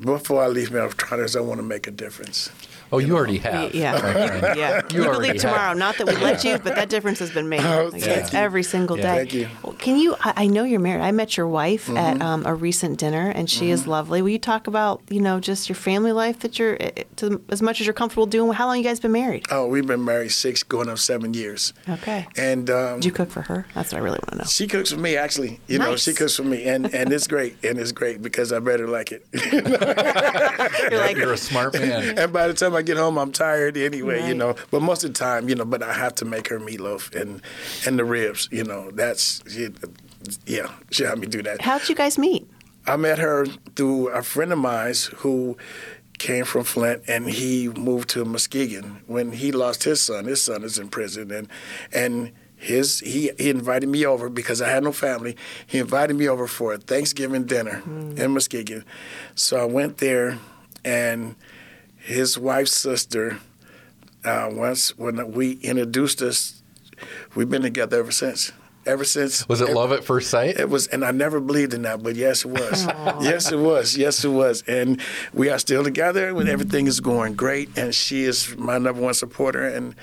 Before 0.00 0.42
I 0.42 0.48
leave 0.48 0.72
Mel 0.72 0.90
Trotters, 0.90 1.36
I 1.36 1.40
want 1.40 1.58
to 1.60 1.62
make 1.66 1.86
a 1.86 1.92
difference. 1.92 2.50
Oh, 2.94 2.98
you 2.98 3.16
already 3.16 3.38
have. 3.38 3.74
Yeah. 3.74 3.92
my 3.92 3.98
friend. 4.00 4.56
Yeah, 4.56 4.76
You 4.76 4.76
you, 4.76 5.04
can 5.04 5.06
already 5.14 5.32
leave 5.32 5.40
tomorrow. 5.40 5.58
have. 5.58 5.76
Not 5.76 5.98
that 5.98 6.06
we 6.06 6.16
let 6.16 6.44
you, 6.44 6.58
but 6.58 6.74
that 6.76 6.88
difference 6.88 7.18
has 7.18 7.30
been 7.30 7.48
made. 7.48 7.60
Oh, 7.60 7.90
Like, 7.92 8.02
thank 8.02 8.18
it's 8.22 8.32
you. 8.32 8.38
every 8.38 8.62
single 8.62 8.96
Yeah. 8.98 9.02
day. 9.12 9.18
Thank 9.18 9.34
you. 9.34 9.48
Well, 9.62 9.72
Can 9.74 9.96
you? 9.96 10.14
I, 10.20 10.32
I 10.44 10.46
know 10.46 10.64
you're 10.64 10.80
married. 10.80 11.02
I 11.02 11.10
met 11.12 11.36
your 11.36 11.48
wife 11.48 11.86
Mm-hmm. 11.86 11.96
at 11.96 12.22
um, 12.22 12.46
a 12.46 12.54
recent 12.54 12.98
dinner, 12.98 13.30
and 13.30 13.50
she 13.50 13.70
is 13.70 13.86
lovely. 13.86 14.22
Will 14.22 14.28
you 14.30 14.38
talk 14.38 14.66
about 14.66 15.02
you 15.10 15.20
know 15.20 15.40
just 15.40 15.68
your 15.68 15.76
family 15.76 16.12
life 16.12 16.38
that 16.40 16.58
you're 16.58 16.76
eh, 16.80 17.02
to, 17.16 17.42
as 17.50 17.60
much 17.60 17.80
as 17.80 17.86
you're 17.86 17.92
comfortable 17.94 18.26
doing? 18.26 18.52
How 18.52 18.66
long 18.66 18.78
you 18.78 18.84
guys 18.84 19.00
been 19.00 19.12
married? 19.12 19.44
Oh, 19.50 19.66
we've 19.66 19.86
been 19.86 20.04
married 20.04 20.30
six, 20.32 20.62
going 20.62 20.88
up 20.88 20.98
seven 20.98 21.34
years. 21.34 21.72
Okay. 21.88 22.26
And 22.36 22.70
um, 22.70 23.00
Did 23.00 23.06
you 23.06 23.12
cook 23.12 23.30
for 23.30 23.42
her? 23.42 23.66
That's 23.74 23.92
what 23.92 23.98
I 23.98 24.02
really 24.02 24.18
want 24.22 24.30
to 24.32 24.38
know. 24.38 24.44
she 24.44 24.66
cooks 24.66 24.92
for 24.92 24.98
me, 25.00 25.16
actually. 25.16 25.60
You 25.66 25.78
know, 25.78 25.96
she 25.96 26.12
cooks 26.14 26.36
for 26.36 26.44
me, 26.44 26.64
and 26.64 26.92
and 26.94 27.12
it's 27.12 27.26
great, 27.26 27.56
and 27.64 27.78
it's 27.78 27.92
great 27.92 28.22
because 28.22 28.52
I 28.52 28.60
better 28.60 28.86
like 28.88 29.10
it. 29.12 29.26
You're 30.92 31.00
like, 31.00 31.16
You're 31.16 31.32
a 31.32 31.36
smart 31.36 31.74
man. 31.74 32.18
and 32.18 32.32
by 32.32 32.46
the 32.48 32.54
time 32.54 32.74
I 32.74 32.82
get 32.84 32.96
home, 32.96 33.18
I'm 33.18 33.32
tired 33.32 33.76
anyway. 33.76 34.26
You 34.28 34.34
know, 34.34 34.54
but 34.70 34.82
most 34.82 35.04
of 35.04 35.12
the 35.12 35.18
time, 35.18 35.48
you 35.48 35.54
know, 35.54 35.64
but 35.64 35.82
I 35.82 35.92
have 35.92 36.14
to 36.16 36.24
make 36.24 36.48
her 36.48 36.58
meatloaf 36.60 37.14
and 37.14 37.42
and 37.86 37.98
the 37.98 38.04
ribs. 38.04 38.48
You 38.50 38.64
know, 38.64 38.90
that's 38.90 39.42
she, 39.50 39.68
yeah, 40.46 40.72
she 40.90 41.04
had 41.04 41.18
me 41.18 41.26
do 41.26 41.42
that. 41.42 41.60
how'd 41.60 41.88
you 41.88 41.94
guys 41.94 42.18
meet? 42.18 42.48
I 42.86 42.96
met 42.96 43.18
her 43.18 43.46
through 43.76 44.08
a 44.08 44.22
friend 44.22 44.52
of 44.52 44.58
mine 44.58 44.94
who 45.16 45.56
came 46.18 46.44
from 46.44 46.64
Flint 46.64 47.02
and 47.08 47.28
he 47.28 47.68
moved 47.68 48.10
to 48.10 48.24
Muskegon 48.24 49.00
when 49.06 49.32
he 49.32 49.52
lost 49.52 49.84
his 49.84 50.00
son. 50.00 50.26
His 50.26 50.42
son 50.42 50.62
is 50.64 50.78
in 50.78 50.88
prison 50.88 51.30
and 51.30 51.48
and 51.92 52.32
his 52.56 53.00
he, 53.00 53.30
he 53.38 53.50
invited 53.50 53.88
me 53.88 54.06
over 54.06 54.28
because 54.28 54.62
I 54.62 54.68
had 54.68 54.84
no 54.84 54.92
family. 54.92 55.36
He 55.66 55.78
invited 55.78 56.16
me 56.16 56.28
over 56.28 56.46
for 56.46 56.72
a 56.72 56.78
Thanksgiving 56.78 57.44
dinner 57.44 57.82
mm-hmm. 57.86 58.18
in 58.18 58.32
Muskegon. 58.32 58.84
So 59.34 59.58
I 59.58 59.64
went 59.64 59.98
there 59.98 60.38
and 60.84 61.36
his 62.04 62.38
wife's 62.38 62.76
sister 62.76 63.38
uh, 64.24 64.48
once 64.52 64.96
when 64.98 65.32
we 65.32 65.52
introduced 65.52 66.22
us 66.22 66.62
we've 67.34 67.50
been 67.50 67.62
together 67.62 67.98
ever 67.98 68.12
since. 68.12 68.52
Ever 68.86 69.04
since 69.04 69.48
Was 69.48 69.62
it 69.62 69.70
love 69.70 69.92
at 69.92 70.04
first 70.04 70.28
sight? 70.28 70.58
it 70.58 70.68
was, 70.68 70.86
and 70.88 71.06
I 71.06 71.10
never 71.10 71.40
believed 71.40 71.72
in 71.72 71.82
that, 71.82 72.02
but 72.02 72.16
yes, 72.16 72.44
it 72.44 72.50
was. 72.50 72.84
yes, 73.22 73.50
it 73.50 73.58
was. 73.58 73.96
Yes, 73.96 74.22
it 74.22 74.28
was. 74.28 74.62
And 74.68 75.00
we 75.32 75.48
are 75.48 75.58
still 75.58 75.82
together, 75.82 76.28
and 76.28 76.50
everything 76.50 76.86
is 76.86 77.00
going 77.00 77.34
great. 77.34 77.70
And 77.78 77.94
she 77.94 78.24
is 78.24 78.54
my 78.58 78.76
number 78.76 79.00
one 79.00 79.14
supporter, 79.14 79.66
and 79.66 79.94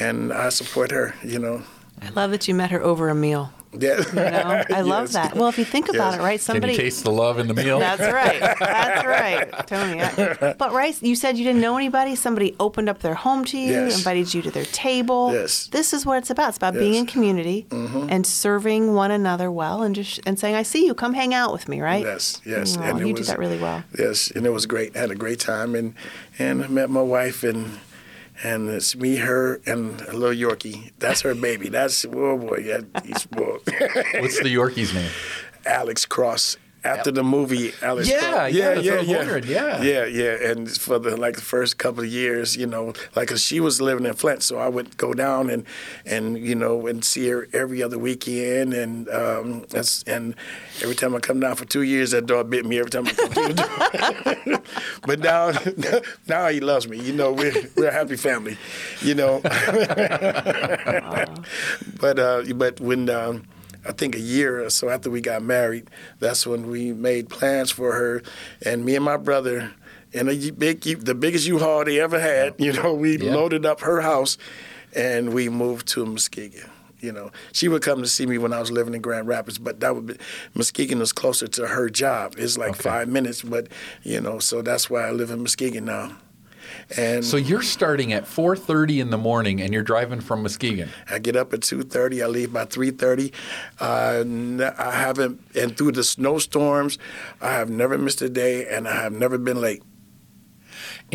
and 0.00 0.32
I 0.32 0.48
support 0.48 0.90
her. 0.90 1.14
You 1.22 1.38
know. 1.38 1.62
I 2.02 2.10
love 2.10 2.32
that 2.32 2.48
you 2.48 2.54
met 2.54 2.72
her 2.72 2.82
over 2.82 3.08
a 3.08 3.14
meal. 3.14 3.52
Yeah. 3.78 3.98
You 4.08 4.14
know, 4.14 4.64
I 4.70 4.80
love 4.82 5.04
Yes. 5.04 5.12
that. 5.14 5.34
Well, 5.36 5.48
if 5.48 5.58
you 5.58 5.64
think 5.64 5.88
about 5.88 6.12
Yes. 6.12 6.20
it, 6.20 6.22
right? 6.22 6.38
Can 6.38 6.44
Somebody 6.44 6.72
you 6.74 6.78
taste 6.78 7.04
the 7.04 7.10
love 7.12 7.38
in 7.38 7.48
the 7.48 7.54
meal? 7.54 7.78
That's 7.78 8.00
right. 8.00 8.40
That's 8.40 9.04
right, 9.06 9.66
Tony. 9.66 10.00
I- 10.02 10.54
but 10.58 10.72
right, 10.72 10.96
you 11.02 11.14
said 11.16 11.36
you 11.38 11.44
didn't 11.44 11.60
know 11.60 11.76
anybody. 11.76 12.14
Somebody 12.14 12.54
opened 12.60 12.88
up 12.88 13.00
their 13.00 13.14
home 13.14 13.44
to 13.46 13.58
you, 13.58 13.72
Yes. 13.72 13.98
invited 13.98 14.32
you 14.34 14.42
to 14.42 14.50
their 14.50 14.64
table. 14.66 15.32
Yes. 15.32 15.68
This 15.72 15.92
is 15.92 16.06
what 16.06 16.18
it's 16.18 16.30
about. 16.30 16.48
It's 16.50 16.56
about 16.58 16.74
being 16.74 16.94
Yes. 16.94 17.02
Mm-hmm. 17.02 17.08
in 17.08 17.12
community 17.12 17.66
and 17.70 18.26
serving 18.26 18.94
one 18.94 19.10
another 19.10 19.50
well, 19.50 19.82
and 19.82 19.94
just 19.94 20.20
and 20.26 20.38
saying, 20.38 20.54
"I 20.54 20.62
see 20.62 20.86
you. 20.86 20.94
Come 20.94 21.14
hang 21.14 21.34
out 21.34 21.52
with 21.52 21.68
me." 21.68 21.80
Right? 21.80 22.04
Yes, 22.04 22.40
yes. 22.44 22.76
Aw, 22.76 22.82
and 22.82 23.00
it 23.00 23.06
you 23.06 23.12
was, 23.14 23.20
did 23.26 23.28
that 23.32 23.38
really 23.38 23.58
well. 23.58 23.82
Yes, 23.98 24.30
and 24.34 24.46
it 24.46 24.50
was 24.50 24.66
great. 24.66 24.96
I 24.96 25.00
had 25.00 25.10
a 25.10 25.14
great 25.16 25.40
time, 25.40 25.74
and 25.74 25.94
and 26.38 26.62
I 26.64 26.68
met 26.68 26.90
my 26.90 27.02
wife, 27.02 27.42
and 27.44 27.78
and 28.42 28.68
it's 28.68 28.96
me, 28.96 29.16
her, 29.16 29.60
and 29.66 30.00
a 30.02 30.12
little 30.12 30.34
Yorkie. 30.50 30.92
That's 30.98 31.22
her 31.22 31.34
baby. 31.34 31.68
That's 31.68 32.04
oh 32.04 32.38
boy, 32.38 32.64
yeah, 32.64 32.80
he's. 33.04 33.26
What's 33.32 34.40
the 34.40 34.54
Yorkie's 34.54 34.94
name? 34.94 35.10
Alex 35.66 36.04
Cross. 36.04 36.56
After 36.84 37.10
the 37.10 37.24
movie, 37.24 37.72
Alex. 37.80 38.08
Yeah, 38.08 38.20
Cross. 38.30 38.52
yeah, 38.52 38.74
that's 38.74 38.86
what 38.86 38.94
I 38.94 39.00
was 39.00 39.08
wondering, 39.08 39.44
yeah. 39.46 39.82
yeah, 39.82 40.04
yeah. 40.04 40.50
And 40.50 40.70
for 40.70 40.98
the 40.98 41.16
like 41.16 41.34
the 41.36 41.40
first 41.40 41.78
couple 41.78 42.02
of 42.04 42.10
years, 42.10 42.56
you 42.56 42.66
know, 42.66 42.92
like 43.16 43.28
'cause 43.28 43.40
she 43.42 43.58
was 43.58 43.80
living 43.80 44.04
in 44.04 44.12
Flint, 44.12 44.42
so 44.42 44.58
I 44.58 44.68
would 44.68 44.96
go 44.98 45.14
down 45.14 45.48
and 45.48 45.64
and 46.04 46.36
you 46.38 46.54
know 46.54 46.86
and 46.86 47.02
see 47.02 47.26
her 47.28 47.48
every 47.54 47.82
other 47.82 47.98
weekend, 47.98 48.74
and 48.74 49.08
um, 49.08 49.64
that's 49.70 50.02
and 50.04 50.34
every 50.82 50.94
time 50.94 51.14
I 51.14 51.20
come 51.20 51.40
down 51.40 51.56
for 51.56 51.64
two 51.64 51.82
years, 51.82 52.10
that 52.10 52.26
dog 52.26 52.50
bit 52.50 52.66
me 52.66 52.78
every 52.78 52.90
time 52.90 53.06
I 53.06 53.12
come 53.12 53.30
to 53.32 53.42
the 53.54 53.54
door. 54.44 54.62
but 55.06 55.20
now, 55.20 55.52
now 56.28 56.48
he 56.48 56.60
loves 56.60 56.86
me. 56.86 56.98
You 57.00 57.14
know, 57.14 57.32
we're 57.32 57.54
we're 57.76 57.88
a 57.88 57.92
happy 57.92 58.16
family. 58.16 58.58
You 59.00 59.14
know, 59.14 59.40
but 62.00 62.18
uh, 62.18 62.42
but 62.54 62.78
when. 62.80 63.08
Um, 63.08 63.44
I 63.86 63.92
think 63.92 64.14
a 64.14 64.20
year 64.20 64.64
or 64.64 64.70
so 64.70 64.88
after 64.88 65.10
we 65.10 65.20
got 65.20 65.42
married, 65.42 65.88
that's 66.18 66.46
when 66.46 66.68
we 66.70 66.92
made 66.92 67.28
plans 67.28 67.70
for 67.70 67.92
her, 67.92 68.22
and 68.64 68.84
me 68.84 68.96
and 68.96 69.04
my 69.04 69.16
brother, 69.16 69.72
in 70.12 70.28
a 70.28 70.50
big, 70.50 70.80
the 70.82 71.14
biggest 71.14 71.46
U-Haul 71.46 71.84
they 71.84 72.00
ever 72.00 72.18
had. 72.20 72.54
You 72.58 72.72
know, 72.72 72.94
we 72.94 73.18
Yeah. 73.18 73.34
loaded 73.34 73.66
up 73.66 73.80
her 73.80 74.00
house, 74.00 74.38
and 74.94 75.32
we 75.34 75.48
moved 75.48 75.86
to 75.88 76.06
Muskegon. 76.06 76.70
You 77.00 77.12
know, 77.12 77.30
she 77.52 77.68
would 77.68 77.82
come 77.82 78.00
to 78.00 78.08
see 78.08 78.24
me 78.24 78.38
when 78.38 78.54
I 78.54 78.60
was 78.60 78.70
living 78.70 78.94
in 78.94 79.02
Grand 79.02 79.28
Rapids, 79.28 79.58
but 79.58 79.80
that 79.80 79.94
would 79.94 80.06
be 80.06 80.16
Muskegon 80.54 80.98
was 81.00 81.12
closer 81.12 81.46
to 81.48 81.66
her 81.66 81.90
job. 81.90 82.34
It's 82.38 82.56
like 82.56 82.70
Okay. 82.70 82.82
five 82.88 83.08
minutes, 83.08 83.42
but 83.42 83.68
you 84.02 84.20
know, 84.22 84.38
so 84.38 84.62
that's 84.62 84.88
why 84.88 85.06
I 85.06 85.10
live 85.10 85.30
in 85.30 85.40
Muskegon 85.40 85.84
now. 85.84 86.16
And 86.96 87.24
So 87.24 87.36
you're 87.36 87.62
starting 87.62 88.12
at 88.12 88.24
4:30 88.26 89.00
in 89.00 89.10
the 89.10 89.18
morning, 89.18 89.60
and 89.60 89.72
you're 89.72 89.82
driving 89.82 90.20
from 90.20 90.42
Muskegon. 90.42 90.88
I 91.10 91.18
get 91.18 91.36
up 91.36 91.52
at 91.54 91.62
two 91.62 91.82
thirty. 91.82 92.22
I 92.22 92.26
leave 92.26 92.52
by 92.52 92.64
three 92.64 92.90
thirty. 92.90 93.32
Uh, 93.80 94.18
n- 94.20 94.60
I 94.78 94.90
haven't, 94.92 95.40
and 95.54 95.76
through 95.76 95.92
the 95.92 96.04
snowstorms, 96.04 96.98
I 97.40 97.52
have 97.52 97.70
never 97.70 97.96
missed 97.98 98.22
a 98.22 98.28
day, 98.28 98.66
and 98.66 98.86
I 98.88 98.94
have 99.02 99.12
never 99.12 99.38
been 99.38 99.60
late. 99.60 99.82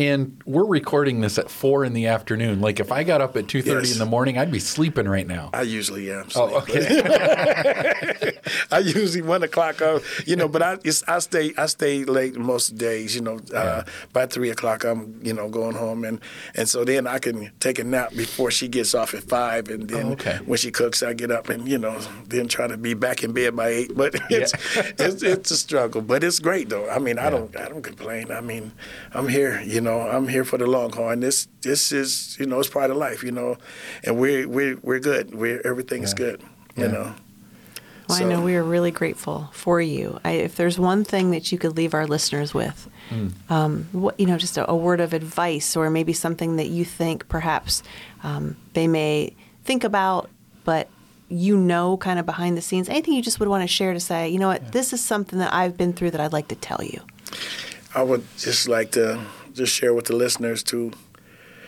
And 0.00 0.40
we're 0.46 0.64
recording 0.64 1.20
this 1.20 1.36
at 1.36 1.50
four 1.50 1.84
in 1.84 1.92
the 1.92 2.06
afternoon. 2.06 2.62
Like 2.62 2.80
if 2.80 2.90
I 2.90 3.04
got 3.04 3.20
up 3.20 3.36
at 3.36 3.48
2:30 3.48 3.66
Yes. 3.82 3.92
in 3.92 3.98
the 3.98 4.06
morning, 4.06 4.38
I'd 4.38 4.50
be 4.50 4.58
sleeping 4.58 5.06
right 5.06 5.26
now. 5.26 5.50
I 5.52 5.60
usually 5.60 6.10
am. 6.10 6.26
Oh, 6.34 6.56
okay. 6.62 8.32
I 8.72 8.78
usually 8.78 9.20
one 9.20 9.42
o'clock. 9.42 9.82
Uh, 9.82 10.00
you 10.24 10.36
know, 10.36 10.48
but 10.48 10.62
I 10.62 10.78
it's, 10.84 11.02
I 11.06 11.18
stay 11.18 11.52
I 11.58 11.66
stay 11.66 12.04
late 12.04 12.34
most 12.36 12.78
days. 12.78 13.14
You 13.14 13.20
know, 13.20 13.40
uh, 13.54 13.82
by 14.14 14.24
three 14.24 14.48
o'clock 14.48 14.84
I'm 14.84 15.20
you 15.22 15.34
know 15.34 15.50
going 15.50 15.76
home, 15.76 16.04
and 16.06 16.18
and 16.54 16.66
so 16.66 16.82
then 16.82 17.06
I 17.06 17.18
can 17.18 17.50
take 17.60 17.78
a 17.78 17.84
nap 17.84 18.14
before 18.16 18.50
she 18.50 18.68
gets 18.68 18.94
off 18.94 19.12
at 19.12 19.24
five, 19.24 19.68
and 19.68 19.86
then 19.86 20.06
Oh, 20.06 20.12
okay. 20.12 20.38
when 20.46 20.56
she 20.56 20.70
cooks, 20.70 21.02
I 21.02 21.12
get 21.12 21.30
up 21.30 21.50
and 21.50 21.68
you 21.68 21.76
know 21.76 21.98
then 22.26 22.48
try 22.48 22.66
to 22.68 22.78
be 22.78 22.94
back 22.94 23.22
in 23.22 23.32
bed 23.32 23.54
by 23.54 23.68
eight. 23.68 23.94
But 23.94 24.14
it's 24.30 24.54
it's, 24.98 25.22
it's 25.22 25.50
a 25.50 25.56
struggle, 25.58 26.00
but 26.00 26.24
it's 26.24 26.38
great 26.38 26.70
though. 26.70 26.88
I 26.88 26.98
mean, 26.98 27.18
I 27.18 27.28
don't 27.28 27.54
I 27.54 27.68
don't 27.68 27.82
complain. 27.82 28.30
I 28.32 28.40
mean, 28.40 28.72
I'm 29.12 29.28
here. 29.28 29.60
You 29.60 29.82
know, 29.82 29.89
I'm 29.98 30.28
here 30.28 30.44
for 30.44 30.58
the 30.58 30.66
long 30.66 30.92
haul, 30.92 31.10
and 31.10 31.22
this 31.22 31.48
this 31.62 31.92
is 31.92 32.36
you 32.38 32.46
know 32.46 32.60
it's 32.60 32.68
part 32.68 32.90
of 32.90 32.96
life. 32.96 33.22
You 33.22 33.32
know, 33.32 33.56
and 34.04 34.18
we're 34.18 34.48
we're 34.48 34.76
we're 34.82 35.00
good. 35.00 35.34
We're 35.34 35.60
everything's 35.64 36.14
good. 36.14 36.42
You 36.76 36.88
know. 36.88 37.14
Well, 38.08 38.22
I 38.22 38.24
know 38.24 38.42
we 38.42 38.56
are 38.56 38.64
really 38.64 38.90
grateful 38.90 39.50
for 39.52 39.80
you. 39.80 40.18
I, 40.24 40.32
if 40.32 40.56
there's 40.56 40.78
one 40.78 41.04
thing 41.04 41.30
that 41.30 41.52
you 41.52 41.58
could 41.58 41.76
leave 41.76 41.94
our 41.94 42.08
listeners 42.08 42.52
with, 42.52 42.88
um, 43.48 43.88
what, 43.92 44.18
you 44.18 44.26
know, 44.26 44.36
just 44.36 44.58
a, 44.58 44.68
a 44.68 44.74
word 44.74 45.00
of 45.00 45.12
advice, 45.12 45.76
or 45.76 45.90
maybe 45.90 46.12
something 46.12 46.56
that 46.56 46.66
you 46.68 46.84
think 46.84 47.28
perhaps 47.28 47.84
um, 48.24 48.56
they 48.72 48.88
may 48.88 49.34
think 49.64 49.84
about, 49.84 50.28
but 50.64 50.88
you 51.28 51.56
know, 51.56 51.96
kind 51.98 52.18
of 52.18 52.26
behind 52.26 52.56
the 52.56 52.60
scenes. 52.60 52.88
Anything 52.88 53.14
you 53.14 53.22
just 53.22 53.38
would 53.38 53.48
want 53.48 53.62
to 53.62 53.68
share 53.68 53.92
to 53.92 54.00
say, 54.00 54.28
you 54.28 54.38
know 54.40 54.48
what, 54.48 54.72
this 54.72 54.92
is 54.92 55.00
something 55.00 55.38
that 55.38 55.54
I've 55.54 55.76
been 55.76 55.92
through 55.92 56.10
that 56.10 56.20
I'd 56.20 56.32
like 56.32 56.48
to 56.48 56.56
tell 56.56 56.82
you. 56.82 57.00
I 57.94 58.02
would 58.02 58.24
just 58.36 58.68
like 58.68 58.90
to 58.92 59.24
just 59.52 59.74
share 59.74 59.94
with 59.94 60.06
the 60.06 60.16
listeners 60.16 60.62
to, 60.64 60.92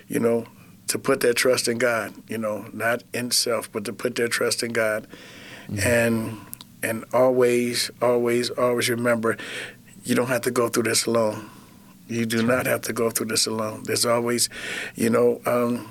you 0.09 0.21
know, 0.21 0.47
to 0.89 0.99
put 0.99 1.21
their 1.21 1.33
trust 1.33 1.69
in 1.69 1.79
God. 1.79 2.15
You 2.29 2.39
know, 2.39 2.67
not 2.73 3.03
in 3.13 3.31
self, 3.31 3.71
but 3.71 3.85
to 3.87 3.93
put 3.93 4.15
their 4.15 4.29
trust 4.29 4.63
in 4.63 4.73
God, 4.73 5.07
and 5.83 6.39
and 6.83 7.05
always, 7.13 7.91
always, 8.01 8.51
always 8.51 8.91
remember, 8.91 9.37
you 10.05 10.15
don't 10.15 10.27
have 10.29 10.43
to 10.43 10.51
go 10.51 10.69
through 10.69 10.83
this 10.85 11.07
alone. 11.07 11.49
You 12.09 12.27
do 12.27 12.43
not 12.43 12.67
have 12.67 12.83
to 12.83 12.93
go 12.93 13.11
through 13.11 13.27
this 13.27 13.47
alone. 13.47 13.85
There's 13.85 14.05
always, 14.05 14.49
you 14.97 15.09
know, 15.09 15.41
um, 15.47 15.89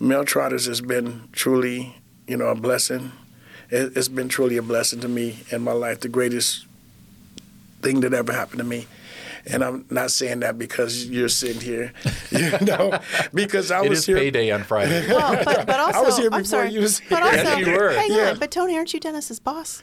Mel 0.00 0.24
Trotters 0.24 0.66
has 0.66 0.80
been 0.80 1.28
truly, 1.32 1.96
you 2.26 2.36
know, 2.36 2.46
a 2.46 2.54
blessing. 2.54 3.12
It, 3.70 3.96
it's 3.96 4.08
been 4.08 4.28
truly 4.28 4.56
a 4.56 4.62
blessing 4.62 5.00
to 5.00 5.08
me 5.08 5.40
in 5.50 5.62
my 5.62 5.72
life. 5.72 6.00
The 6.00 6.08
greatest 6.08 6.66
thing 7.82 8.00
that 8.00 8.14
ever 8.14 8.32
happened 8.32 8.58
to 8.58 8.64
me. 8.64 8.86
And 9.48 9.62
I'm 9.62 9.84
not 9.90 10.10
saying 10.10 10.40
that 10.40 10.58
because 10.58 11.06
you're 11.06 11.28
sitting 11.28 11.60
here, 11.60 11.92
you 12.30 12.50
know, 12.66 12.98
because 13.34 13.70
I 13.70 13.84
It 13.84 13.88
was 13.90 14.00
is 14.00 14.06
here. 14.06 14.16
payday 14.16 14.50
on 14.50 14.64
Friday. 14.64 15.06
Well, 15.12 15.42
but, 15.44 15.66
but 15.66 15.78
also, 15.80 16.04
was 16.04 16.16
here 16.18 16.26
I'm 16.26 16.42
before 16.42 16.44
sorry, 16.44 16.70
you 16.72 16.80
was 16.80 17.00
but 17.08 17.18
here. 17.22 17.26
also, 17.26 17.36
Yes, 17.36 17.66
you 17.66 17.72
were. 17.72 17.90
hang 17.92 18.10
Yeah. 18.12 18.30
on, 18.30 18.38
but 18.38 18.50
Tony, 18.50 18.76
aren't 18.76 18.92
you 18.92 19.00
Dennis's 19.00 19.38
boss? 19.38 19.82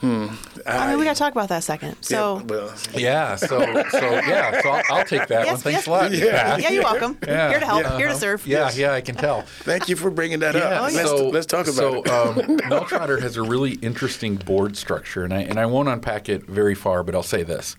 Hmm. 0.00 0.26
I 0.66 0.88
mean, 0.90 0.98
we 0.98 1.04
got 1.04 1.14
to 1.14 1.18
talk 1.20 1.30
about 1.30 1.48
that 1.50 1.58
a 1.60 1.62
second. 1.62 1.96
So, 2.02 2.38
yeah, 2.38 2.42
well, 2.44 2.74
yeah. 2.92 3.36
So 3.36 3.46
so 3.90 4.10
yeah. 4.14 4.60
So 4.60 4.70
I'll, 4.70 4.82
I'll 4.90 5.04
take 5.04 5.28
that 5.28 5.46
one. 5.46 5.56
Thanks 5.58 5.64
yes, 5.64 5.86
a 5.86 5.90
lot. 5.90 6.10
Yeah. 6.12 6.56
yeah, 6.56 6.70
you're 6.70 6.82
welcome. 6.82 7.16
Yeah. 7.24 7.50
Here 7.50 7.60
to 7.60 7.66
help, 7.66 7.82
Yeah. 7.82 7.96
here 7.98 8.08
to 8.08 8.16
serve. 8.16 8.44
Yeah, 8.44 8.68
yeah, 8.74 8.94
I 8.94 9.00
can 9.00 9.14
tell. 9.14 9.42
thank 9.60 9.88
you 9.88 9.94
for 9.94 10.10
bringing 10.10 10.40
that 10.40 10.56
Yeah, 10.56 10.82
up. 10.82 10.92
Let's, 10.92 11.08
so, 11.08 11.28
let's 11.28 11.46
talk 11.46 11.66
about 11.68 11.76
so, 11.76 12.02
it. 12.02 12.08
um, 12.08 12.68
Mel 12.68 12.84
Trotter 12.84 13.20
has 13.20 13.36
a 13.36 13.42
really 13.44 13.74
interesting 13.74 14.34
board 14.34 14.76
structure, 14.76 15.22
and 15.22 15.32
I 15.32 15.42
and 15.42 15.58
I 15.60 15.66
won't 15.66 15.88
unpack 15.88 16.28
it 16.28 16.46
very 16.48 16.74
far, 16.74 17.04
but 17.04 17.14
I'll 17.14 17.22
say 17.22 17.44
this: 17.44 17.76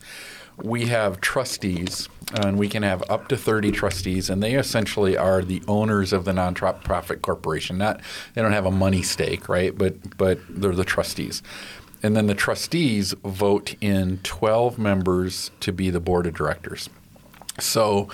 we 0.63 0.85
have 0.85 1.21
trustees, 1.21 2.09
and 2.33 2.57
we 2.57 2.69
can 2.69 2.83
have 2.83 3.03
up 3.09 3.27
to 3.27 3.37
thirty 3.37 3.71
trustees, 3.71 4.29
and 4.29 4.41
they 4.41 4.55
essentially 4.55 5.17
are 5.17 5.43
the 5.43 5.61
owners 5.67 6.13
of 6.13 6.25
the 6.25 6.31
nonprofit 6.31 7.21
corporation. 7.21 7.77
Not 7.77 8.01
they 8.33 8.41
don't 8.41 8.53
have 8.53 8.65
a 8.65 8.71
money 8.71 9.01
stake, 9.01 9.49
right? 9.49 9.77
But 9.77 10.17
but 10.17 10.39
they're 10.49 10.73
the 10.73 10.85
trustees. 10.85 11.43
And 12.01 12.17
then 12.17 12.27
the 12.27 12.35
trustees 12.35 13.13
vote 13.23 13.75
in 13.79 14.19
12 14.23 14.77
members 14.77 15.51
to 15.61 15.71
be 15.71 15.89
the 15.89 16.01
board 16.01 16.27
of 16.27 16.33
directors. 16.33 16.89
So, 17.59 18.09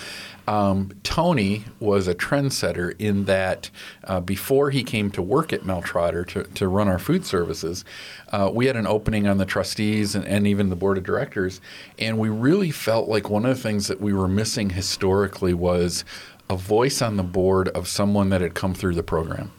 um, 0.49 0.89
Tony 1.03 1.63
was 1.79 2.07
a 2.07 2.15
trendsetter 2.15 2.95
in 2.97 3.25
that 3.25 3.69
uh, 4.05 4.19
before 4.19 4.71
he 4.71 4.83
came 4.83 5.11
to 5.11 5.21
work 5.21 5.53
at 5.53 5.63
Mel 5.63 5.83
Trotter 5.83 6.25
to, 6.25 6.43
to 6.43 6.67
run 6.67 6.87
our 6.87 6.97
food 6.97 7.23
services, 7.23 7.85
uh, 8.29 8.49
we 8.51 8.65
had 8.65 8.75
an 8.75 8.87
opening 8.87 9.27
on 9.27 9.37
the 9.37 9.45
trustees 9.45 10.15
and, 10.15 10.25
and 10.25 10.47
even 10.47 10.69
the 10.69 10.75
board 10.75 10.97
of 10.97 11.03
directors. 11.03 11.61
And 11.99 12.17
we 12.17 12.29
really 12.29 12.71
felt 12.71 13.07
like 13.07 13.29
one 13.29 13.45
of 13.45 13.55
the 13.55 13.61
things 13.61 13.87
that 13.89 14.01
we 14.01 14.11
were 14.11 14.27
missing 14.27 14.71
historically 14.71 15.53
was 15.53 16.03
a 16.49 16.57
voice 16.57 17.03
on 17.03 17.15
the 17.15 17.23
board 17.23 17.67
of 17.69 17.87
someone 17.87 18.29
that 18.29 18.41
had 18.41 18.55
come 18.55 18.73
through 18.73 18.95
the 18.95 19.03
program. 19.03 19.51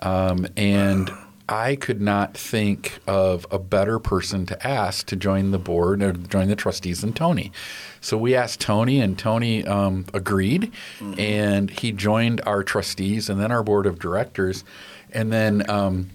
Um, 0.00 0.46
and 0.56 1.10
I 1.50 1.74
could 1.74 2.00
not 2.00 2.36
think 2.36 3.00
of 3.08 3.44
a 3.50 3.58
better 3.58 3.98
person 3.98 4.46
to 4.46 4.66
ask 4.66 5.04
to 5.06 5.16
join 5.16 5.50
the 5.50 5.58
board 5.58 6.00
or 6.00 6.12
join 6.12 6.46
the 6.46 6.54
trustees 6.54 7.00
than 7.00 7.12
Tony. 7.12 7.50
So 8.00 8.16
we 8.16 8.36
asked 8.36 8.60
Tony, 8.60 9.00
and 9.00 9.18
Tony 9.18 9.66
um, 9.66 10.06
agreed, 10.14 10.72
and 11.18 11.68
he 11.68 11.90
joined 11.90 12.40
our 12.46 12.62
trustees 12.62 13.28
and 13.28 13.40
then 13.40 13.50
our 13.50 13.64
board 13.64 13.86
of 13.86 13.98
directors. 13.98 14.62
And 15.10 15.32
then 15.32 15.68
um, 15.68 16.10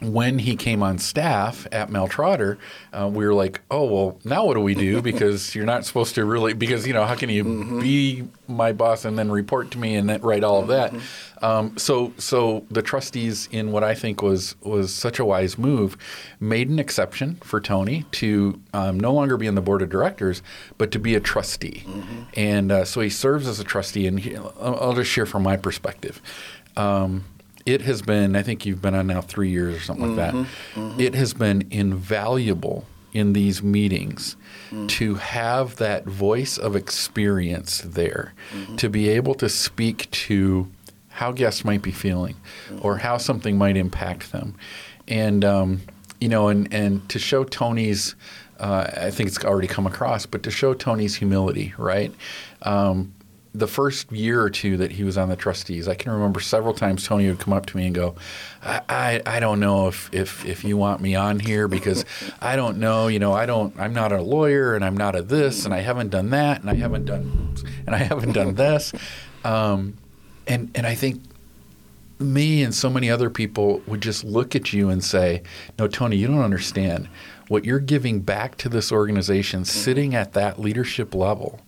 when 0.00 0.38
he 0.38 0.54
came 0.54 0.82
on 0.82 0.98
staff 0.98 1.66
at 1.72 1.90
Mel 1.90 2.06
Trotter, 2.06 2.56
uh, 2.92 3.10
we 3.12 3.26
were 3.26 3.34
like, 3.34 3.62
oh, 3.70 3.84
well, 3.84 4.18
now 4.24 4.46
what 4.46 4.54
do 4.54 4.60
we 4.60 4.74
do? 4.74 5.02
Because 5.02 5.54
you're 5.56 5.66
not 5.66 5.84
supposed 5.84 6.14
to 6.14 6.24
really, 6.24 6.52
because, 6.52 6.86
you 6.86 6.92
know, 6.92 7.04
how 7.04 7.16
can 7.16 7.28
you 7.28 7.42
be 7.80 8.28
my 8.46 8.72
boss 8.72 9.04
and 9.04 9.18
then 9.18 9.30
report 9.30 9.72
to 9.72 9.78
me 9.78 9.96
and 9.96 10.08
then 10.08 10.20
write 10.20 10.44
all 10.44 10.62
of 10.62 10.68
that? 10.68 10.94
Um, 11.42 11.76
so, 11.76 12.12
so 12.16 12.64
the 12.70 12.82
trustees, 12.82 13.48
in 13.50 13.72
what 13.72 13.82
I 13.82 13.94
think 13.94 14.22
was 14.22 14.54
was 14.62 14.94
such 14.94 15.18
a 15.18 15.24
wise 15.24 15.58
move, 15.58 15.96
made 16.40 16.68
an 16.68 16.78
exception 16.78 17.36
for 17.36 17.60
Tony 17.60 18.04
to 18.12 18.60
um, 18.72 18.98
no 18.98 19.12
longer 19.12 19.36
be 19.36 19.46
in 19.46 19.54
the 19.54 19.60
board 19.60 19.82
of 19.82 19.88
directors, 19.88 20.42
but 20.78 20.90
to 20.92 20.98
be 20.98 21.14
a 21.14 21.20
trustee. 21.20 21.84
And 22.34 22.70
uh, 22.70 22.84
so 22.84 23.00
he 23.00 23.10
serves 23.10 23.46
as 23.48 23.60
a 23.60 23.64
trustee. 23.64 24.06
And 24.06 24.20
he, 24.20 24.36
I'll 24.36 24.78
I'll 24.80 24.94
just 24.94 25.10
share 25.10 25.26
from 25.26 25.42
my 25.42 25.56
perspective. 25.56 26.20
Um, 26.76 27.24
it 27.68 27.82
has 27.82 28.00
been, 28.00 28.34
I 28.34 28.42
think 28.42 28.64
you've 28.64 28.80
been 28.80 28.94
on 28.94 29.06
now 29.08 29.20
three 29.20 29.50
years 29.50 29.76
or 29.76 29.80
something 29.80 30.16
like 30.16 30.32
that. 30.32 30.34
It 30.98 31.14
has 31.14 31.34
been 31.34 31.68
invaluable 31.70 32.86
in 33.12 33.34
these 33.34 33.62
meetings 33.62 34.36
to 34.88 35.14
have 35.16 35.76
that 35.76 36.04
voice 36.04 36.56
of 36.56 36.74
experience 36.76 37.82
there, 37.84 38.32
to 38.76 38.88
be 38.88 39.08
able 39.10 39.34
to 39.34 39.48
speak 39.48 40.10
to 40.10 40.66
how 41.08 41.32
guests 41.32 41.64
might 41.64 41.82
be 41.82 41.90
feeling 41.90 42.36
or 42.80 42.98
how 42.98 43.18
something 43.18 43.58
might 43.58 43.76
impact 43.76 44.32
them. 44.32 44.54
And, 45.06 45.44
um, 45.44 45.80
you 46.20 46.28
know, 46.28 46.48
and, 46.48 46.72
and 46.72 47.06
to 47.10 47.18
show 47.18 47.44
Tony's, 47.44 48.14
uh, 48.60 48.90
I 49.08 49.10
think 49.10 49.28
it's 49.28 49.44
already 49.44 49.68
come 49.68 49.86
across, 49.86 50.26
but 50.26 50.42
to 50.44 50.50
show 50.50 50.74
Tony's 50.74 51.16
humility, 51.16 51.74
right? 51.76 52.14
Um, 52.62 53.12
the 53.58 53.66
first 53.66 54.10
year 54.12 54.40
or 54.40 54.50
two 54.50 54.76
that 54.76 54.92
he 54.92 55.04
was 55.04 55.18
on 55.18 55.28
the 55.28 55.36
trustees, 55.36 55.88
I 55.88 55.94
can 55.94 56.12
remember 56.12 56.40
several 56.40 56.74
times 56.74 57.06
Tony 57.06 57.28
would 57.28 57.40
come 57.40 57.52
up 57.52 57.66
to 57.66 57.76
me 57.76 57.86
and 57.86 57.94
go, 57.94 58.14
I, 58.62 58.80
I, 58.88 59.22
I 59.26 59.40
don't 59.40 59.60
know 59.60 59.88
if, 59.88 60.08
if, 60.12 60.44
if 60.44 60.64
you 60.64 60.76
want 60.76 61.00
me 61.00 61.14
on 61.14 61.40
here 61.40 61.66
because 61.68 62.04
I 62.40 62.56
don't 62.56 62.78
know, 62.78 63.08
you 63.08 63.18
know, 63.18 63.32
I 63.32 63.46
don't, 63.46 63.78
I'm 63.78 63.92
not 63.92 64.12
a 64.12 64.22
lawyer 64.22 64.74
and 64.74 64.84
I'm 64.84 64.96
not 64.96 65.16
a 65.16 65.22
this 65.22 65.64
and 65.64 65.74
I 65.74 65.80
haven't 65.80 66.10
done 66.10 66.30
that 66.30 66.60
and 66.60 66.70
I 66.70 66.74
haven't 66.74 67.06
done, 67.06 67.56
and 67.86 67.94
I 67.94 67.98
haven't 67.98 68.32
done 68.32 68.54
this. 68.54 68.92
Um, 69.44 69.94
and, 70.46 70.70
and 70.74 70.86
I 70.86 70.94
think 70.94 71.22
me 72.18 72.62
and 72.62 72.74
so 72.74 72.90
many 72.90 73.10
other 73.10 73.30
people 73.30 73.82
would 73.86 74.00
just 74.00 74.24
look 74.24 74.56
at 74.56 74.72
you 74.72 74.88
and 74.88 75.02
say, 75.02 75.42
No, 75.78 75.88
Tony, 75.88 76.16
you 76.16 76.26
don't 76.26 76.40
understand. 76.42 77.08
What 77.48 77.64
you're 77.64 77.78
giving 77.78 78.20
back 78.20 78.56
to 78.58 78.68
this 78.68 78.92
organization, 78.92 79.64
sitting 79.64 80.14
at 80.14 80.34
that 80.34 80.60
leadership 80.60 81.14
level, 81.14 81.60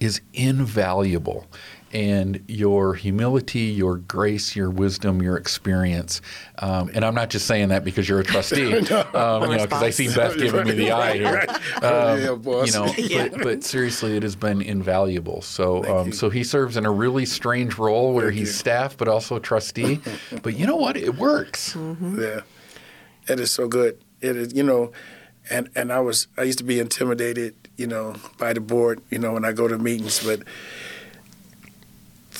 is 0.00 0.20
invaluable. 0.34 1.46
and 1.92 2.42
your 2.48 2.94
humility, 2.94 3.60
your 3.60 3.96
grace, 3.96 4.56
your 4.56 4.68
wisdom, 4.68 5.22
your 5.22 5.36
experience. 5.36 6.20
Um, 6.58 6.90
and 6.92 7.04
I'm 7.04 7.14
not 7.14 7.30
just 7.30 7.46
saying 7.46 7.68
that 7.68 7.84
because 7.84 8.08
you're 8.08 8.20
a 8.20 8.24
trustee, 8.24 8.74
um, 8.74 9.50
you 9.50 9.56
know, 9.56 9.62
because 9.62 9.82
I 9.82 9.90
see 9.90 10.12
Beth 10.12 10.36
giving 10.36 10.64
me 10.66 10.72
the 10.72 10.90
eye 10.90 11.16
here. 11.16 11.46
Um, 11.76 12.20
yeah, 12.20 12.34
boss. 12.34 12.74
you 12.98 13.18
know, 13.18 13.28
but, 13.30 13.42
but 13.42 13.64
seriously, 13.64 14.16
it 14.16 14.24
has 14.24 14.34
been 14.36 14.60
invaluable. 14.60 15.40
So, 15.42 15.84
um, 15.84 16.12
so 16.12 16.28
he 16.28 16.42
serves 16.44 16.76
in 16.76 16.84
a 16.84 16.90
really 16.90 17.24
strange 17.24 17.78
role 17.78 18.12
where 18.12 18.26
Thank 18.26 18.40
he's 18.40 18.48
you. 18.48 18.54
staff 18.54 18.96
but 18.96 19.08
also 19.08 19.38
trustee. 19.38 20.00
but 20.42 20.54
you 20.58 20.66
know 20.66 20.76
what? 20.76 20.96
It 20.96 21.14
works. 21.14 21.76
Yeah, 21.76 22.40
it 23.28 23.40
is 23.40 23.52
so 23.52 23.68
good. 23.68 24.02
It 24.20 24.36
is, 24.36 24.52
you 24.52 24.64
know, 24.64 24.92
and 25.48 25.70
and 25.74 25.92
I 25.92 26.00
was 26.00 26.26
I 26.36 26.42
used 26.42 26.58
to 26.58 26.64
be 26.64 26.80
intimidated, 26.80 27.65
you 27.76 27.86
know, 27.86 28.16
by 28.38 28.52
the 28.52 28.60
board, 28.60 29.00
you 29.10 29.18
know, 29.18 29.32
when 29.34 29.44
I 29.44 29.52
go 29.52 29.68
to 29.68 29.78
meetings, 29.78 30.24
but 30.24 30.42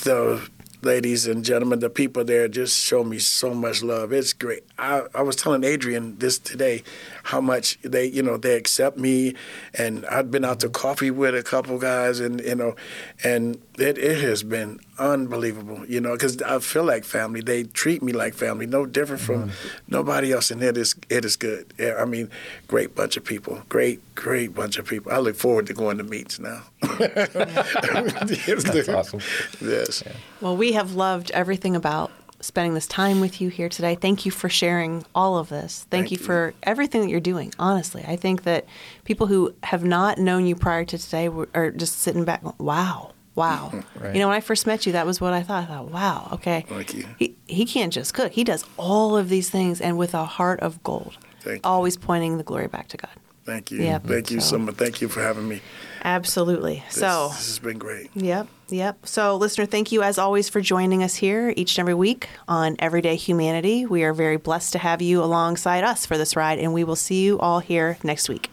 the 0.03 0.47
ladies 0.81 1.27
and 1.27 1.43
gentlemen, 1.43 1.79
the 1.79 1.89
people 1.89 2.23
there 2.23 2.47
just 2.47 2.77
show 2.79 3.03
me 3.03 3.19
so 3.19 3.53
much 3.53 3.81
love. 3.83 4.11
It's 4.11 4.33
great. 4.33 4.63
I, 4.79 5.03
I 5.15 5.21
was 5.21 5.35
telling 5.35 5.63
Adrian 5.63 6.17
this 6.19 6.37
today, 6.37 6.83
how 7.23 7.41
much 7.41 7.79
they, 7.81 8.05
you 8.05 8.21
know, 8.21 8.37
they 8.37 8.55
accept 8.55 8.97
me, 8.97 9.33
and 9.73 10.05
I've 10.05 10.29
been 10.29 10.45
out 10.45 10.59
to 10.61 10.69
coffee 10.69 11.11
with 11.11 11.35
a 11.35 11.43
couple 11.43 11.77
guys, 11.79 12.19
and 12.19 12.39
you 12.41 12.55
know, 12.55 12.75
and 13.23 13.59
it, 13.77 13.97
it 13.97 14.21
has 14.21 14.43
been 14.43 14.79
unbelievable, 14.99 15.85
you 15.87 15.99
know, 15.99 16.13
because 16.13 16.41
I 16.41 16.59
feel 16.59 16.83
like 16.83 17.05
family. 17.05 17.41
They 17.41 17.63
treat 17.63 18.03
me 18.03 18.13
like 18.13 18.33
family, 18.33 18.67
no 18.67 18.85
different 18.85 19.21
from 19.21 19.49
mm-hmm. 19.49 19.67
nobody 19.87 20.31
else, 20.31 20.51
and 20.51 20.61
it 20.61 20.77
is 20.77 20.95
it 21.09 21.25
is 21.25 21.35
good. 21.35 21.73
Yeah, 21.77 21.95
I 21.99 22.05
mean, 22.05 22.29
great 22.67 22.95
bunch 22.95 23.17
of 23.17 23.25
people, 23.25 23.61
great 23.69 23.99
great 24.15 24.53
bunch 24.53 24.77
of 24.77 24.85
people. 24.85 25.11
I 25.11 25.17
look 25.17 25.35
forward 25.35 25.67
to 25.67 25.73
going 25.73 25.97
to 25.97 26.03
meets 26.03 26.39
now. 26.39 26.63
That's 26.81 28.89
awesome. 28.89 29.21
Yes. 29.59 30.03
Well, 30.39 30.55
we 30.55 30.73
have 30.73 30.93
loved 30.93 31.31
everything 31.31 31.75
about 31.75 32.11
spending 32.47 32.73
this 32.73 32.87
time 32.87 33.19
with 33.19 33.39
you 33.41 33.49
here 33.49 33.69
today. 33.69 33.95
Thank 33.95 34.25
you 34.25 34.31
for 34.31 34.49
sharing 34.49 35.05
all 35.13 35.37
of 35.37 35.49
this. 35.49 35.85
Thank, 35.89 36.05
Thank 36.05 36.11
you, 36.11 36.17
you. 36.17 36.23
for 36.23 36.53
everything 36.63 37.01
that 37.01 37.09
you're 37.09 37.19
doing. 37.19 37.53
Honestly, 37.59 38.03
I 38.07 38.15
think 38.15 38.43
that 38.43 38.65
people 39.03 39.27
who 39.27 39.53
have 39.63 39.83
not 39.83 40.17
known 40.17 40.45
you 40.47 40.55
prior 40.55 40.85
to 40.85 40.97
today 40.97 41.27
are 41.53 41.71
just 41.71 41.99
sitting 41.99 42.23
back, 42.25 42.41
going, 42.43 42.55
wow. 42.57 43.11
Wow. 43.35 43.71
Right. 43.99 44.15
You 44.15 44.21
know, 44.21 44.27
when 44.29 44.37
I 44.37 44.41
first 44.41 44.65
met 44.65 44.85
you, 44.85 44.93
that 44.93 45.05
was 45.05 45.19
what 45.21 45.33
I 45.33 45.43
thought. 45.43 45.63
I 45.63 45.65
thought, 45.67 45.91
wow, 45.91 46.29
okay. 46.33 46.65
Thank 46.67 46.93
you. 46.95 47.07
He, 47.19 47.35
he 47.47 47.65
can't 47.65 47.91
just 47.93 48.13
cook. 48.13 48.31
He 48.31 48.43
does 48.43 48.63
all 48.77 49.15
of 49.17 49.29
these 49.29 49.49
things 49.49 49.79
and 49.81 49.97
with 49.97 50.13
a 50.15 50.25
heart 50.25 50.59
of 50.61 50.81
gold. 50.83 51.17
Thank 51.41 51.57
you. 51.57 51.61
Always 51.69 51.97
pointing 51.97 52.37
the 52.37 52.43
glory 52.43 52.67
back 52.67 52.87
to 52.89 52.97
God. 52.97 53.11
Thank 53.45 53.71
you. 53.71 53.81
Yep. 53.81 54.05
Thank 54.05 54.31
you 54.31 54.39
so 54.39 54.49
So- 54.51 54.59
much. 54.59 54.75
Thank 54.75 55.01
you 55.01 55.07
for 55.07 55.21
having 55.21 55.47
me. 55.47 55.61
Absolutely. 56.03 56.83
This, 56.87 56.95
so, 56.99 57.27
this 57.29 57.47
has 57.47 57.59
been 57.59 57.77
great. 57.77 58.09
Yep, 58.15 58.47
yep. 58.69 59.05
So, 59.05 59.35
listener, 59.35 59.65
thank 59.65 59.91
you 59.91 60.03
as 60.03 60.17
always 60.17 60.49
for 60.49 60.61
joining 60.61 61.03
us 61.03 61.15
here 61.15 61.53
each 61.55 61.77
and 61.77 61.83
every 61.83 61.93
week 61.93 62.29
on 62.47 62.75
Everyday 62.79 63.15
Humanity. 63.15 63.85
We 63.85 64.03
are 64.03 64.13
very 64.13 64.37
blessed 64.37 64.73
to 64.73 64.79
have 64.79 65.01
you 65.01 65.23
alongside 65.23 65.83
us 65.83 66.05
for 66.05 66.17
this 66.17 66.35
ride, 66.35 66.59
and 66.59 66.73
we 66.73 66.83
will 66.83 66.95
see 66.95 67.23
you 67.23 67.39
all 67.39 67.59
here 67.59 67.97
next 68.03 68.29
week. 68.29 68.49